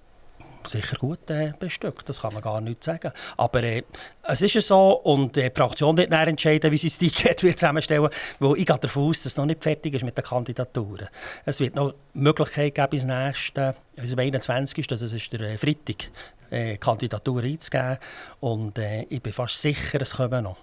sicher 0.67 0.97
gut 0.97 1.31
äh, 1.31 1.53
bestückt, 1.59 2.09
das 2.09 2.23
kann 2.23 2.33
man 2.33 2.43
gar 2.43 2.61
nicht 2.61 2.83
sagen. 2.85 3.13
Aber 3.37 3.63
äh, 3.63 3.83
es 4.23 4.43
ist 4.43 4.67
so 4.67 4.93
und 5.03 5.37
äh, 5.37 5.51
die 5.51 5.57
Fraktion 5.57 5.97
wird 5.97 6.13
dann 6.13 6.29
entscheiden, 6.29 6.71
wie 6.71 6.77
sie 6.77 6.89
das 6.89 6.99
Ticket 6.99 7.43
wird 7.43 7.59
zusammenstellen 7.59 8.03
wird, 8.03 8.59
ich 8.59 8.67
gehe 8.67 8.79
davon 8.79 9.11
aus, 9.11 9.23
dass 9.23 9.33
es 9.33 9.37
noch 9.37 9.47
nicht 9.47 9.63
fertig 9.63 9.95
ist 9.95 10.05
mit 10.05 10.17
den 10.17 10.25
Kandidaturen. 10.25 11.09
Es 11.45 11.61
wird 11.61 11.75
noch 11.75 11.95
die 12.15 12.19
Möglichkeit 12.21 12.75
geben, 12.75 12.91
bis 12.91 13.05
nächsten, 13.05 13.75
bis 13.97 14.17
21. 14.17 14.87
das 14.87 15.03
ist 15.03 15.33
der 15.33 15.41
äh, 15.41 15.57
Freitag, 15.57 16.11
äh, 16.51 16.77
Kandidaturen 16.77 17.45
einzugeben 17.45 17.99
und 18.41 18.79
äh, 18.79 19.03
ich 19.09 19.23
bin 19.23 19.33
fast 19.33 19.61
sicher, 19.61 20.01
es 20.01 20.17
kommen 20.17 20.45
noch. 20.45 20.57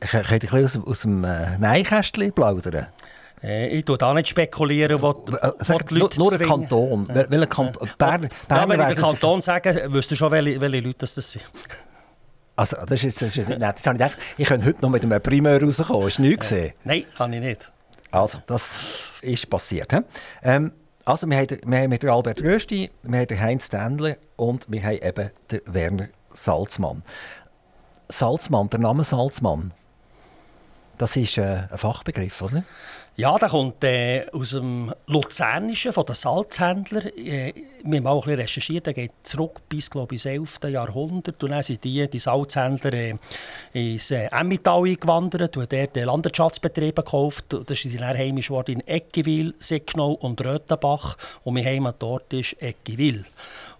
Könnt 0.00 0.44
ihr 0.44 0.52
ein 0.52 0.64
aus, 0.64 0.78
aus 0.78 1.02
dem 1.02 1.24
äh, 1.24 1.58
Neinkästchen 1.58 2.32
plaudern? 2.32 2.86
Äh, 3.42 3.68
ich 3.68 3.84
tue 3.84 3.96
da 3.96 4.12
nicht 4.14 4.28
spekulieren, 4.28 5.00
wo, 5.00 5.10
äh, 5.10 5.52
wo 5.58 5.78
die 5.78 5.94
Leute 5.94 6.18
Nur 6.18 6.32
ein 6.32 6.40
Kanton. 6.40 7.08
Ja. 7.08 7.30
Welcher 7.30 7.46
Kanton? 7.46 7.90
Bern, 7.96 8.28
ja, 8.48 8.68
wenn 8.68 8.80
ich 8.80 8.86
den 8.86 8.96
Kanton 8.96 9.40
sage, 9.40 9.88
wüsst 9.90 10.10
ihr 10.10 10.16
schon, 10.16 10.30
welche, 10.30 10.60
welche 10.60 10.80
Leute 10.80 10.98
das 10.98 11.14
sind. 11.14 11.44
Also, 12.56 12.76
das 12.84 13.02
ist, 13.02 13.22
das 13.22 13.36
ist 13.36 13.48
nicht 13.48 13.58
nett. 13.58 13.76
Jetzt 13.76 13.86
habe 13.86 13.96
ich 13.96 14.02
gedacht, 14.02 14.18
ich 14.36 14.46
könnte 14.46 14.66
heute 14.66 14.82
noch 14.82 14.90
mit 14.90 15.02
einem 15.02 15.20
Primär 15.22 15.62
rauskommen. 15.62 16.04
Hast 16.04 16.18
du 16.18 16.22
nichts 16.22 16.48
gesehen? 16.48 16.70
Äh, 16.70 16.72
nein, 16.84 17.04
kann 17.16 17.32
ich 17.32 17.40
nicht. 17.40 17.72
Also, 18.10 18.38
das 18.46 19.18
ist 19.22 19.48
passiert. 19.48 19.90
Ähm, 20.42 20.72
also, 21.06 21.26
wir 21.26 21.38
haben, 21.38 21.48
wir 21.64 21.78
haben 21.78 21.98
den 21.98 22.10
Albert 22.10 22.42
Rösti, 22.42 22.90
wir 23.02 23.20
haben 23.20 23.26
den 23.26 23.40
Heinz 23.40 23.66
Ständle 23.66 24.18
und 24.36 24.70
wir 24.70 24.82
haben 24.82 24.98
eben 24.98 25.30
den 25.50 25.60
Werner 25.64 26.08
Salzmann. 26.32 27.02
Salzmann, 28.08 28.68
der 28.68 28.80
Name 28.80 29.04
Salzmann, 29.04 29.72
das 30.98 31.16
ist 31.16 31.38
äh, 31.38 31.62
ein 31.70 31.78
Fachbegriff, 31.78 32.42
oder? 32.42 32.62
Ja, 33.20 33.36
der 33.36 33.50
kommt 33.50 33.84
äh, 33.84 34.24
aus 34.32 34.52
dem 34.52 34.94
Luzernischen, 35.06 35.92
von 35.92 36.06
den 36.06 36.14
Salzhändlern. 36.14 37.08
Äh, 37.18 37.52
wir 37.84 37.98
haben 37.98 38.06
auch 38.06 38.22
ein 38.22 38.28
bisschen 38.28 38.40
recherchiert, 38.40 38.86
der 38.86 38.94
geht 38.94 39.12
zurück 39.20 39.60
bis, 39.68 39.90
glaube 39.90 40.14
ich, 40.14 40.24
ins 40.24 40.32
11. 40.32 40.60
Jahrhundert. 40.70 41.44
Und 41.44 41.50
dann 41.50 41.62
sind 41.62 41.84
die, 41.84 42.08
die 42.08 42.18
Salzhändler 42.18 42.94
äh, 42.94 43.14
ins 43.74 44.10
äh, 44.10 44.28
Emmental 44.32 44.84
eingewandert 44.84 45.54
und 45.58 45.70
dort 45.70 45.96
äh, 45.98 46.04
Landwirtschaftsbetriebe 46.04 47.02
gekauft. 47.02 47.52
Und 47.52 47.68
das 47.68 47.84
ist 47.84 48.00
dann 48.00 48.16
heimisch 48.16 48.48
geworden 48.48 48.80
in 48.80 48.86
Eckewil, 48.86 49.54
Signau 49.58 50.12
und 50.12 50.42
Röthenbach. 50.42 51.18
Und 51.44 51.52
mein 51.52 51.66
Heimat 51.66 51.96
dort 51.98 52.32
ist 52.32 52.56
Eckewil. 52.62 53.26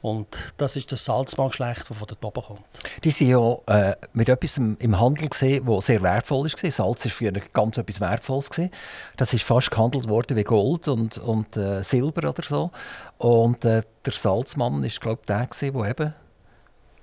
Und 0.02 0.28
das 0.56 0.76
ist 0.76 0.90
das 0.90 1.04
Salzmann-Geschlecht, 1.04 1.90
das 1.90 1.96
von 1.96 2.06
dort 2.08 2.24
oben 2.24 2.42
kommt. 2.42 2.60
Die 3.04 3.10
sind 3.10 3.28
ja 3.28 3.58
äh, 3.66 3.96
mit 4.14 4.28
etwas 4.28 4.56
im 4.56 5.00
Handel 5.00 5.28
was 5.62 5.86
sehr 5.86 6.00
wertvoll 6.00 6.46
ist. 6.46 6.58
Salz 6.58 7.04
war 7.04 7.12
früher 7.12 7.32
ganz 7.52 7.76
etwas 7.76 8.00
Wertvolles. 8.00 8.50
Gewesen. 8.50 8.70
Das 9.16 9.34
ist 9.34 9.44
fast 9.44 9.70
gehandelt 9.70 10.08
worden 10.08 10.36
wie 10.36 10.44
Gold 10.44 10.88
und, 10.88 11.18
und 11.18 11.56
äh, 11.56 11.82
Silber 11.82 12.30
oder 12.30 12.42
so. 12.42 12.70
Und 13.18 13.64
äh, 13.64 13.82
der 14.04 14.12
Salzmann 14.12 14.82
war, 14.82 14.88
glaube 14.88 15.20
ich, 15.20 15.26
der, 15.26 15.46
gewesen, 15.46 15.78
der 15.78 15.90
eben 15.90 16.14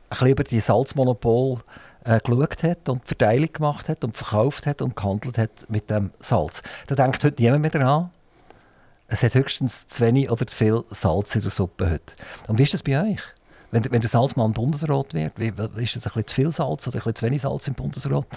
ein 0.10 0.28
über 0.28 0.44
die 0.44 0.60
Salzmonopol 0.60 1.60
äh, 2.06 2.20
geschaut 2.20 2.64
hat 2.64 2.90
und 2.90 3.04
die 3.04 3.08
Verteilung 3.08 3.54
gemacht 3.54 3.90
hat 3.90 4.04
und 4.04 4.16
verkauft 4.16 4.66
hat 4.66 4.82
und 4.82 4.96
gehandelt 4.96 5.38
hat 5.38 5.70
mit 5.70 5.90
dem 5.90 6.12
Salz. 6.20 6.64
Da 6.88 6.96
denkt 6.96 7.24
heute 7.24 7.42
niemand 7.42 7.62
mehr 7.62 7.72
daran 7.72 8.12
es 9.08 9.24
hat 9.24 9.34
höchstens 9.36 9.88
zu 9.88 10.04
wenig 10.04 10.30
oder 10.30 10.46
zu 10.46 10.56
viel 10.56 10.84
Salz 10.92 11.36
in 11.36 11.42
der 11.42 11.52
Suppe 11.52 11.90
heute. 11.90 12.14
Und 12.48 12.58
wie 12.58 12.64
ist 12.64 12.74
das 12.74 12.84
bei 12.84 13.02
euch? 13.02 13.22
Wenn, 13.72 13.84
wenn 13.92 14.02
der 14.02 14.10
Salzmann 14.10 14.54
Bundesrat 14.54 15.14
wird, 15.14 15.34
wie, 15.38 15.48
ist 15.82 15.96
das 15.96 16.06
ein 16.06 16.14
bisschen 16.14 16.28
zu 16.28 16.36
viel 16.36 16.52
Salz 16.52 16.88
oder 16.88 16.98
ein 16.98 17.00
bisschen 17.00 17.16
zu 17.16 17.26
wenig 17.26 17.42
Salz 17.42 17.68
im 17.68 17.74
Bundesrat? 17.74 18.28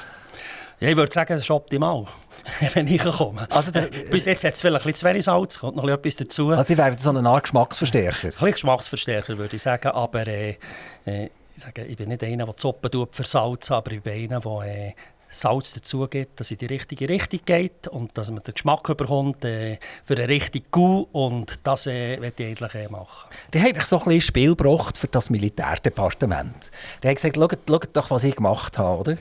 Ja, 0.81 0.89
ich 0.89 0.97
würde 0.97 1.13
sagen, 1.13 1.35
das 1.35 1.43
ist 1.43 1.51
optimal, 1.51 2.07
wenn 2.75 2.87
ich 2.89 3.03
komme. 3.03 3.47
Also 3.51 3.71
der, 3.71 3.83
Bis 4.11 4.25
jetzt 4.25 4.45
hat 4.45 4.55
es 4.55 4.61
vielleicht 4.61 4.87
ein 4.87 4.93
bisschen 4.93 5.07
zu 5.07 5.07
wenig 5.07 5.25
Salz, 5.25 5.59
kommt 5.59 5.77
noch 5.77 5.89
etwas 5.89 6.17
dazu. 6.17 6.51
Also 6.51 6.65
die 6.65 6.79
wären 6.79 6.99
so 6.99 7.11
eine 7.11 7.29
Art 7.29 7.45
Geschmacksverstärker? 7.45 8.29
Ein 8.29 8.31
bisschen 8.31 8.53
Geschmacksverstärker, 8.53 9.39
würde 9.39 9.57
ich 9.57 9.63
sagen, 9.63 9.89
aber 9.89 10.27
äh, 10.27 10.57
äh, 11.05 11.27
ich, 11.55 11.63
sage, 11.63 11.85
ich 11.85 11.97
bin 11.97 12.09
nicht 12.09 12.25
einer, 12.25 12.47
der 12.47 12.55
die 12.55 12.61
Suppe 12.61 13.09
versalzen 13.11 13.75
aber 13.75 13.93
ich 13.93 14.03
bin 14.03 14.33
einer, 14.33 14.41
der 14.41 14.61
äh, 14.63 14.93
Salz 15.33 15.73
dazu 15.75 16.09
gibt, 16.09 16.41
dass 16.41 16.49
es 16.49 16.51
in 16.53 16.59
die 16.59 16.67
richtige 16.67 17.09
Richtung 17.09 17.41
geht 17.45 17.87
und 17.87 18.19
dass 18.19 18.31
man 18.31 18.41
den 18.41 18.53
Geschmack 18.53 18.83
bekommt 18.97 19.45
äh, 19.45 19.79
für 20.05 20.17
einen 20.17 20.27
richtigen 20.27 20.67
Gau 20.73 21.09
und 21.13 21.61
das 21.63 21.87
äh, 21.87 22.19
möchte 22.19 22.43
ich 22.43 22.49
eigentlich 22.49 22.75
äh, 22.75 22.89
machen. 22.89 23.31
Die 23.55 23.61
haben 23.61 23.81
so 23.85 23.99
ein 23.99 24.05
bisschen 24.05 24.21
Spiel 24.21 24.57
gebracht 24.57 24.99
für 24.99 25.07
das 25.07 25.31
Militärdepartement. 25.31 26.71
Die 27.03 27.09
haben 27.09 27.15
gesagt, 27.15 27.37
schaut, 27.37 27.59
schaut 27.69 27.89
doch, 27.93 28.11
was 28.11 28.25
ich 28.25 28.35
gemacht 28.35 28.77
habe, 28.77 29.01
oder? 29.01 29.17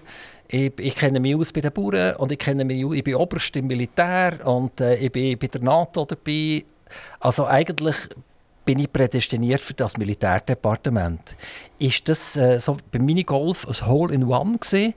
Ich, 0.47 0.73
ich, 0.79 0.95
kenne 0.95 1.19
mich 1.19 1.35
aus 1.35 1.53
bei 1.53 1.61
den 1.61 1.71
Bauern 1.71 2.15
und 2.15 2.31
ich 2.31 2.39
kenne 2.39 2.65
mich 2.65 2.81
ich 2.81 3.03
bin 3.03 3.13
Oberst 3.13 3.55
im 3.55 3.67
Militär 3.67 4.45
und 4.47 4.81
äh, 4.81 4.95
ich 4.95 5.11
bin 5.11 5.37
bei 5.37 5.45
der 5.45 5.61
NATO 5.61 6.05
dabei. 6.05 6.65
Also 7.19 7.45
eigentlich 7.45 7.95
bin 8.69 8.77
ich 8.77 8.93
prädestiniert 8.93 9.61
für 9.61 9.73
das 9.73 9.97
Militärdepartement. 9.97 11.35
Ist 11.79 12.07
das 12.07 12.35
äh, 12.35 12.59
so 12.59 12.77
bei 12.91 12.99
Minigolf 12.99 13.67
ein 13.67 13.87
Hole-in-One 13.87 14.57
gewesen? 14.59 14.93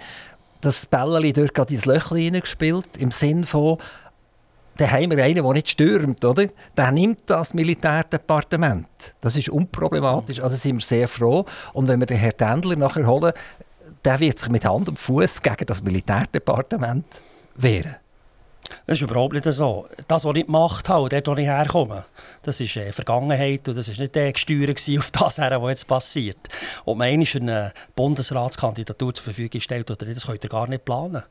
Das 0.62 0.86
Bällchen 0.86 1.34
dort 1.34 1.54
gerade 1.54 1.74
ins 1.74 1.84
Löchchen 1.84 2.16
hineingespielt, 2.16 2.96
im 2.96 3.10
Sinn 3.10 3.44
von, 3.44 3.78
dann 4.78 4.90
haben 4.90 5.10
wir 5.10 5.22
einen, 5.22 5.42
der 5.42 5.52
nicht 5.52 5.68
stürmt, 5.68 6.24
oder? 6.24 6.46
Der 6.76 6.90
nimmt 6.92 7.22
das 7.26 7.52
Militärdepartement. 7.52 9.14
Das 9.20 9.36
ist 9.36 9.50
unproblematisch, 9.50 10.40
also 10.40 10.56
sind 10.56 10.76
wir 10.76 10.80
sehr 10.80 11.08
froh. 11.08 11.44
Und 11.74 11.88
wenn 11.88 12.00
wir 12.00 12.06
den 12.06 12.16
Herrn 12.16 12.36
Tendler 12.36 12.76
nachher 12.76 13.06
holen, 13.06 13.32
der 14.04 14.18
wird 14.18 14.38
sich 14.38 14.48
mit 14.48 14.64
Hand 14.64 14.88
und 14.88 14.98
Fuß 14.98 15.42
gegen 15.42 15.66
das 15.66 15.82
Militärdepartement 15.82 17.04
wehren. 17.56 17.96
Das 18.86 18.96
ist 18.96 19.02
überhaupt 19.02 19.34
nicht 19.34 19.44
so. 19.52 19.86
Das, 20.08 20.24
was 20.24 20.36
ich 20.36 20.46
gemacht 20.46 20.88
habe, 20.88 21.08
dort, 21.08 21.28
wo 21.28 21.34
ich 21.34 21.46
herkomme, 21.46 22.04
das 22.42 22.60
ist 22.60 22.76
äh, 22.76 22.92
Vergangenheit 22.92 23.68
und 23.68 23.76
das 23.76 23.88
war 23.88 23.96
nicht 23.98 24.16
äh, 24.16 24.32
gesteuert 24.32 24.88
auf 24.98 25.10
das, 25.10 25.38
was 25.38 25.70
jetzt 25.70 25.86
passiert. 25.86 26.48
Ob 26.84 26.98
man 26.98 27.08
eine 27.08 27.72
Bundesratskandidatur 27.94 29.14
zur 29.14 29.24
Verfügung 29.24 29.60
stellt 29.60 29.90
oder 29.90 30.06
nicht, 30.06 30.16
das 30.16 30.26
könnt 30.26 30.44
ihr 30.44 30.50
gar 30.50 30.68
nicht 30.68 30.84
planen. 30.84 31.22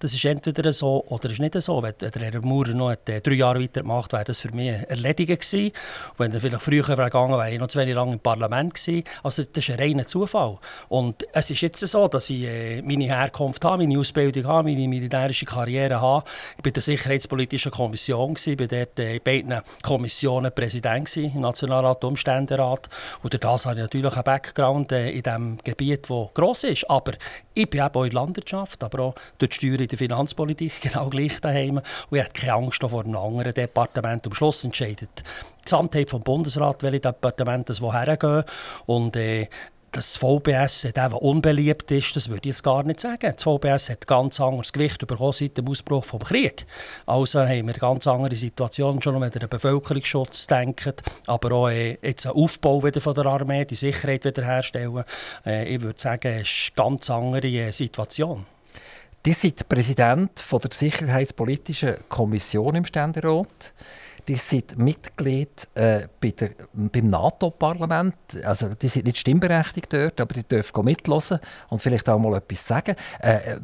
Das 0.00 0.14
ist 0.14 0.24
entweder 0.24 0.72
so 0.72 1.04
oder 1.08 1.28
ist 1.28 1.40
nicht 1.40 1.60
so. 1.60 1.82
Wenn 1.82 1.92
der 2.00 2.10
Herr 2.10 2.40
Maurer 2.40 2.72
noch 2.72 2.92
äh, 2.92 3.20
drei 3.20 3.34
Jahre 3.34 3.60
weitergemacht 3.60 4.14
wäre 4.14 4.24
das 4.24 4.40
für 4.40 4.50
mich 4.50 4.70
erledigt 4.88 5.28
gewesen. 5.28 5.72
Und 6.12 6.18
wenn 6.18 6.32
er 6.32 6.40
vielleicht 6.40 6.62
früher 6.62 6.88
wäre 6.88 7.04
gegangen, 7.04 7.32
wäre 7.32 7.52
ich 7.52 7.58
noch 7.58 7.66
zu 7.66 7.78
wenig 7.78 7.94
lange 7.94 8.14
im 8.14 8.18
Parlament 8.18 8.72
gewesen. 8.72 9.04
Also 9.22 9.42
das 9.42 9.68
ist 9.68 9.70
ein 9.70 9.78
reiner 9.78 10.06
Zufall. 10.06 10.56
Und 10.88 11.26
es 11.34 11.50
ist 11.50 11.60
jetzt 11.60 11.86
so, 11.86 12.08
dass 12.08 12.30
ich 12.30 12.44
äh, 12.44 12.80
meine 12.80 13.04
Herkunft 13.04 13.62
habe, 13.62 13.86
meine 13.86 13.98
Ausbildung 13.98 14.46
habe, 14.46 14.70
meine 14.70 14.88
militärische 14.88 15.44
Karriere 15.44 16.00
habe. 16.00 16.24
Ich 16.56 16.64
war 16.64 16.72
der 16.72 16.82
Sicherheitspolitischen 16.82 17.70
Kommission, 17.70 18.32
gewesen, 18.32 18.56
bin 18.56 18.68
dort 18.68 18.98
äh, 18.98 19.16
in 19.16 19.22
beiden 19.22 19.60
Kommissionen 19.82 20.50
Präsident 20.50 21.12
gewesen, 21.12 21.34
im 21.34 21.42
Nationalrat 21.42 22.02
und 22.04 22.12
im 22.12 22.16
Ständerat. 22.16 22.88
Und 23.22 23.34
durch 23.34 23.40
das 23.40 23.66
habe 23.66 23.76
ich 23.76 23.82
natürlich 23.82 24.14
einen 24.14 24.24
Background 24.24 24.92
in 24.92 25.22
diesem 25.22 25.58
Gebiet, 25.58 26.08
das 26.08 26.28
gross 26.32 26.64
ist. 26.64 26.88
Aber 26.88 27.12
ich 27.52 27.68
bin 27.68 27.84
eben 27.84 27.94
auch 27.94 28.04
in 28.04 28.10
der 28.10 28.20
Landwirtschaft, 28.20 28.82
aber 28.82 29.00
auch 29.00 29.14
durch 29.36 29.50
die 29.50 29.56
Steuern 29.56 29.89
in 29.92 29.98
der 29.98 30.08
Finanzpolitik 30.08 30.80
genau 30.80 31.08
gleich 31.08 31.40
daheim. 31.40 31.78
Und 31.78 32.18
ich 32.18 32.22
habe 32.22 32.32
keine 32.32 32.52
Angst 32.54 32.80
vor 32.80 33.04
einem 33.04 33.16
anderen 33.16 33.54
Departement. 33.54 34.26
Am 34.26 34.34
Schluss 34.34 34.64
entscheidet 34.64 35.10
die 35.18 35.64
Gesamtheit 35.64 36.10
vom 36.10 36.22
Bundesrat, 36.22 36.82
welche 36.82 37.00
Departement 37.00 37.68
es 37.70 37.80
woher 37.80 38.16
gehen. 38.16 38.44
Und 38.86 39.16
äh, 39.16 39.48
das 39.92 40.16
VBS 40.16 40.84
eben 40.84 41.12
unbeliebt 41.14 41.90
ist, 41.90 42.14
das 42.14 42.28
würde 42.28 42.48
ich 42.48 42.54
jetzt 42.54 42.62
gar 42.62 42.82
nicht 42.84 43.00
sagen. 43.00 43.32
Das 43.34 43.42
VBS 43.42 43.90
hat 43.90 44.06
ganz 44.06 44.40
anderes 44.40 44.72
Gewicht 44.72 45.04
bekommen 45.06 45.32
seit 45.32 45.56
dem 45.58 45.68
Ausbruch 45.68 46.06
des 46.06 46.28
Krieges. 46.28 46.66
Also 47.06 47.40
haben 47.40 47.48
wir 47.48 47.58
eine 47.58 47.72
ganz 47.72 48.06
andere 48.06 48.36
Situation, 48.36 49.02
schon 49.02 49.20
wenn 49.20 49.32
ihr 49.32 49.40
den 49.40 49.48
Bevölkerungsschutz 49.48 50.46
denkt, 50.46 51.02
aber 51.26 51.52
auch 51.52 51.68
äh, 51.68 51.98
jetzt 52.02 52.26
einen 52.26 52.36
Aufbau 52.36 52.82
wieder 52.84 53.00
von 53.00 53.14
der 53.14 53.26
Armee, 53.26 53.64
die 53.64 53.74
Sicherheit 53.74 54.24
wiederherstellen. 54.24 55.04
Äh, 55.44 55.74
ich 55.74 55.80
würde 55.80 56.00
sagen, 56.00 56.28
es 56.28 56.48
ist 56.48 56.72
eine 56.76 56.86
ganz 56.86 57.10
andere 57.10 57.48
äh, 57.48 57.72
Situation. 57.72 58.46
Die 59.26 59.34
sind 59.34 59.68
Präsident 59.68 60.40
von 60.40 60.60
der 60.60 60.70
Sicherheitspolitischen 60.72 61.96
Kommission 62.08 62.74
im 62.74 62.86
Ständerat. 62.86 63.74
Die 64.26 64.36
sind 64.36 64.78
Mitglied 64.78 65.68
äh, 65.74 66.08
bei 66.20 66.30
der, 66.30 66.50
beim 66.72 67.10
NATO-Parlament. 67.10 68.16
Also, 68.44 68.68
die 68.74 68.88
sind 68.88 69.04
nicht 69.04 69.18
stimmberechtigt 69.18 69.92
dort, 69.92 70.20
aber 70.20 70.34
die 70.34 70.42
dürfen 70.42 70.84
mithören 70.86 71.38
und 71.68 71.82
vielleicht 71.82 72.08
auch 72.08 72.18
mal 72.18 72.36
etwas 72.36 72.66
sagen. 72.66 72.96
Äh, 73.18 73.56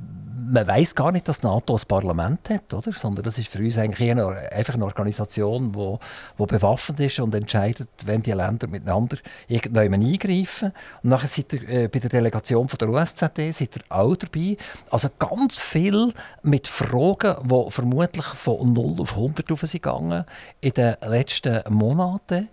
man 0.48 0.66
weiß 0.66 0.94
gar 0.94 1.12
nicht, 1.12 1.28
dass 1.28 1.40
die 1.40 1.46
NATO 1.46 1.74
ein 1.74 1.82
Parlament 1.88 2.50
hat, 2.50 2.72
oder? 2.72 2.92
sondern 2.92 3.24
das 3.24 3.38
ist 3.38 3.48
für 3.48 3.58
uns 3.58 3.78
eigentlich 3.78 4.10
einfach 4.10 4.74
eine 4.74 4.84
Organisation, 4.84 5.72
die 5.72 5.74
wo, 5.74 5.98
wo 6.36 6.46
bewaffnet 6.46 7.00
ist 7.00 7.20
und 7.20 7.34
entscheidet, 7.34 7.88
wenn 8.04 8.22
die 8.22 8.32
Länder 8.32 8.66
miteinander 8.66 9.18
irgendwann 9.48 10.02
eingreifen. 10.02 10.72
Und 11.02 11.10
nachher 11.10 11.28
seid 11.28 11.52
ihr 11.52 11.68
äh, 11.68 11.88
bei 11.88 11.98
der 11.98 12.10
Delegation 12.10 12.68
von 12.68 12.78
der 12.78 12.88
USZD 12.88 13.52
seid 13.52 13.76
ihr 13.76 13.82
auch 13.88 14.16
dabei. 14.16 14.56
Also 14.90 15.08
ganz 15.18 15.58
viel 15.58 16.12
mit 16.42 16.68
Fragen, 16.68 17.36
die 17.44 17.70
vermutlich 17.70 18.26
von 18.26 18.72
0 18.72 19.00
auf 19.00 19.12
100 19.12 19.46
sind 19.48 19.72
gegangen 19.82 20.24
in 20.60 20.72
den 20.72 20.96
letzten 21.06 21.62
Monaten. 21.72 22.48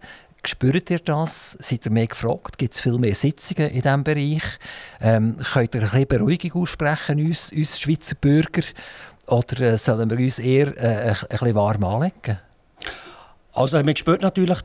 Spürt 0.45 0.89
ihr 0.89 0.99
das? 0.99 1.57
Seid 1.61 1.85
ihr 1.85 1.91
mehr 1.91 2.07
gefragt? 2.07 2.57
Gibt 2.57 2.73
es 2.73 2.81
viel 2.81 2.97
mehr 2.97 3.15
Sitzungen 3.15 3.69
in 3.69 3.81
diesem 3.81 4.03
Bereich? 4.03 4.43
Ähm, 4.99 5.37
könnt 5.37 5.73
ihr 5.73 5.81
ein 5.81 5.89
bisschen 5.89 6.07
Beruhigung 6.07 6.61
aussprechen, 6.61 7.25
uns, 7.25 7.53
uns 7.53 7.79
Schweizer 7.79 8.15
Bürger? 8.15 8.63
Oder 9.27 9.61
äh, 9.61 9.77
sollen 9.77 10.09
wir 10.09 10.17
uns 10.17 10.39
eher 10.39 10.77
äh, 10.77 11.09
ein, 11.11 11.27
bisschen 11.29 11.55
warm 11.55 11.83
anlegen? 11.85 12.39
Also 13.53 13.81
man 13.83 13.95
spürt 13.95 14.21
natürlich 14.21 14.59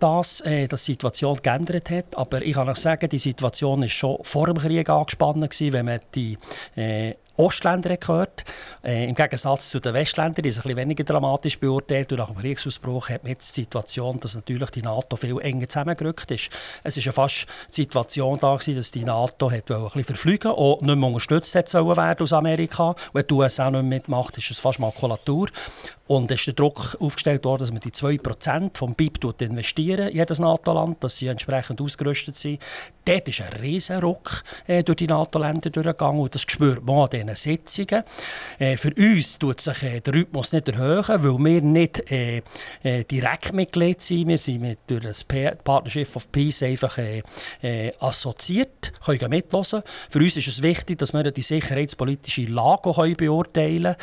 äh, 0.45 0.67
dass 0.67 0.85
die 0.85 0.93
Situation 0.93 1.39
geändert 1.43 1.91
hat, 1.91 2.17
aber 2.17 2.43
ich 2.43 2.55
kann 2.55 2.69
euch 2.69 2.79
sagen, 2.79 3.09
die 3.09 3.19
Situation 3.19 3.83
war 3.83 3.89
schon 3.89 4.19
vor 4.23 4.47
dem 4.47 4.57
Krieg 4.57 4.89
angespannt 4.89 5.49
gewesen, 5.49 5.73
wenn 5.75 5.85
man 5.85 6.01
die 6.15 6.39
äh, 6.75 7.15
Ostländer 7.39 7.97
gehört. 7.97 8.45
Äh, 8.85 9.09
Im 9.09 9.15
Gegensatz 9.15 9.71
zu 9.71 9.81
den 9.81 9.95
Westländern, 9.95 10.43
die 10.43 10.49
es 10.49 10.59
ein 10.59 10.63
bisschen 10.63 10.77
weniger 10.77 11.05
dramatisch 11.05 11.59
beurteilt. 11.59 12.13
Und 12.13 12.19
nach 12.19 12.31
dem 12.31 12.39
Kriegsausbruch 12.39 13.09
hat 13.09 13.23
man 13.23 13.33
jetzt 13.33 13.57
die 13.57 13.63
Situation, 13.63 14.19
dass 14.21 14.35
natürlich 14.35 14.71
die 14.71 14.83
NATO 14.83 15.17
viel 15.17 15.39
enger 15.41 15.69
zusammengerückt 15.69 16.31
ist. 16.31 16.51
Es 16.83 16.97
war 16.97 17.05
ja 17.05 17.13
fast 17.13 17.47
die 17.71 17.83
Situation 17.83 18.39
da 18.41 18.55
gewesen, 18.57 18.77
dass 18.77 18.91
die 18.91 19.05
NATO 19.05 19.51
hat 19.51 19.71
ein 19.71 19.83
bisschen 19.85 20.05
verfliegen 20.05 20.51
und 20.51 20.83
nicht 20.83 20.97
mehr 20.97 21.09
unterstützt 21.09 21.55
hat 21.55 21.73
werden 21.73 22.23
aus 22.23 22.33
Amerika. 22.33 22.95
Wenn 23.13 23.27
die 23.27 23.35
USA 23.35 23.71
nicht 23.71 23.85
mitmacht, 23.85 24.37
ist 24.39 24.51
es 24.51 24.59
fast 24.59 24.81
Makulatur. 24.81 25.49
Und 26.09 26.31
es 26.31 26.41
ist 26.41 26.47
der 26.47 26.55
Druck 26.55 26.97
aufgestellt 27.01 27.45
worden, 27.45 27.61
dass 27.61 27.71
man 27.71 27.81
die 27.81 27.91
2% 27.91 28.77
vom 28.77 28.95
BIP 28.95 29.19
investieren, 29.41 30.11
jedes 30.13 30.39
NATO-Land, 30.39 31.05
dass 31.05 31.19
sie 31.19 31.27
entsprechend 31.27 31.83
ausgerüstet 31.83 32.35
sind. 32.35 32.61
Dort 33.05 33.29
ist 33.29 33.43
ein 33.43 33.53
riesen 33.61 34.01
Ruck 34.01 34.43
äh, 34.67 34.83
durch 34.83 34.97
die 34.97 35.07
NATO-Länder 35.07 35.69
durchgegangen 35.69 36.21
und 36.21 36.35
das 36.35 36.43
spürt 36.43 36.85
man 36.85 37.01
an 37.01 37.11
diesen 37.11 37.35
Sitzungen. 37.35 38.05
Äh, 38.59 38.77
für 38.79 38.93
uns 38.95 39.39
tut 39.39 39.61
sich 39.61 39.83
äh, 39.83 40.01
der 40.01 40.15
Rhythmus 40.15 40.53
nicht 40.53 40.69
erhöhen, 40.69 41.05
weil 41.09 41.39
wir 41.39 41.63
nicht 41.63 42.11
äh, 42.11 42.43
äh, 42.83 43.05
direkt 43.05 43.53
Mitglied 43.53 44.01
sind. 44.01 44.29
Wir 44.29 44.39
sind 44.39 44.63
mit, 44.63 44.79
durch 44.87 45.03
das 45.03 45.25
Partnership 45.25 46.17
of 46.17 46.33
Peace 46.33 46.63
einfach 46.63 46.97
äh, 46.99 47.93
assoziiert, 48.01 48.93
können 49.05 49.29
mithören. 49.29 49.83
Für 50.09 50.19
uns 50.19 50.37
ist 50.39 50.49
es 50.49 50.63
wichtig, 50.63 50.99
dass 50.99 51.13
wir 51.13 51.31
die 51.31 51.43
sicherheitspolitische 51.43 52.45
Lage 52.45 52.93
beurteilen 53.15 53.83
können. 53.83 53.97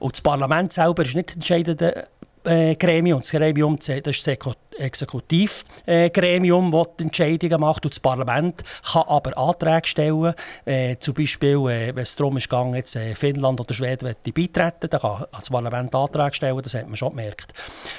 Und 0.00 0.14
das 0.14 0.20
Parlament 0.20 0.72
selber 0.72 1.04
ist 1.04 1.14
nicht 1.14 1.30
entscheidende 1.52 2.08
äh, 2.44 2.74
Gremium. 2.74 3.20
Das 3.20 3.30
Gremium 3.30 3.78
das 3.78 3.88
ist 3.88 4.26
das 4.26 4.36
Exekutivgremium, 4.78 6.68
äh, 6.68 6.70
das 6.70 6.86
Entscheidungen 7.04 7.60
macht. 7.60 7.84
Und 7.84 7.94
das 7.94 8.00
Parlament 8.00 8.62
kann 8.90 9.04
aber 9.06 9.36
Anträge 9.38 9.86
stellen. 9.86 10.34
Äh, 10.64 10.96
zum 10.98 11.14
Beispiel, 11.14 11.56
äh, 11.68 11.94
wenn 11.94 12.02
es 12.02 12.16
darum 12.16 12.36
ist, 12.36 12.48
gegangen, 12.48 12.74
jetzt, 12.74 12.96
äh, 12.96 13.14
Finnland 13.14 13.60
oder 13.60 13.74
Schweden 13.74 14.14
beitreten 14.34 14.88
dann 14.90 15.00
kann 15.00 15.26
das 15.30 15.50
Parlament 15.50 15.94
Anträge 15.94 16.34
stellen. 16.34 16.60
Das 16.62 16.74
hat 16.74 16.88
man 16.88 16.96
schon 16.96 17.10
gemerkt. 17.10 17.52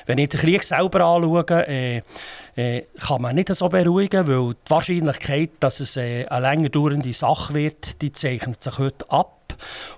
Wenn 0.05 0.17
ich 0.17 0.29
den 0.29 0.39
Krieg 0.39 0.63
selber 0.63 1.05
anschaue, 1.05 1.67
äh, 1.67 2.01
äh, 2.55 2.85
kann 2.99 3.21
man 3.21 3.35
nicht 3.35 3.53
so 3.53 3.69
beruhigen, 3.69 4.27
weil 4.27 4.53
die 4.53 4.69
Wahrscheinlichkeit, 4.69 5.51
dass 5.59 5.79
es 5.79 5.97
eine 5.97 6.25
länger 6.39 6.69
dauernde 6.69 7.13
Sache 7.13 7.53
wird, 7.53 8.01
die 8.01 8.11
zeichnet 8.11 8.61
sich 8.63 8.77
heute 8.77 9.09
ab. 9.09 9.42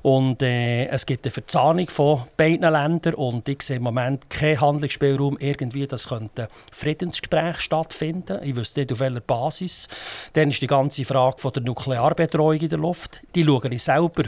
Und 0.01 0.41
äh, 0.41 0.85
es 0.87 1.05
gibt 1.05 1.25
eine 1.25 1.31
Verzahnung 1.31 1.89
von 1.89 2.23
beiden 2.37 2.71
Ländern 2.71 3.13
und 3.15 3.47
ich 3.49 3.61
sehe 3.61 3.77
im 3.77 3.83
Moment 3.83 4.29
keinen 4.29 4.61
Handlungsspielraum, 4.61 5.37
irgendwie, 5.39 5.87
dass 5.87 6.07
könnte 6.07 6.47
Friedensgespräch 6.71 7.59
stattfinden. 7.59 8.39
Ich 8.43 8.55
wüsste 8.55 8.81
nicht, 8.81 8.91
auf 8.91 8.99
welcher 8.99 9.21
Basis. 9.21 9.87
Dann 10.33 10.49
ist 10.49 10.61
die 10.61 10.67
ganze 10.67 11.05
Frage 11.05 11.37
von 11.39 11.53
der 11.53 11.63
Nuklearbedrohung 11.63 12.59
in 12.59 12.69
der 12.69 12.79
Luft. 12.79 13.21
Die 13.35 13.43
schaue 13.43 13.69
ich 13.69 13.83
selber 13.83 14.23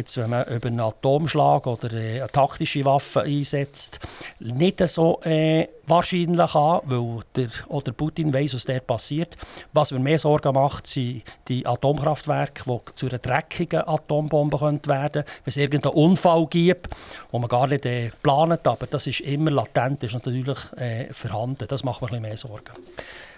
jetzt, 0.00 0.16
wenn 0.16 0.30
man 0.30 0.46
über 0.48 0.68
einen 0.68 0.80
Atomschlag 0.80 1.66
oder 1.66 1.92
äh, 1.92 2.20
eine 2.20 2.28
taktische 2.28 2.84
Waffe 2.84 3.22
einsetzt, 3.22 4.00
nicht 4.38 4.86
so 4.88 5.20
äh, 5.22 5.68
wahrscheinlich 5.86 6.54
an, 6.54 6.80
weil 6.84 7.22
der, 7.36 7.48
oder 7.68 7.92
Putin 7.92 8.32
weiß, 8.32 8.54
was 8.54 8.64
dort 8.64 8.86
passiert. 8.86 9.36
Was 9.72 9.92
mir 9.92 9.98
mehr 10.00 10.18
Sorgen 10.18 10.54
macht, 10.54 10.86
sind 10.86 11.22
die 11.48 11.66
Atomkraftwerke, 11.66 12.64
die 12.66 12.94
zu 12.94 13.08
einer 13.08 13.18
dreckigen 13.18 13.86
Atombombe 13.86 14.60
werden 14.60 14.80
könnten, 14.80 15.24
wenn 15.44 15.50
es 15.50 15.56
irgendeinen 15.56 15.94
Unfall 15.94 16.46
gibt, 16.46 16.88
den 17.32 17.40
man 17.40 17.48
gar 17.48 17.66
nicht 17.66 17.86
äh, 17.86 18.10
plant, 18.22 18.66
aber 18.66 18.86
das 18.86 19.06
ist 19.06 19.20
immer 19.20 19.50
latent, 19.50 20.02
ist 20.02 20.14
natürlich 20.14 20.58
äh, 20.76 21.12
vorhanden. 21.12 21.66
Das 21.68 21.84
macht 21.84 22.00
mir 22.00 22.08
ein 22.08 22.10
bisschen 22.10 22.22
mehr 22.22 22.36
Sorgen. 22.36 22.72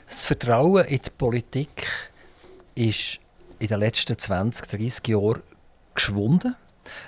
Das 0.06 0.24
Vertrauen 0.24 0.84
in 0.84 1.00
die 1.00 1.10
Politik 1.10 1.86
ist 2.74 3.18
in 3.58 3.68
den 3.68 3.80
letzten 3.80 4.18
20, 4.18 4.66
30 4.66 5.08
Jahren 5.08 5.42
geschwunden. 5.94 6.56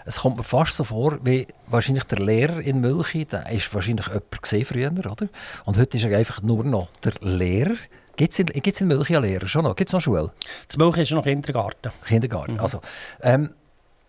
Es 0.05 0.21
kommt 0.21 0.37
mir 0.37 0.45
fast 0.45 0.77
so 0.77 0.85
vor, 0.85 1.19
wie 1.25 1.47
wahrscheinlich 1.67 2.05
der 2.05 2.19
Lehrer 2.19 2.61
in 2.61 2.81
Mülchi, 2.81 3.25
der 3.25 3.51
ist 3.51 3.75
wahrscheinlich 3.75 4.07
jemand 4.07 4.43
gesehen 4.43 4.65
früher, 4.65 4.93
oder? 4.93 5.29
Und 5.65 5.77
heute 5.77 5.97
ist 5.97 6.05
er 6.05 6.17
einfach 6.17 6.43
nur 6.43 6.65
noch 6.65 6.89
der 7.03 7.13
Lehrer. 7.21 7.75
Gibt 8.17 8.33
es 8.33 8.39
in, 8.39 8.47
gibt's 8.47 8.81
in 8.81 8.89
Mülchi 8.89 9.17
einen 9.17 9.25
Lehrer 9.25 9.49
schon 9.49 9.65
noch? 9.65 9.75
Gibt 9.75 9.91
es 9.91 9.93
noch 9.93 10.01
Schule? 10.01 10.33
Das 10.69 10.77
Mülchi 10.77 11.03
ist 11.03 11.11
noch 11.11 11.25
Kindergarten. 11.25 11.93
Kindergarten, 12.07 12.55
mhm. 12.55 12.61
also... 12.61 12.81
Ähm, 13.23 13.51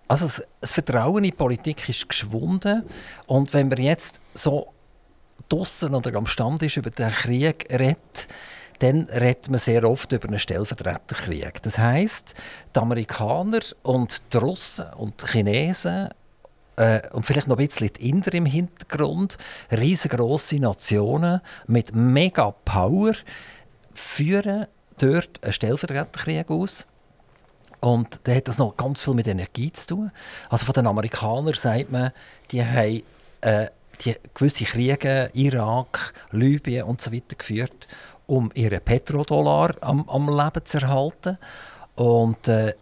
also 0.07 0.25
das, 0.25 0.47
das, 0.61 0.71
Vertrauen 0.71 1.17
in 1.17 1.31
die 1.31 1.31
Politik 1.31 1.89
ist 1.89 2.07
geschwunden 2.07 2.83
und 3.25 3.51
wenn 3.53 3.69
man 3.69 3.79
jetzt 3.79 4.19
so 4.35 4.71
draußen 5.49 5.93
oder 5.95 6.13
am 6.15 6.27
Stand 6.27 6.61
ist 6.61 6.77
über 6.77 6.91
den 6.91 7.09
Krieg 7.09 7.65
redet, 7.71 8.27
dann 8.79 9.03
redet 9.03 9.49
man 9.49 9.59
sehr 9.59 9.83
oft 9.89 10.11
über 10.11 10.27
einen 10.27 10.39
Stellvertreterkrieg. 10.39 11.61
Das 11.61 11.77
heißt, 11.77 12.33
die 12.75 12.79
Amerikaner 12.79 13.61
und 13.83 14.21
die 14.33 14.37
Russen 14.37 14.85
und 14.97 15.21
die 15.21 15.27
Chinesen 15.27 16.09
äh, 16.75 17.01
und 17.11 17.25
vielleicht 17.25 17.47
noch 17.47 17.57
ein 17.57 17.67
bisschen 17.67 17.91
die 17.93 18.09
Inder 18.09 18.33
im 18.33 18.45
Hintergrund, 18.45 19.37
riesengroße 19.71 20.59
Nationen 20.59 21.41
mit 21.67 21.93
mega 21.95 22.51
Power, 22.51 23.13
führen 23.93 24.67
dort 24.97 25.43
einen 25.43 25.53
Stellvertreterkrieg 25.53 26.49
aus. 26.49 26.85
Und 27.79 28.19
da 28.23 28.33
hat 28.33 28.47
das 28.47 28.57
noch 28.57 28.75
ganz 28.75 29.01
viel 29.01 29.13
mit 29.13 29.27
Energie 29.27 29.71
zu 29.71 29.87
tun. 29.87 30.11
Also 30.49 30.65
von 30.65 30.73
den 30.73 30.87
Amerikanern 30.87 31.53
sagt 31.53 31.91
man, 31.91 32.11
die 32.51 32.65
haben 32.65 33.03
äh, 33.41 33.67
die 34.03 34.15
gewisse 34.33 34.65
Kriege, 34.65 35.29
Irak, 35.33 36.13
Libyen 36.31 36.83
und 36.83 36.99
so 36.99 37.11
geführt 37.11 37.87
um 38.27 38.51
ihren 38.53 38.81
Petrodollar 38.81 39.75
am, 39.81 40.07
am 40.09 40.29
Leben 40.29 40.65
zu 40.65 40.79
erhalten. 40.79 41.37
Und 41.95 42.47
äh, 42.47 42.73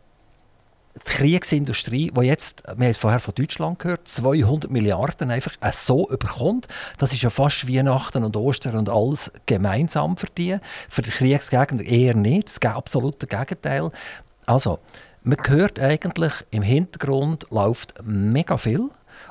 die 0.95 1.01
Kriegsindustrie, 1.05 2.11
die 2.11 2.21
jetzt, 2.21 2.63
wir 2.65 2.71
haben 2.71 2.91
es 2.91 2.97
vorher 2.97 3.19
von 3.19 3.33
Deutschland 3.33 3.79
gehört, 3.79 4.07
200 4.07 4.69
Milliarden 4.69 5.31
einfach 5.31 5.53
so 5.71 6.07
überkommt, 6.09 6.67
das 6.99 7.13
ist 7.13 7.23
ja 7.23 7.29
fast 7.29 7.67
Weihnachten 7.67 8.23
und 8.23 8.37
Ostern 8.37 8.77
und 8.77 8.89
alles 8.89 9.31
gemeinsam 9.45 10.17
für 10.17 10.27
die. 10.37 10.57
Für 10.89 11.01
die 11.01 11.09
Kriegsgegner 11.09 11.83
eher 11.83 12.15
nicht, 12.15 12.47
das 12.47 12.71
absolute 12.71 13.25
Gegenteil. 13.25 13.91
Also, 14.45 14.79
man 15.23 15.37
hört 15.47 15.79
eigentlich, 15.79 16.33
im 16.51 16.63
Hintergrund 16.63 17.47
läuft 17.49 17.95
mega 18.03 18.57
viel 18.57 18.89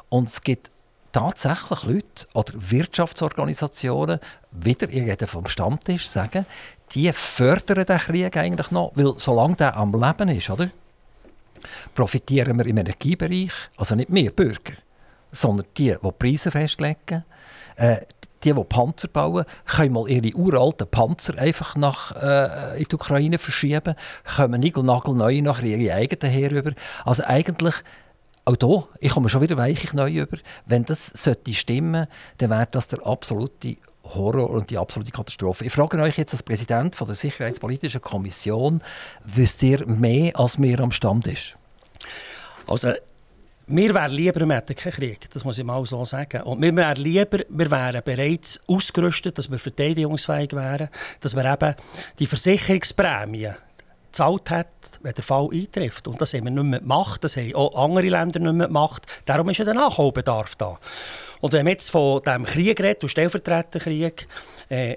und 0.09 0.29
es 0.29 0.43
gibt 0.43 0.72
tatsächlich 1.13 1.83
Leute 1.85 2.27
oder 2.35 2.53
Wirtschaftsorganisationen, 2.55 4.19
wieder 4.51 4.89
ich 4.89 5.03
rede 5.03 5.27
vom 5.27 5.47
Stammtisch, 5.47 6.09
sagen, 6.09 6.47
die 6.95 7.13
fördern 7.13 7.85
den 7.85 7.99
Krieg 7.99 8.37
eigentlich 8.37 8.71
noch, 8.71 8.93
weil 8.95 9.15
solange 9.19 9.57
der 9.57 9.77
am 9.77 9.93
Leben 9.93 10.29
ist, 10.31 10.51
oder, 10.51 10.71
profitieren 11.95 12.59
wir 12.59 12.67
im 12.67 12.79
Energiebereich, 12.79 13.53
also 13.77 13.95
nicht 13.95 14.13
wir 14.13 14.31
Bürger, 14.31 14.75
sondern 15.31 15.67
die, 15.77 15.95
die 16.03 16.13
Preise 16.19 16.51
festlegen, 16.51 17.25
äh, 17.77 17.99
die, 18.45 18.53
die 18.53 18.65
Panzer 18.65 19.09
bauen, 19.09 19.45
können 19.67 19.93
mal 19.93 20.09
ihre 20.09 20.37
uralten 20.37 20.89
Panzer 20.89 21.39
einfach 21.39 21.77
nach, 21.77 22.13
äh, 22.17 22.81
in 22.81 22.87
die 22.91 22.95
Ukraine 22.95 23.39
verschieben, 23.39 23.95
kommen 24.37 24.61
neu 24.61 25.41
nach 25.41 25.63
ihre 25.63 25.95
eigenen 25.95 26.33
herüber. 26.33 26.73
Also 27.05 27.23
eigentlich 27.25 27.75
auch 28.45 28.57
hier, 28.61 28.89
ich 29.01 29.13
komme 29.13 29.29
schon 29.29 29.43
wieder 29.43 29.57
weichig 29.57 29.93
neu 29.95 30.11
über. 30.11 30.39
Wenn 30.67 30.85
das 30.85 31.07
sollte 31.07 31.55
stimmen, 31.55 32.07
dann 32.39 32.51
wäre 32.51 32.69
das 32.71 32.89
der 32.89 33.07
absolute 33.07 33.77
Horror 34.05 34.51
und 34.51 34.71
die 34.71 34.79
absolute 34.79 35.13
Katastrophe. 35.13 35.65
Ich 35.65 35.73
frage 35.73 36.01
euch 36.01 36.19
jetzt 36.19 36.33
als 36.33 36.43
Präsident 36.43 36.97
von 36.97 37.07
der 37.07 37.15
Sicherheitspolitischen 37.15 38.01
Kommission, 38.01 38.83
wisst 39.25 39.63
ihr 39.63 39.87
mehr, 39.87 40.39
als 40.39 40.59
mir 40.59 40.81
am 40.81 40.91
Stand 40.91 41.27
ist? 41.27 41.57
Also, 42.67 42.93
mir 43.69 43.95
wäre 43.95 44.09
lieber, 44.09 44.45
wir 44.45 44.57
hätten 44.57 44.75
Krieg, 44.75 45.31
das 45.31 45.45
muss 45.45 45.59
ich 45.59 45.65
mal 45.65 45.85
so 45.87 46.05
sagen. 46.05 46.43
Und 46.43 46.59
mir 46.61 46.75
wäre 46.75 46.95
lieber, 46.95 47.39
wir 47.49 47.71
wären 47.71 48.03
bereits 48.05 48.61
ausgerüstet, 48.67 49.39
dass 49.39 49.51
wir 49.51 49.59
verteidigungsfähig 49.59 50.53
wären, 50.53 50.89
dass 51.21 51.35
wir 51.37 51.45
eben 51.45 51.75
die 52.19 52.27
Versicherungsprämien 52.27 53.55
gezahlt 54.13 54.51
hat, 54.51 54.69
wenn 55.03 55.15
der 55.15 55.25
Fall 55.25 55.49
eintrifft. 55.53 56.07
Und 56.07 56.21
das 56.21 56.35
haben 56.35 56.45
wir 56.45 56.51
nicht 56.51 56.65
mehr 56.65 56.81
gemacht, 56.81 57.25
das 57.25 57.37
haben 57.37 57.55
auch 57.55 57.85
andere 57.85 58.09
Länder 58.09 58.39
nicht 58.39 58.55
mehr 58.55 58.67
gemacht. 58.69 59.07
Darum 59.25 59.49
ist 59.49 59.59
ja 59.59 59.65
der 59.65 59.75
Nachholbedarf 59.75 60.55
da. 60.57 60.79
Und 61.41 61.53
wenn 61.53 61.65
man 61.65 61.73
jetzt 61.73 61.91
von 61.91 62.23
diesem 62.23 62.45
Krieg 62.45 62.81
redet, 62.81 63.11
Stellvertreterkrieg, 63.11 64.29
äh, 64.69 64.97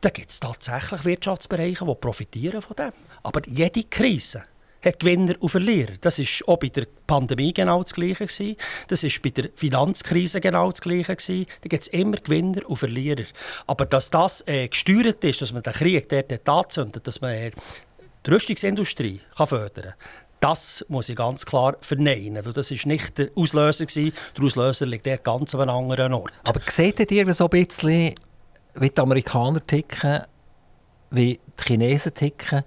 da 0.00 0.10
gibt 0.10 0.30
es 0.30 0.40
tatsächlich 0.40 1.04
Wirtschaftsbereiche, 1.04 1.84
die 1.84 1.94
profitieren 1.94 2.62
von 2.62 2.76
dem. 2.76 2.92
Aber 3.22 3.40
jede 3.46 3.84
Krise 3.84 4.44
hat 4.84 5.00
Gewinner 5.00 5.34
und 5.40 5.48
Verlierer. 5.48 5.94
Das 6.00 6.18
ist 6.18 6.46
auch 6.46 6.58
bei 6.58 6.68
der 6.68 6.86
Pandemie 7.06 7.52
genau 7.52 7.82
das 7.82 7.94
Gleiche. 7.94 8.26
Gewesen. 8.26 8.56
Das 8.88 9.02
ist 9.02 9.22
bei 9.22 9.30
der 9.30 9.50
Finanzkrise 9.56 10.40
genau 10.40 10.70
das 10.70 10.80
Gleiche. 10.80 11.16
Gewesen. 11.16 11.46
Da 11.62 11.68
gibt 11.68 11.82
es 11.82 11.88
immer 11.88 12.16
Gewinner 12.16 12.68
und 12.68 12.76
Verlierer. 12.76 13.24
Aber 13.66 13.86
dass 13.86 14.10
das 14.10 14.46
äh, 14.46 14.68
gesteuert 14.68 15.24
ist, 15.24 15.40
dass 15.40 15.52
man 15.52 15.62
den 15.62 15.72
Krieg 15.72 16.08
dort 16.08 16.48
anzündet, 16.48 17.06
dass 17.06 17.20
man 17.20 17.30
äh, 17.32 17.50
die 18.26 18.30
Rüstungsindustrie 18.30 19.20
kann 19.36 19.46
fördern 19.46 19.84
kann, 19.84 19.94
das 20.40 20.84
muss 20.88 21.08
ich 21.08 21.16
ganz 21.16 21.46
klar 21.46 21.76
verneinen, 21.80 22.44
weil 22.44 22.52
das 22.52 22.70
ist 22.70 22.84
nicht 22.84 23.16
der 23.16 23.30
Auslöser 23.34 23.86
gewesen. 23.86 24.12
Der 24.36 24.44
Auslöser 24.44 24.84
liegt 24.84 25.06
der 25.06 25.16
ganz 25.16 25.54
an 25.54 25.62
einem 25.62 25.76
anderen 25.76 26.12
Ort. 26.12 26.32
Aber 26.44 26.60
seht 26.68 27.10
ihr 27.10 27.32
so 27.32 27.44
ein 27.44 27.50
bisschen, 27.50 28.14
wie 28.74 28.90
die 28.90 29.00
Amerikaner 29.00 29.66
ticken, 29.66 30.24
wie 31.10 31.40
die 31.58 31.64
Chinesen 31.64 32.12
ticken? 32.12 32.62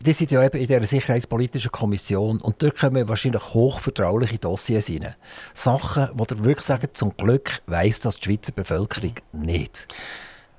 die 0.00 0.12
sind 0.12 0.30
ja 0.30 0.44
eben 0.44 0.58
in 0.58 0.66
dieser 0.66 0.86
Sicherheitspolitischen 0.86 1.70
Kommission 1.70 2.40
und 2.40 2.62
dort 2.62 2.78
kommen 2.78 3.08
wahrscheinlich 3.08 3.54
hochvertrauliche 3.54 4.38
Dossiers 4.38 4.90
rein. 4.90 5.14
Sachen, 5.54 6.08
wo 6.14 6.24
ihr 6.24 6.44
wirklich 6.44 6.66
sagen, 6.66 6.88
zum 6.92 7.16
Glück 7.16 7.62
weiss 7.66 8.00
das 8.00 8.18
die 8.18 8.24
Schweizer 8.24 8.52
Bevölkerung 8.52 9.14
nicht. 9.32 9.86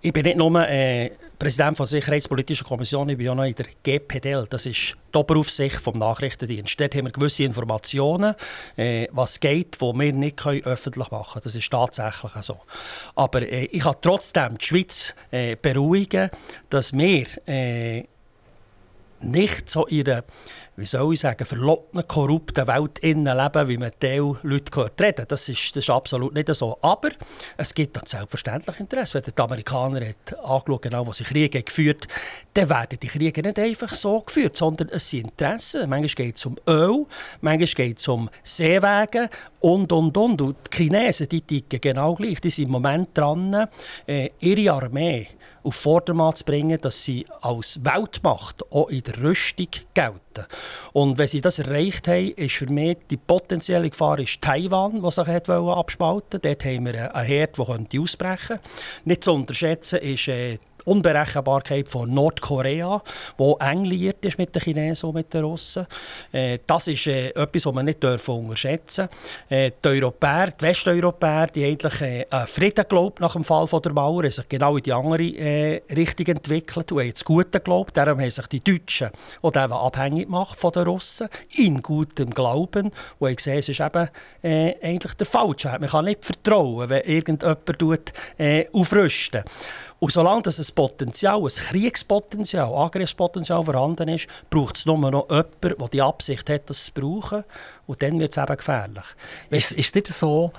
Ich 0.01 0.13
bin 0.13 0.23
nicht 0.23 0.37
nur 0.37 0.67
äh, 0.67 1.11
Präsident 1.39 1.77
der 1.77 1.85
Sicherheitspolitischen 1.85 2.65
Kommission, 2.65 3.09
ich 3.09 3.17
bin 3.17 3.29
auch 3.29 3.35
noch 3.35 3.43
in 3.43 3.53
der 3.53 3.67
GPDL. 3.83 4.47
Das 4.49 4.65
ist 4.65 4.95
die 5.13 5.17
Oberaufsicht 5.17 5.75
vom 5.75 5.93
Nachrichtendienst. 5.93 6.79
Dort 6.79 6.95
haben 6.95 7.05
wir 7.05 7.11
gewisse 7.11 7.43
Informationen, 7.43 8.33
äh, 8.75 9.07
was 9.11 9.39
geht, 9.39 9.79
die 9.79 9.85
wir 9.85 10.13
nicht 10.13 10.43
öffentlich 10.45 11.11
machen 11.11 11.33
können. 11.33 11.43
Das 11.43 11.53
ist 11.53 11.69
tatsächlich 11.69 12.31
so. 12.41 12.59
Aber 13.15 13.43
äh, 13.43 13.65
ich 13.65 13.83
kann 13.83 13.95
trotzdem 14.01 14.57
die 14.57 14.65
Schweiz 14.65 15.13
äh, 15.29 15.55
beruhigen, 15.55 16.31
dass 16.71 16.91
wir 16.93 17.27
äh, 17.47 18.05
nicht 19.19 19.69
so 19.69 19.85
einer, 19.85 20.23
wie 20.77 20.85
soll 20.85 21.13
ich 21.13 21.19
sagen, 21.21 21.43
verlockten, 21.43 22.07
korrupten 22.07 22.67
Welt 22.67 22.99
innen 22.99 23.35
leben, 23.35 23.67
wie 23.67 23.77
man 23.77 23.91
Teil 23.99 24.35
Leute 24.43 24.71
gehört 24.71 25.01
reden. 25.01 25.25
Das 25.27 25.49
ist, 25.49 25.75
das 25.75 25.83
ist 25.83 25.89
absolut 25.89 26.35
nicht 26.35 26.53
so. 26.53 26.77
Aber 26.81 27.09
es 27.57 27.73
gibt 27.73 27.97
ein 27.97 28.05
selbstverständlich 28.05 28.79
Interesse. 28.79 29.15
Wenn 29.15 29.33
die 29.35 29.41
Amerikaner 29.41 30.07
hat 30.07 30.37
angeschaut, 30.37 30.83
genau, 30.83 31.07
wo 31.07 31.11
sie 31.11 31.23
Kriege 31.23 31.63
geführt 31.63 32.07
dann 32.57 32.69
werden 32.69 32.97
die 32.99 33.07
Kriege 33.07 33.43
nicht 33.43 33.59
einfach 33.59 33.93
so 33.93 34.21
geführt, 34.21 34.57
sondern 34.57 34.89
es 34.89 35.07
sind 35.09 35.27
Interessen. 35.27 35.87
Manchmal 35.87 36.25
geht 36.25 36.37
es 36.37 36.45
um 36.45 36.55
Öl, 36.67 37.05
manchmal 37.41 37.67
geht 37.67 37.99
es 37.99 38.07
um 38.07 38.29
Seewege 38.41 39.29
und, 39.59 39.91
und, 39.91 40.17
und. 40.17 40.41
Und 40.41 40.57
die 40.71 40.77
Chinesen, 40.77 41.29
die 41.29 41.41
ticken 41.41 41.79
genau 41.79 42.15
gleich. 42.15 42.41
Die 42.41 42.49
sind 42.49 42.65
im 42.65 42.71
Moment 42.71 43.15
dran, 43.15 43.67
äh, 44.07 44.29
ihre 44.39 44.73
Armee 44.73 45.27
auf 45.61 45.75
Vordermann 45.75 46.35
zu 46.35 46.45
bringen, 46.45 46.79
dass 46.81 47.03
sie 47.03 47.25
als 47.41 47.83
Weltmacht 47.83 48.63
auch 48.71 48.87
in 48.87 49.03
der 49.03 49.21
Rüstung 49.21 49.67
gelten. 49.93 50.45
Und 50.93 51.17
wenn 51.17 51.27
sie 51.27 51.41
das 51.41 51.59
erreicht 51.59 52.07
haben, 52.07 52.31
ist 52.31 52.55
für 52.55 52.71
mich 52.71 52.97
die 53.09 53.17
potenzielle 53.17 53.89
Gefahr 53.89 54.19
ist 54.19 54.41
Taiwan, 54.41 55.01
das 55.01 55.15
sich 55.15 55.27
abspalten 55.27 55.99
wollte. 55.99 56.39
Dort 56.39 56.65
haben 56.65 56.85
wir 56.85 57.15
einen 57.15 57.27
Herd, 57.27 57.57
der 57.57 58.01
ausbrechen 58.01 58.57
könnte. 58.57 58.69
Nicht 59.05 59.23
zu 59.23 59.33
unterschätzen 59.33 59.99
ist 59.99 60.27
äh, 60.27 60.57
Unberechenbarkeit 60.87 61.87
von 61.87 62.13
Nordkorea, 62.13 63.01
wo 63.37 63.57
eng 63.57 63.83
liiert 63.83 64.23
ist 64.25 64.37
mit 64.37 64.55
den 64.55 64.61
Chinesen 64.61 65.09
und 65.09 65.15
mit 65.15 65.33
den 65.33 65.43
Russen. 65.43 65.85
Äh, 66.31 66.59
das 66.65 66.87
ist 66.87 67.07
äh, 67.07 67.29
etwas, 67.29 67.65
was 67.65 67.73
man 67.73 67.85
nicht 67.85 68.03
unterschätzen 68.03 69.09
äh, 69.49 69.71
Die 69.83 69.87
Europäer, 69.87 70.47
die 70.51 70.65
Westeuropäer, 70.65 71.47
die 71.47 71.65
eigentlich 71.65 72.01
äh, 72.01 72.25
Frieden 72.47 72.85
glaubt 72.87 73.19
nach 73.19 73.33
dem 73.33 73.43
Fall 73.43 73.67
von 73.67 73.81
der 73.81 73.93
Mauer, 73.93 74.23
haben 74.23 74.31
sich 74.31 74.47
genau 74.49 74.77
in 74.77 74.83
die 74.83 74.93
andere 74.93 75.23
äh, 75.23 75.81
Richtung 75.93 76.27
entwickelt 76.27 76.91
und 76.91 77.01
haben 77.01 77.11
das 77.11 77.25
Gute 77.25 77.59
geglaubt. 77.59 77.95
Darum 77.97 78.19
haben 78.19 78.29
sich 78.29 78.47
die 78.47 78.63
Deutschen, 78.63 79.09
die 79.43 79.47
eben 79.47 79.73
abhängig 79.73 80.29
macht 80.29 80.59
von 80.59 80.71
den 80.71 80.83
Russen, 80.83 81.29
in 81.55 81.81
gutem 81.81 82.29
Glauben, 82.29 82.91
wo 83.19 83.27
ich 83.27 83.39
sehe, 83.39 83.59
es 83.59 83.69
ist 83.69 83.79
eben 83.79 84.09
äh, 84.41 84.75
eigentlich 84.81 85.13
der 85.15 85.27
falsche. 85.27 85.69
Man 85.69 85.89
kann 85.89 86.05
nicht 86.05 86.25
vertrauen, 86.25 86.89
wenn 86.89 87.03
irgendjemand 87.03 87.65
tut, 87.79 88.13
äh, 88.37 88.67
aufrüsten. 88.73 89.43
Und 89.99 90.11
solange 90.11 90.43
das 90.43 90.59
ein 90.59 90.75
Potenzial, 90.75 91.39
ein 91.39 91.47
Kriegspotenzial, 91.47 92.71
Angriffspotenzial 92.73 93.63
vorhanden 93.63 94.09
ist, 94.09 94.27
braucht 94.49 94.77
es 94.77 94.85
nur 94.85 94.97
noch 94.97 95.29
jemanden, 95.29 95.51
der 95.61 95.87
die 95.87 96.01
Absicht 96.01 96.49
hat, 96.49 96.69
das 96.69 96.85
zu 96.85 96.91
brauchen. 96.93 97.43
Und 97.87 98.01
dann 98.01 98.19
wird 98.19 98.31
es 98.31 98.37
eben 98.37 98.57
gefährlich. 98.57 99.05
Ist, 99.49 99.71
ist 99.71 99.95
nicht 99.95 100.07
so, 100.13 100.51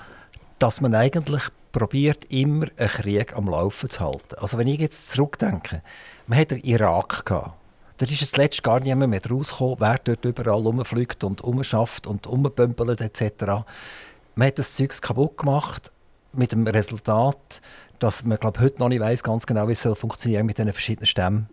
dass 0.58 0.80
man 0.80 0.94
eigentlich 0.94 1.42
probiert, 1.70 2.24
immer 2.30 2.66
einen 2.76 2.88
Krieg 2.88 3.36
am 3.36 3.48
Laufen 3.48 3.90
zu 3.90 4.00
halten? 4.00 4.34
Also 4.38 4.58
wenn 4.58 4.66
ich 4.66 4.80
jetzt 4.80 5.10
zurückdenke, 5.10 5.82
man 6.26 6.38
hat 6.38 6.50
den 6.50 6.58
Irak 6.58 7.24
gehabt. 7.24 7.52
Dort 7.98 8.10
ist 8.12 8.22
es 8.22 8.36
letztes 8.36 8.62
gar 8.62 8.80
niemand 8.80 9.10
mehr 9.10 9.20
rausgekommen, 9.28 9.76
wer 9.80 9.98
dort 9.98 10.24
überall 10.24 10.60
rumfliegt 10.60 11.24
und 11.24 11.42
umschafft 11.42 12.06
und 12.06 12.26
umpömpelt 12.26 13.00
etc. 13.00 13.64
Man 14.36 14.48
hat 14.48 14.58
das 14.58 14.74
Zeug 14.74 15.00
kaputt 15.00 15.38
gemacht 15.38 15.90
mit 16.32 16.52
dem 16.52 16.66
Resultat, 16.66 17.60
dass 17.98 18.24
man 18.24 18.38
glaub, 18.38 18.58
heute 18.58 18.80
noch 18.80 18.88
nicht 18.88 19.00
weiß 19.00 19.22
ganz 19.22 19.46
genau, 19.46 19.68
wie 19.68 19.72
es 19.72 19.82
soll 19.82 19.94
funktionieren 19.94 20.46
mit 20.46 20.58
diesen 20.58 20.72
verschiedenen 20.72 21.06
Stämmen. 21.06 21.48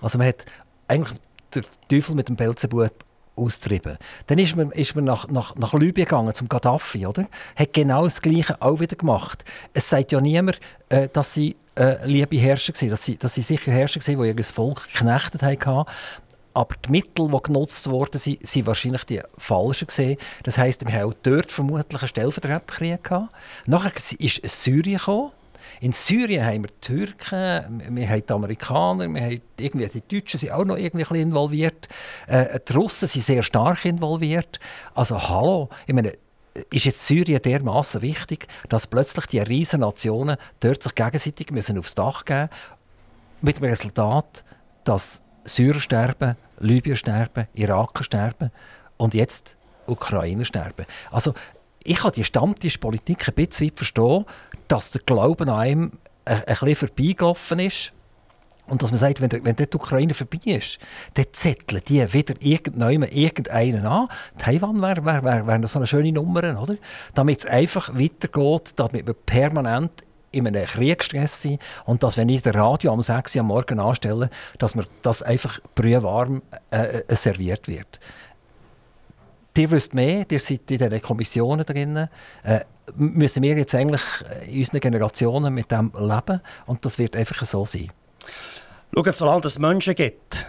Also 0.00 0.18
man 0.18 0.28
hat 0.28 0.44
eigentlich 0.88 1.18
den 1.54 1.64
Teufel 1.88 2.14
mit 2.14 2.28
dem 2.28 2.36
Belzebub 2.36 2.90
austrieben. 3.36 3.98
Dann 4.26 4.38
ist 4.38 4.56
man, 4.56 4.70
ist 4.70 4.94
man 4.96 5.04
nach, 5.04 5.28
nach, 5.28 5.54
nach 5.56 5.74
Libyen 5.74 6.06
gegangen, 6.06 6.34
zum 6.34 6.48
Gaddafi, 6.48 7.06
oder? 7.06 7.26
Hat 7.54 7.72
genau 7.72 8.04
das 8.04 8.22
Gleiche 8.22 8.60
auch 8.60 8.80
wieder 8.80 8.96
gemacht. 8.96 9.44
Es 9.74 9.88
sagt 9.88 10.12
ja 10.12 10.20
niemand, 10.20 10.58
äh, 10.88 11.08
dass 11.12 11.34
sie 11.34 11.56
äh, 11.76 12.04
liebe 12.06 12.36
Herrscher 12.36 12.72
waren, 12.72 12.90
dass 12.90 13.04
sie, 13.04 13.16
dass 13.18 13.34
sie 13.34 13.42
sicher 13.42 13.70
Herrscher 13.70 14.00
waren, 14.00 14.36
die 14.36 14.42
ihr 14.42 14.44
Volk 14.44 14.88
geknechtet 14.92 15.42
haben. 15.42 15.88
Aber 16.56 16.74
die 16.86 16.90
Mittel, 16.90 17.28
die 17.28 17.42
genutzt 17.42 17.86
wurden, 17.90 18.16
sind, 18.16 18.44
sind 18.46 18.66
wahrscheinlich 18.66 19.04
die 19.04 19.20
falschen 19.36 19.88
gesehen. 19.88 20.16
Das 20.42 20.56
heisst, 20.56 20.86
wir 20.86 20.92
haben 20.94 21.10
auch 21.10 21.14
dort 21.22 21.52
vermutlich 21.52 22.00
einen 22.00 22.08
Stellvertreterkrieg 22.08 23.04
gehabt. 23.04 23.34
Nachher 23.66 23.92
ist 24.18 24.40
Syrien 24.48 24.96
gekommen. 24.96 25.32
In 25.82 25.92
Syrien 25.92 26.46
haben 26.46 26.62
wir 26.62 26.70
die 26.70 26.80
Türken, 26.80 27.82
wir 27.90 28.08
haben 28.08 28.22
die 28.26 28.32
Amerikaner, 28.32 29.06
wir 29.12 29.20
haben 29.22 29.42
irgendwie 29.58 30.00
die 30.00 30.16
Deutschen 30.16 30.40
sind 30.40 30.52
auch 30.52 30.64
noch 30.64 30.78
irgendwie 30.78 31.20
involviert. 31.20 31.88
Äh, 32.26 32.58
die 32.66 32.72
Russen 32.72 33.06
sind 33.06 33.24
sehr 33.24 33.42
stark 33.42 33.84
involviert. 33.84 34.58
Also 34.94 35.28
hallo, 35.28 35.68
ich 35.86 35.92
meine, 35.92 36.12
ist 36.70 36.86
jetzt 36.86 37.06
Syrien 37.06 37.42
dermaßen 37.42 38.00
wichtig, 38.00 38.46
dass 38.70 38.86
plötzlich 38.86 39.26
die 39.26 39.40
riesen 39.40 39.80
Nationen 39.80 40.38
dort 40.60 40.82
sich 40.82 40.94
gegenseitig 40.94 41.50
müssen 41.50 41.78
aufs 41.78 41.94
Dach 41.94 42.24
geben 42.24 42.48
mit 43.42 43.58
dem 43.58 43.64
Resultat, 43.64 44.42
dass 44.84 45.20
Syrer 45.46 45.80
sterben, 45.80 46.36
Libyer 46.58 46.96
sterben, 46.96 47.46
Iraker 47.54 48.04
sterben 48.04 48.50
und 48.96 49.14
jetzt 49.14 49.56
Ukrainer 49.86 50.44
sterben. 50.44 50.86
Also 51.10 51.34
ich 51.82 51.96
kann 51.96 52.12
die 52.12 52.24
Stammtischpolitik 52.24 53.28
ein 53.28 53.34
bisschen 53.34 53.70
verstehen, 53.74 54.24
dass 54.68 54.90
der 54.90 55.02
Glauben 55.06 55.48
an 55.48 55.58
einem 55.58 55.92
ein, 56.24 56.38
ein 56.38 56.44
bisschen 56.44 56.74
vorbeigelaufen 56.76 57.60
ist. 57.60 57.92
Und 58.66 58.82
dass 58.82 58.90
man 58.90 58.98
sagt, 58.98 59.20
wenn, 59.20 59.28
der, 59.28 59.44
wenn 59.44 59.54
die 59.54 59.68
Ukraine 59.72 60.12
vorbei 60.12 60.40
ist, 60.44 60.78
dann 61.14 61.26
zetteln 61.30 61.80
die 61.88 62.12
wieder 62.12 62.34
irgendjemand, 62.40 63.14
irgendeinen 63.14 63.86
an. 63.86 64.08
Taiwan 64.38 64.82
wäre 64.82 65.04
wär, 65.04 65.22
wär, 65.22 65.46
wär 65.46 65.68
so 65.68 65.78
eine 65.78 65.86
schöne 65.86 66.10
Nummer, 66.10 66.60
oder? 66.60 66.76
Damit 67.14 67.40
es 67.40 67.46
einfach 67.46 67.94
weitergeht, 67.94 68.72
damit 68.74 69.06
wir 69.06 69.14
permanent 69.14 70.02
in 70.36 70.46
einem 70.56 70.66
Kriegsstress 70.66 71.42
sind 71.42 71.60
und 71.84 72.02
dass, 72.02 72.16
wenn 72.16 72.28
ich 72.28 72.42
das 72.42 72.54
Radio 72.54 72.92
am 72.92 73.02
6 73.02 73.36
Uhr 73.36 73.40
am 73.40 73.46
Morgen 73.46 73.80
anstelle, 73.80 74.30
dass 74.58 74.74
mir 74.74 74.84
das 75.02 75.22
einfach 75.22 75.60
brühwarm 75.74 76.42
äh, 76.70 77.00
äh, 77.00 77.14
serviert 77.16 77.68
wird. 77.68 77.98
Ihr 79.56 79.70
wisst 79.70 79.94
mehr, 79.94 80.26
ihr 80.30 80.40
seid 80.40 80.70
in 80.70 80.78
diesen 80.78 81.02
Kommissionen 81.02 81.64
drin. 81.64 82.08
Äh, 82.42 82.60
müssen 82.94 83.42
wir 83.42 83.56
jetzt 83.56 83.74
eigentlich 83.74 84.02
in 84.46 84.58
unseren 84.58 84.80
Generationen 84.80 85.54
mit 85.54 85.70
dem 85.70 85.92
leben 85.98 86.40
und 86.66 86.84
das 86.84 86.98
wird 86.98 87.16
einfach 87.16 87.44
so 87.46 87.64
sein. 87.64 87.90
Schaut, 88.94 89.16
solange 89.16 89.46
es 89.46 89.58
Menschen 89.58 89.94
gibt, 89.94 90.46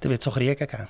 dann 0.00 0.10
wird 0.10 0.22
es 0.22 0.28
auch 0.28 0.34
Kriege 0.34 0.66
geben. 0.66 0.88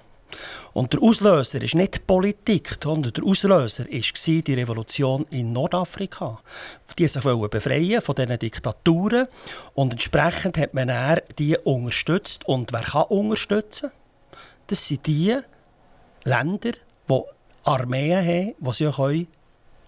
Und 0.72 0.92
der 0.92 1.02
Auslöser 1.02 1.62
ist 1.62 1.74
nicht 1.74 1.96
die 1.96 2.00
Politik, 2.00 2.78
sondern 2.82 3.12
der 3.12 3.24
Auslöser 3.24 3.84
war 3.84 4.42
die 4.42 4.54
Revolution 4.54 5.26
in 5.30 5.52
Nordafrika. 5.52 6.40
Die 6.98 7.06
sich 7.06 7.22
befreien 7.22 8.00
von 8.00 8.14
diesen 8.14 8.38
Diktaturen 8.38 9.28
und 9.74 9.92
entsprechend 9.92 10.58
hat 10.58 10.74
man 10.74 11.20
die 11.38 11.56
unterstützt. 11.58 12.46
Und 12.46 12.72
wer 12.72 12.82
kann 12.82 13.04
unterstützen? 13.04 13.90
Das 14.66 14.86
sind 14.86 15.06
die 15.06 15.36
Länder, 16.24 16.72
die 17.08 17.22
Armeen 17.64 18.26
haben, 18.26 18.54
die 18.58 18.72
sie 18.72 18.90
können 18.90 19.28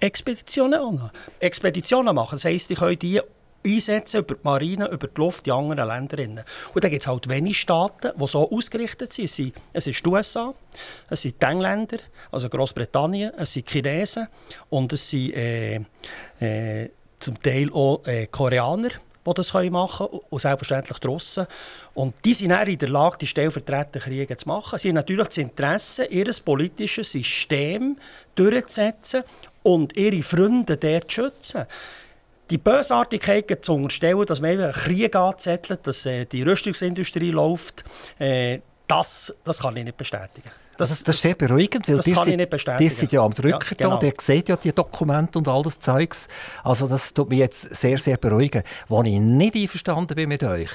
Expeditionen, 0.01 1.11
Expeditionen 1.39 2.15
machen. 2.15 2.37
Das 2.37 2.45
heisst, 2.47 2.71
die 2.71 2.75
können 2.75 2.99
die 2.99 3.21
einsetzen 3.65 4.21
über 4.21 4.35
die 4.35 4.41
Marine, 4.43 4.89
über 4.89 5.07
die 5.07 5.21
Luft 5.21 5.47
in 5.47 5.53
anderen 5.53 5.89
Ländern. 5.89 6.45
Und 6.75 6.85
dann 6.85 6.91
gibt 6.91 7.03
es 7.03 7.09
halt 7.09 7.29
wenige 7.29 7.55
Staaten, 7.55 8.13
die 8.19 8.27
so 8.27 8.51
ausgerichtet 8.51 9.13
sind. 9.13 9.55
Es, 9.73 9.87
ist 9.87 10.05
die 10.05 10.09
USA, 10.09 10.55
es 11.09 11.23
sind 11.23 11.41
die 11.41 11.47
Engländer, 11.47 11.99
also 12.31 12.49
Großbritannien, 12.49 13.33
es 13.37 13.53
sind 13.53 13.69
die 13.69 13.73
Chinesen 13.73 14.29
und 14.69 14.93
es 14.93 15.11
sind 15.11 15.35
äh, 15.35 15.81
äh, 16.41 16.91
zum 17.19 17.41
Teil 17.43 17.71
auch 17.73 18.05
äh, 18.07 18.27
Koreaner 18.27 18.91
die 19.27 19.35
das 19.35 19.53
machen 19.53 20.07
können, 20.09 20.21
und 20.31 20.41
selbstverständlich 20.41 20.99
die 20.99 21.07
Russen. 21.07 21.47
Und 21.95 22.15
die 22.25 22.35
sind 22.35 22.53
in 22.53 22.79
der 22.79 22.89
Lage, 22.89 23.19
die 23.19 23.27
stellvertretenden 23.27 24.03
Kriege 24.03 24.37
zu 24.37 24.49
machen. 24.49 24.79
Sie 24.79 24.89
haben 24.89 24.95
natürlich 24.95 25.27
das 25.27 25.39
Interesse, 25.39 26.07
ihr 26.07 26.27
politisches 26.45 27.13
System 27.13 27.99
durchzusetzen 28.35 29.23
und 29.63 29.97
ihre 29.97 30.23
Freunde 30.23 30.77
dort 30.77 31.11
zu 31.11 31.23
schützen. 31.23 31.67
Die 32.51 32.59
Bösartigkeit 32.59 33.65
zu 33.65 33.75
unterstellen, 33.75 34.27
dass 34.27 34.41
man 34.41 34.51
einen 34.51 34.73
Krieg 34.73 35.15
anzettelt, 35.15 35.87
dass 35.87 36.05
äh, 36.05 36.27
die 36.27 36.43
Rüstungsindustrie 36.43 37.31
läuft, 37.31 37.85
äh, 38.19 38.61
das, 38.89 39.33
das 39.45 39.61
kann 39.61 39.77
ich 39.77 39.85
nicht 39.85 39.97
bestätigen. 39.97 40.51
Das, 40.77 40.89
das, 40.89 41.05
das, 41.05 41.17
ist 41.17 41.23
sehr 41.23 41.35
beruhigend, 41.35 41.87
weil 41.89 41.97
das 41.97 42.07
kann 42.07 42.29
ich 42.29 42.37
nicht 42.37 42.51
bestätigen. 42.51 42.89
die 42.89 42.95
sind 42.95 43.13
ja 43.13 43.23
am 43.23 43.35
Drücker 43.35 43.71
ja, 43.71 43.77
genau. 43.77 43.91
da, 43.91 43.99
der 43.99 44.15
sieht 44.19 44.49
ja 44.49 44.57
die 44.57 44.73
Dokumente 44.73 45.39
und 45.39 45.47
all 45.47 45.63
das 45.63 45.79
Zeugs. 45.79 46.27
Also 46.65 46.89
das 46.89 47.13
tut 47.13 47.29
mich 47.29 47.39
jetzt 47.39 47.77
sehr, 47.77 47.99
sehr 47.99 48.17
beruhigen. 48.17 48.63
Wo 48.89 49.03
ich 49.03 49.19
nicht 49.19 49.55
einverstanden 49.55 50.17
bin 50.17 50.29
mit 50.29 50.43
euch, 50.43 50.71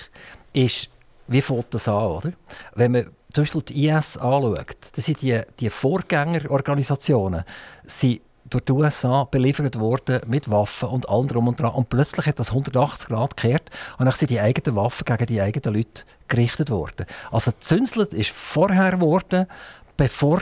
ist, 0.53 0.89
wie 1.27 1.41
fängt 1.41 1.73
das 1.73 1.87
an, 1.87 2.03
oder? 2.03 2.31
Wenn 2.75 2.91
man 2.91 3.05
zum 3.33 3.43
Beispiel 3.43 3.61
die 3.63 3.87
IS 3.87 4.17
anschaut, 4.17 4.77
das 4.95 5.05
sind 5.05 5.21
die, 5.21 5.41
die 5.59 5.69
Vorgängerorganisationen, 5.69 7.43
sind 7.83 8.21
durch 8.49 8.65
die 8.65 8.71
USA 8.71 9.23
beliefert 9.23 9.79
worden 9.79 10.21
mit 10.27 10.49
Waffen 10.49 10.89
und 10.89 11.09
allem 11.09 11.27
drum 11.27 11.47
und 11.47 11.59
dran. 11.59 11.73
Und 11.73 11.89
plötzlich 11.89 12.25
hat 12.25 12.39
das 12.39 12.49
180 12.49 13.07
Grad 13.07 13.35
gekehrt 13.37 13.69
und 13.97 14.05
dann 14.05 14.13
sind 14.13 14.29
die 14.29 14.39
eigenen 14.39 14.75
Waffen 14.75 15.05
gegen 15.05 15.25
die 15.25 15.41
eigenen 15.41 15.75
Leute 15.75 16.03
gerichtet 16.27 16.69
worden. 16.69 17.05
Also 17.31 17.51
Zünslet 17.59 18.13
ist 18.13 18.29
vorher 18.29 18.91
geworden, 18.91 19.47
bevor 19.97 20.41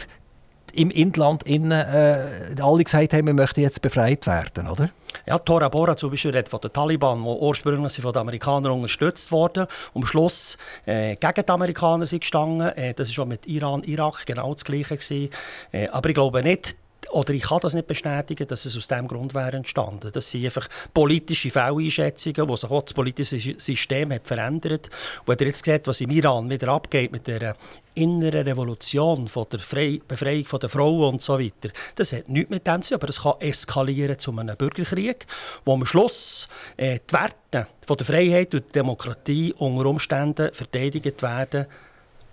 im 0.74 0.90
Inland 0.90 1.44
innen, 1.44 1.72
äh, 1.72 2.56
alle 2.62 2.84
gesagt 2.84 3.14
haben, 3.14 3.28
wir 3.28 3.34
möchten 3.34 3.62
jetzt 3.62 3.82
befreit 3.82 4.26
werden, 4.28 4.68
oder? 4.68 4.90
Ja, 5.28 5.38
Tora 5.38 5.70
Bora 5.70 5.96
zum 5.96 6.10
Beispiel 6.10 6.32
redet 6.32 6.50
von 6.50 6.60
den 6.60 6.74
Taliban, 6.74 7.22
die 7.22 7.30
ursprünglich 7.30 8.02
von 8.02 8.12
den 8.12 8.22
Amerikanern 8.22 8.72
unterstützt 8.72 9.32
wurden 9.32 9.68
am 9.94 10.06
Schluss 10.06 10.58
äh, 10.86 11.16
gegen 11.16 11.46
die 11.46 11.52
Amerikaner 11.52 12.08
sind 12.08 12.22
gestanden. 12.22 12.70
Äh, 12.70 12.96
das 12.96 13.10
war 13.10 13.14
schon 13.14 13.28
mit 13.28 13.46
Iran, 13.46 13.84
Irak 13.84 14.26
genau 14.26 14.52
das 14.54 14.66
Gleiche. 14.66 15.30
Äh, 15.72 15.88
aber 15.90 16.10
ich 16.10 16.16
glaube 16.16 16.42
nicht, 16.42 16.76
oder 17.14 17.34
ich 17.34 17.44
kann 17.44 17.60
das 17.62 17.74
nicht 17.74 17.88
bestätigen, 17.88 18.48
dass 18.48 18.66
es 18.66 18.76
aus 18.76 18.88
diesem 18.88 19.08
Grund 19.08 19.34
wäre 19.36 19.56
entstanden. 19.56 20.10
Das 20.12 20.32
sind 20.32 20.46
einfach 20.46 20.68
politische 20.94 21.52
Fehleinschätzungen, 21.52 22.50
wo 22.50 22.56
sich 22.56 22.70
auch 22.70 22.82
das 22.82 22.94
politische 22.94 23.56
System 23.60 24.12
hat 24.12 24.28
verändert. 24.28 24.90
Und 25.20 25.28
wenn 25.28 25.38
ihr 25.40 25.48
jetzt 25.48 25.64
seht, 25.64 25.88
was 25.88 26.02
im 26.02 26.10
Iran 26.10 26.50
wieder 26.50 26.70
abgeht 26.70 27.12
mit 27.12 27.28
der 27.28 27.56
inneren 27.94 28.48
Revolution 28.48 29.28
von 29.28 29.46
der 29.52 29.60
Frei 29.60 30.02
Befreiung 30.08 30.46
der 30.60 30.70
Frauen 30.70 31.14
und 31.14 31.22
so 31.22 31.40
weiter, 31.40 31.70
das 31.96 32.14
hat 32.14 32.30
nichts 32.30 32.50
mit 32.50 32.66
dem 32.66 32.82
zu 32.82 32.90
tun, 32.90 33.02
aber 33.02 33.10
es 33.10 33.22
kann 33.22 33.40
eskalieren 33.40 34.18
zu 34.18 34.32
einem 34.32 34.58
Bürgerkrieg, 34.58 35.28
wo 35.66 35.74
am 35.74 35.86
Schluss 35.86 36.48
äh, 36.78 37.00
die 37.08 37.14
Werte 37.14 37.68
von 37.86 37.98
der 37.98 38.06
Freiheit 38.08 38.56
und 38.56 38.66
der 38.74 38.82
Demokratie 38.82 39.54
unter 39.54 39.86
Umständen 39.86 40.52
verteidigt 40.52 41.22
werden 41.22 41.68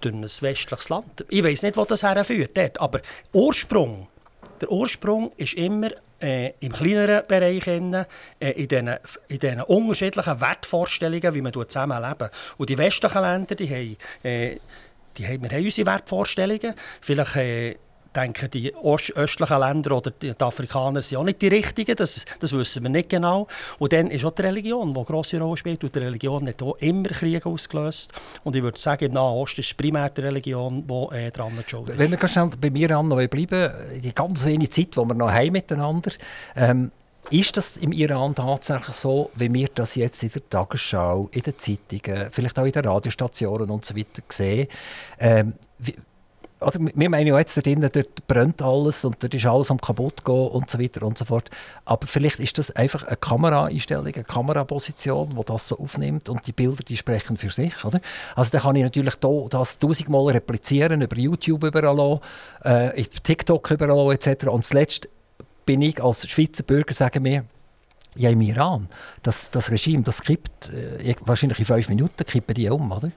durch 0.01 0.15
ein 0.15 0.23
westliches 0.23 0.89
Land. 0.89 1.27
Ich 1.29 1.45
weiß 1.45 1.63
nicht, 1.63 1.77
wo 1.77 1.85
das 1.85 2.03
herführt, 2.03 2.81
aber 2.81 3.01
Ursprung 3.35 4.09
der 4.61 4.71
Ursprung 4.71 5.33
ist 5.37 5.55
immer 5.55 5.91
äh, 6.23 6.53
im 6.61 6.73
kleineren 6.73 7.27
Bereich 7.27 7.67
in, 7.67 7.95
äh, 7.95 8.05
in, 8.39 8.69
diesen, 8.69 8.97
in 9.29 9.61
unterschiedlichen 9.63 10.41
Wertvorstellungen, 10.41 11.35
wie 11.35 11.41
man 11.41 11.53
zusammenleben. 11.53 12.29
Und 12.59 12.69
die 12.69 12.79
westlichen 12.79 13.23
Länder, 13.23 13.55
die 13.55 13.69
haben, 13.69 13.97
äh, 14.23 14.59
die 15.17 15.27
haben, 15.27 15.43
wir 15.43 15.51
haben 15.51 15.65
unsere 15.65 15.87
Wertvorstellungen. 15.87 16.75
Vielleicht 17.01 17.79
denken 18.15 18.51
die 18.51 18.75
östlichen 18.75 19.61
Länder 19.61 19.97
oder 19.97 20.11
die 20.11 20.33
Afrikaner 20.39 21.03
sind 21.03 21.19
auch 21.19 21.25
nicht 21.25 21.41
die 21.43 21.49
richtigen, 21.49 21.97
das, 21.97 22.25
das 22.39 22.53
wissen 22.53 22.83
wir 22.83 22.91
nicht 22.91 23.09
genau. 23.09 23.47
Und 23.79 23.93
dann 23.93 24.11
ist 24.11 24.25
auch 24.25 24.35
die 24.35 24.43
Religion, 24.43 24.93
die 24.93 24.99
eine 24.99 25.05
grosse 25.05 25.41
Rolle 25.41 25.57
spielt. 25.57 25.83
Und 25.85 25.95
die 25.95 25.99
Religion 25.99 26.47
hat 26.49 26.63
auch 26.63 26.77
immer 26.79 27.09
Kriege 27.09 27.45
ausgelöst. 27.47 28.13
Und 28.45 28.57
ich 28.57 28.63
würde 28.63 28.79
sagen, 28.79 29.07
im 29.07 29.13
Nahen 29.13 29.37
Osten 29.37 29.61
ist 29.61 29.77
primär 29.77 30.11
die 30.11 30.23
Religion, 30.23 30.85
die 30.87 31.17
äh, 31.17 31.31
dran 31.31 31.53
schuld 31.67 31.91
ist. 31.91 31.99
Wenn 31.99 32.11
wir 32.11 32.19
ganz 32.19 32.33
schnell 32.33 32.51
bei 32.61 32.71
mir 32.71 32.97
an 32.97 33.09
bleiben, 33.09 33.73
die 34.03 34.15
ganz 34.15 34.45
wenige 34.45 34.71
Zeit, 34.71 34.97
die 34.97 35.01
wir 35.01 35.15
noch 35.15 35.31
haben 35.31 35.53
miteinander, 35.53 36.11
ähm, 36.57 36.91
ist 37.31 37.57
das 37.57 37.77
im 37.77 37.93
Iran 37.93 38.35
tatsächlich 38.35 38.97
so, 38.97 39.31
wie 39.35 39.53
wir 39.53 39.69
das 39.75 39.95
jetzt 39.95 40.23
in 40.23 40.31
der 40.31 40.49
Tagesschau, 40.49 41.29
in 41.33 41.43
den 41.43 41.59
Zeitungen, 41.59 42.29
vielleicht 42.31 42.59
auch 42.59 42.65
in 42.65 42.73
den 42.73 42.85
Radiostationen 42.85 43.71
und 43.71 43.85
so 43.85 43.95
weiter 43.95 44.23
sehen? 44.29 44.67
Ähm, 45.19 45.53
wie, 45.79 45.95
oder 46.61 46.79
wir 46.81 47.11
meinen 47.11 47.27
ja 47.27 47.39
jetzt, 47.39 47.57
dort, 47.57 47.67
drinnen, 47.67 47.91
dort 47.93 48.27
brennt 48.27 48.63
alles 48.63 49.05
und 49.05 49.23
dort 49.23 49.35
ist 49.35 49.47
alles 49.47 49.71
am 49.71 49.81
kaputt 49.81 50.25
gehen 50.25 50.49
und 50.49 50.71
so 50.71 50.79
weiter 50.79 51.03
und 51.05 51.17
so 51.17 51.25
fort. 51.25 51.51
Aber 51.85 52.07
vielleicht 52.07 52.39
ist 52.39 52.59
das 52.59 52.71
einfach 52.71 53.05
eine 53.05 53.17
Kameraeinstellung, 53.17 54.15
eine 54.15 54.25
Kameraposition, 54.25 55.37
die 55.37 55.45
das 55.45 55.69
so 55.69 55.79
aufnimmt 55.79 56.29
und 56.29 56.47
die 56.47 56.53
Bilder, 56.53 56.83
die 56.87 56.97
sprechen 56.97 57.37
für 57.37 57.51
sich, 57.51 57.85
oder? 57.85 58.01
Also 58.37 58.51
dann 58.51 58.63
kann 58.63 58.77
ich 58.77 58.83
natürlich 58.83 59.15
da, 59.17 59.47
das 59.49 59.79
tausendmal 59.79 60.33
replizieren, 60.33 61.01
über 61.01 61.17
YouTube 61.17 61.65
überall, 61.65 62.21
äh, 62.63 63.03
TikTok 63.05 63.71
überall 63.71 64.13
etc. 64.13 64.49
Und 64.49 64.65
zuletzt 64.65 65.09
bin 65.65 65.83
ich 65.83 66.03
als 66.03 66.29
Schweizer 66.29 66.63
Bürger, 66.63 66.93
sagen 66.93 67.25
wir, 67.25 67.45
ja 68.17 68.31
im 68.31 68.41
Iran, 68.41 68.89
das, 69.23 69.51
das 69.51 69.71
Regime, 69.71 70.03
das 70.03 70.23
kippt 70.23 70.71
äh, 70.71 71.15
wahrscheinlich 71.25 71.59
in 71.61 71.65
fünf 71.65 71.89
Minuten 71.89 72.25
kippen 72.25 72.55
die 72.55 72.69
um, 72.69 72.91
oder? 72.91 73.13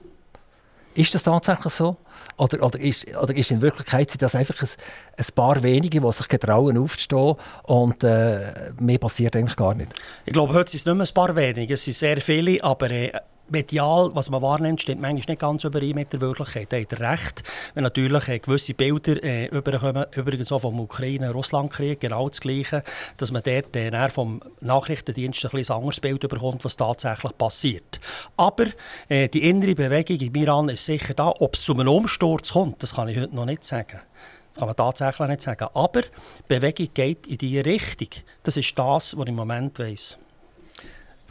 Ist 0.94 1.14
das 1.14 1.24
tatsächlich 1.24 1.72
so? 1.72 1.96
Oder, 2.36 2.62
oder, 2.62 2.80
ist, 2.80 3.16
oder 3.16 3.36
ist 3.36 3.50
in 3.50 3.60
Wirklichkeit 3.60 4.10
sind 4.10 4.22
das 4.22 4.34
einfach 4.34 4.60
ein, 4.62 4.68
ein 5.16 5.26
paar 5.34 5.62
wenige, 5.62 6.00
die 6.00 6.12
sich 6.12 6.28
getrauen 6.28 6.78
aufzustehen 6.78 7.36
und 7.64 8.02
äh, 8.02 8.72
mehr 8.80 8.98
passiert 8.98 9.36
eigentlich 9.36 9.56
gar 9.56 9.74
nicht? 9.74 9.92
Ich 10.24 10.32
glaube, 10.32 10.54
heute 10.54 10.70
sind 10.70 10.80
es 10.80 10.86
nicht 10.86 10.96
mehr 10.96 11.06
ein 11.06 11.14
paar 11.14 11.36
wenige, 11.36 11.74
es 11.74 11.84
sind 11.84 11.94
sehr 11.94 12.20
viele, 12.20 12.62
aber 12.62 12.90
äh, 12.90 13.12
medial, 13.48 14.10
was 14.14 14.30
man 14.30 14.42
wahrnimmt, 14.42 14.82
stimmt 14.82 15.02
manchmal 15.02 15.32
nicht 15.34 15.40
ganz 15.40 15.64
überein 15.64 15.94
mit 15.94 16.12
der 16.12 16.20
Wirklichkeit. 16.20 16.72
Da 16.72 16.78
hat 16.78 16.92
er 16.92 17.12
recht. 17.12 17.42
Wenn 17.74 17.84
natürlich 17.84 18.28
äh, 18.28 18.38
gewisse 18.38 18.74
Bilder 18.74 19.22
äh, 19.22 19.46
überkommen, 19.46 20.06
übrigens 20.14 20.52
auch 20.52 20.60
vom 20.60 20.80
Ukraine-Russland-Krieg, 20.80 22.00
genau 22.00 22.28
das 22.28 22.40
Gleiche, 22.40 22.82
dass 23.16 23.32
man 23.32 23.42
dort 23.42 23.76
äh, 23.76 24.10
vom 24.10 24.40
Nachrichtendienst 24.60 25.44
ein, 25.44 25.58
ein 25.58 25.70
anderes 25.70 26.00
Bild 26.00 26.20
bekommt, 26.28 26.64
was 26.64 26.76
tatsächlich 26.76 27.36
passiert. 27.36 28.00
Aber 28.36 28.66
äh, 29.08 29.28
die 29.28 29.48
innere 29.48 29.74
Bewegung 29.74 30.18
im 30.18 30.34
Iran 30.34 30.68
ist 30.68 30.84
sicher 30.84 31.14
da. 31.14 31.32
Ob 31.38 31.54
es 31.54 31.62
zu 31.62 31.74
einem 31.74 31.88
Umsturz 31.88 32.52
kommt, 32.52 32.82
das 32.82 32.94
kann 32.94 33.08
ich 33.08 33.18
heute 33.18 33.36
noch 33.36 33.46
nicht 33.46 33.64
sagen. 33.64 34.00
Das 34.50 34.60
kann 34.60 34.68
man 34.68 34.76
tatsächlich 34.76 35.28
nicht 35.28 35.42
sagen. 35.42 35.68
Aber 35.74 36.02
die 36.02 36.08
Bewegung 36.48 36.88
geht 36.94 37.26
in 37.26 37.38
diese 37.38 37.64
Richtung. 37.64 38.08
Das 38.42 38.56
ist 38.56 38.78
das, 38.78 39.16
was 39.16 39.22
ich 39.24 39.28
im 39.28 39.34
Moment 39.34 39.78
weiß. 39.78 40.18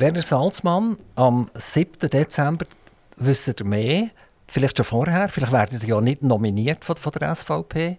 Werner 0.03 0.21
Salzmann, 0.21 0.97
am 1.15 1.49
7. 1.53 2.09
Dezember 2.09 2.65
wisst 3.15 3.47
ihr 3.47 3.65
mehr, 3.65 4.09
vielleicht 4.49 4.75
schon 4.75 4.83
vorher, 4.83 5.29
vielleicht 5.29 5.53
werdet 5.53 5.81
ihr 5.81 5.87
ja 5.87 6.01
nicht 6.01 6.21
nominiert 6.21 6.83
von, 6.83 6.97
von 6.97 7.13
der 7.13 7.33
SVP. 7.33 7.97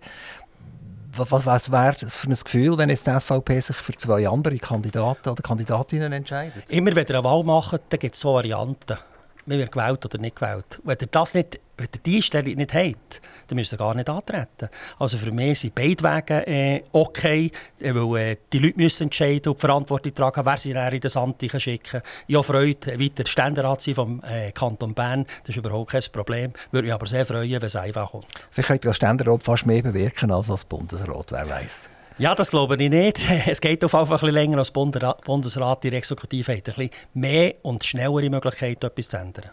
Was, 1.17 1.47
was 1.47 1.73
wäre 1.73 1.95
für 1.95 2.29
ein 2.29 2.37
Gefühl, 2.37 2.77
wenn 2.77 2.91
jetzt 2.91 3.07
die 3.07 3.19
SVP 3.19 3.59
sich 3.59 3.77
für 3.77 3.95
zwei 3.95 4.29
andere 4.29 4.59
Kandidaten 4.59 5.31
oder 5.31 5.43
Kandidatinnen 5.43 6.13
entscheidet? 6.13 6.69
Immer 6.69 6.95
wenn 6.95 7.07
ihr 7.07 7.15
eine 7.15 7.25
Wahl 7.25 7.43
macht, 7.43 7.89
gibt 7.89 8.15
es 8.15 8.21
zwei 8.21 8.35
Varianten. 8.35 8.99
Man 9.47 9.57
wird 9.57 9.73
gewählt 9.73 10.05
oder 10.05 10.19
nicht 10.19 10.37
gewählt. 10.37 10.83
Wenn 10.85 10.99
ihr 11.01 11.07
das 11.07 11.33
nicht 11.33 11.59
wenn 11.77 11.89
ihr 11.93 12.01
diese 12.05 12.23
Stelle 12.23 12.55
nicht 12.55 12.75
habt, 12.75 13.21
dann 13.49 13.57
müsst 13.57 13.73
ihr 13.73 13.79
gar 13.79 13.95
nicht 13.95 14.09
antreten. 14.09 14.69
Also 14.99 15.19
für 15.19 15.33
mich 15.33 15.61
sind 15.61 15.75
beide 15.75 16.03
Wege 16.03 16.47
äh, 16.47 16.83
okay, 16.93 17.51
äh, 17.81 17.95
weil 17.95 18.21
äh, 18.21 18.37
die 18.53 18.59
Leute 18.59 18.77
müssen 18.77 19.05
entscheiden 19.05 19.49
und 19.49 19.59
die 19.59 19.61
Verantwortung 19.61 20.15
tragen, 20.15 20.45
wer 20.45 20.59
sie 20.59 20.71
in 20.71 21.01
das 21.01 21.17
Amt 21.17 21.45
schicken. 21.59 22.01
Ich 22.27 22.37
habe 22.37 22.45
Freude, 22.45 22.99
weiter 22.99 23.27
Ständerat 23.27 23.83
sein 23.83 23.95
vom 23.95 24.23
äh, 24.25 24.53
Kanton 24.53 24.95
Bern, 24.95 25.27
das 25.43 25.51
ist 25.51 25.57
überhaupt 25.57 25.91
kein 25.91 26.03
Problem. 26.13 26.53
Würde 26.71 26.87
mich 26.87 26.95
aber 26.95 27.07
sehr 27.07 27.27
freuen, 27.27 27.51
wenn 27.51 27.63
es 27.63 27.77
einfach 27.77 28.11
kommt. 28.11 28.27
Vielleicht 28.51 28.69
könnt 28.69 28.85
ihr 28.85 28.89
als 28.89 28.97
Ständerat 28.97 29.43
fast 29.43 29.67
mehr 29.67 29.83
bewirken 29.83 30.31
als 30.31 30.51
als 30.51 30.65
Bundesrat, 30.65 31.33
wer 31.33 31.49
weiß. 31.49 31.89
Ja, 32.17 32.35
das 32.35 32.51
glaube 32.51 32.77
ich 32.81 32.91
nicht. 32.91 33.21
Es 33.49 33.61
geht 33.61 33.85
auf 33.85 33.95
einfach 33.95 34.23
ein 34.23 34.27
bisschen 34.27 34.35
länger 34.35 34.59
als 34.59 34.71
Bundesrat. 34.71 35.83
Die 35.83 35.93
Exekutive 35.93 36.53
hat 36.53 36.59
ein 36.59 36.63
bisschen 36.63 36.91
mehr 37.15 37.55
und 37.63 37.85
schnellere 37.85 38.31
Möglichkeiten, 38.31 38.87
etwas 38.87 39.09
zu 39.09 39.17
ändern. 39.17 39.51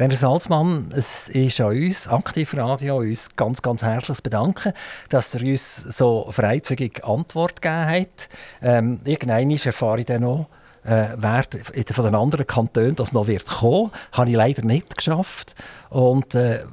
Werner 0.00 0.16
Salzmann, 0.16 0.90
es 0.96 1.28
ist 1.28 1.60
an 1.60 1.76
uns, 1.76 2.08
Aktivradio, 2.08 3.00
uns 3.00 3.36
ganz, 3.36 3.60
ganz 3.60 3.82
herzlich 3.82 4.22
bedanken, 4.22 4.72
dass 5.10 5.34
ihr 5.34 5.46
uns 5.50 5.76
so 5.76 6.26
freizügig 6.32 7.04
Antwort 7.04 7.60
gegeben 7.60 7.86
habt. 7.86 8.30
Ähm, 8.62 9.00
irgendwann 9.04 9.50
erfahre 9.50 10.00
ich 10.00 10.06
dann 10.06 10.22
noch, 10.22 10.46
äh, 10.84 11.08
wer 11.18 11.44
von 11.92 12.04
den 12.06 12.14
anderen 12.14 12.46
Kantonen 12.46 12.96
das 12.96 13.12
noch 13.12 13.26
wird 13.26 13.44
kommen. 13.44 13.90
Habe 14.12 14.30
ich 14.30 14.36
leider 14.36 14.62
nicht 14.62 14.96
geschafft. 14.96 15.54
Und 15.90 16.34
äh, 16.34 16.64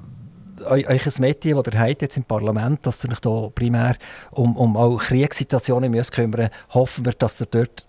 euch 0.65 0.88
ein 0.88 1.13
Metier, 1.21 1.61
das 1.61 1.73
ihr 1.73 1.80
habt 1.82 2.01
jetzt 2.01 2.15
im 2.15 2.23
Parlament, 2.23 2.86
dass 2.86 3.03
ihr 3.03 3.11
euch 3.11 3.19
da 3.19 3.49
primär 3.53 3.97
um, 4.32 4.55
um 4.55 4.78
auch 4.78 4.99
Kriegssituationen 4.99 5.91
müsst 5.91 6.13
kümmern 6.13 6.49
hoffen 6.69 7.03
wir, 7.03 7.11
dass 7.11 7.41
ihr 7.41 7.47
dort 7.51 7.88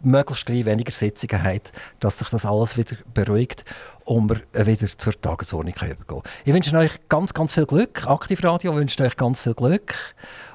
möglichst 0.00 0.48
weniger 0.48 0.92
Sitzungen 0.92 1.42
hat, 1.42 1.72
dass 1.98 2.18
sich 2.18 2.28
das 2.28 2.46
alles 2.46 2.76
wieder 2.76 2.96
beruhigt 3.12 3.64
wir 4.06 4.66
wieder 4.66 4.86
zur 4.86 5.20
Tagesordnung 5.20 5.74
übergehen 5.74 6.06
können. 6.06 6.22
Ich 6.44 6.54
wünsche 6.54 6.76
euch 6.76 7.08
ganz, 7.08 7.34
ganz 7.34 7.52
viel 7.52 7.66
Glück. 7.66 8.06
Aktivradio 8.06 8.74
wünscht 8.74 9.00
euch 9.00 9.16
ganz 9.16 9.40
viel 9.40 9.54
Glück. 9.54 9.94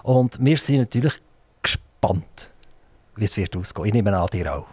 Und 0.03 0.37
wir 0.43 0.57
sind 0.57 0.79
natürlich 0.79 1.13
gespannt, 1.61 2.51
wie 3.15 3.25
es 3.25 3.37
wird 3.37 3.55
ausgehen. 3.55 3.87
Ich 3.87 3.93
nehme 3.93 4.17
an, 4.17 4.27
dir 4.27 4.55
auch. 4.55 4.67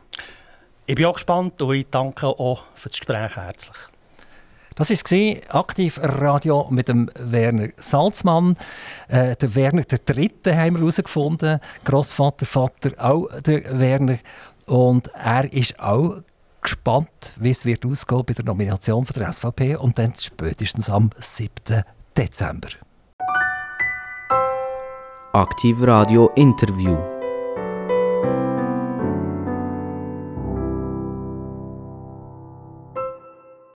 Ich 0.86 0.94
bin 0.94 1.04
auch 1.06 1.14
gespannt 1.14 1.60
und 1.60 1.74
ich 1.74 1.86
danke 1.90 2.26
auch 2.26 2.64
für 2.74 2.88
das 2.88 2.98
Gespräch 2.98 3.36
herzlich. 3.36 3.76
Das 4.78 4.90
war 4.90 5.60
Aktivradio 5.60 6.68
mit 6.70 6.86
dem 6.86 7.10
Werner 7.18 7.70
Salzmann. 7.78 8.56
Äh, 9.08 9.34
der 9.34 9.54
Werner 9.56 9.82
der 9.82 9.98
Dritte 9.98 10.56
haben 10.56 10.74
wir 10.74 10.80
herausgefunden. 10.82 11.58
Grossvater, 11.84 12.46
Vater, 12.46 12.92
auch 12.96 13.28
der 13.40 13.76
Werner. 13.80 14.18
Und 14.66 15.08
er 15.08 15.52
ist 15.52 15.80
auch 15.80 16.22
gespannt, 16.62 17.34
wie 17.38 17.50
es 17.50 17.64
wird 17.64 17.84
ausgehen 17.86 18.24
bei 18.24 18.34
der 18.34 18.44
Nomination 18.44 19.06
von 19.06 19.20
der 19.20 19.32
SVP 19.32 19.76
und 19.76 19.98
dann 19.98 20.14
spätestens 20.18 20.90
am 20.90 21.10
7. 21.16 21.84
Dezember. 22.16 22.68
Aktiv 25.32 25.76
Radio 25.82 26.30
Interview. 26.36 27.17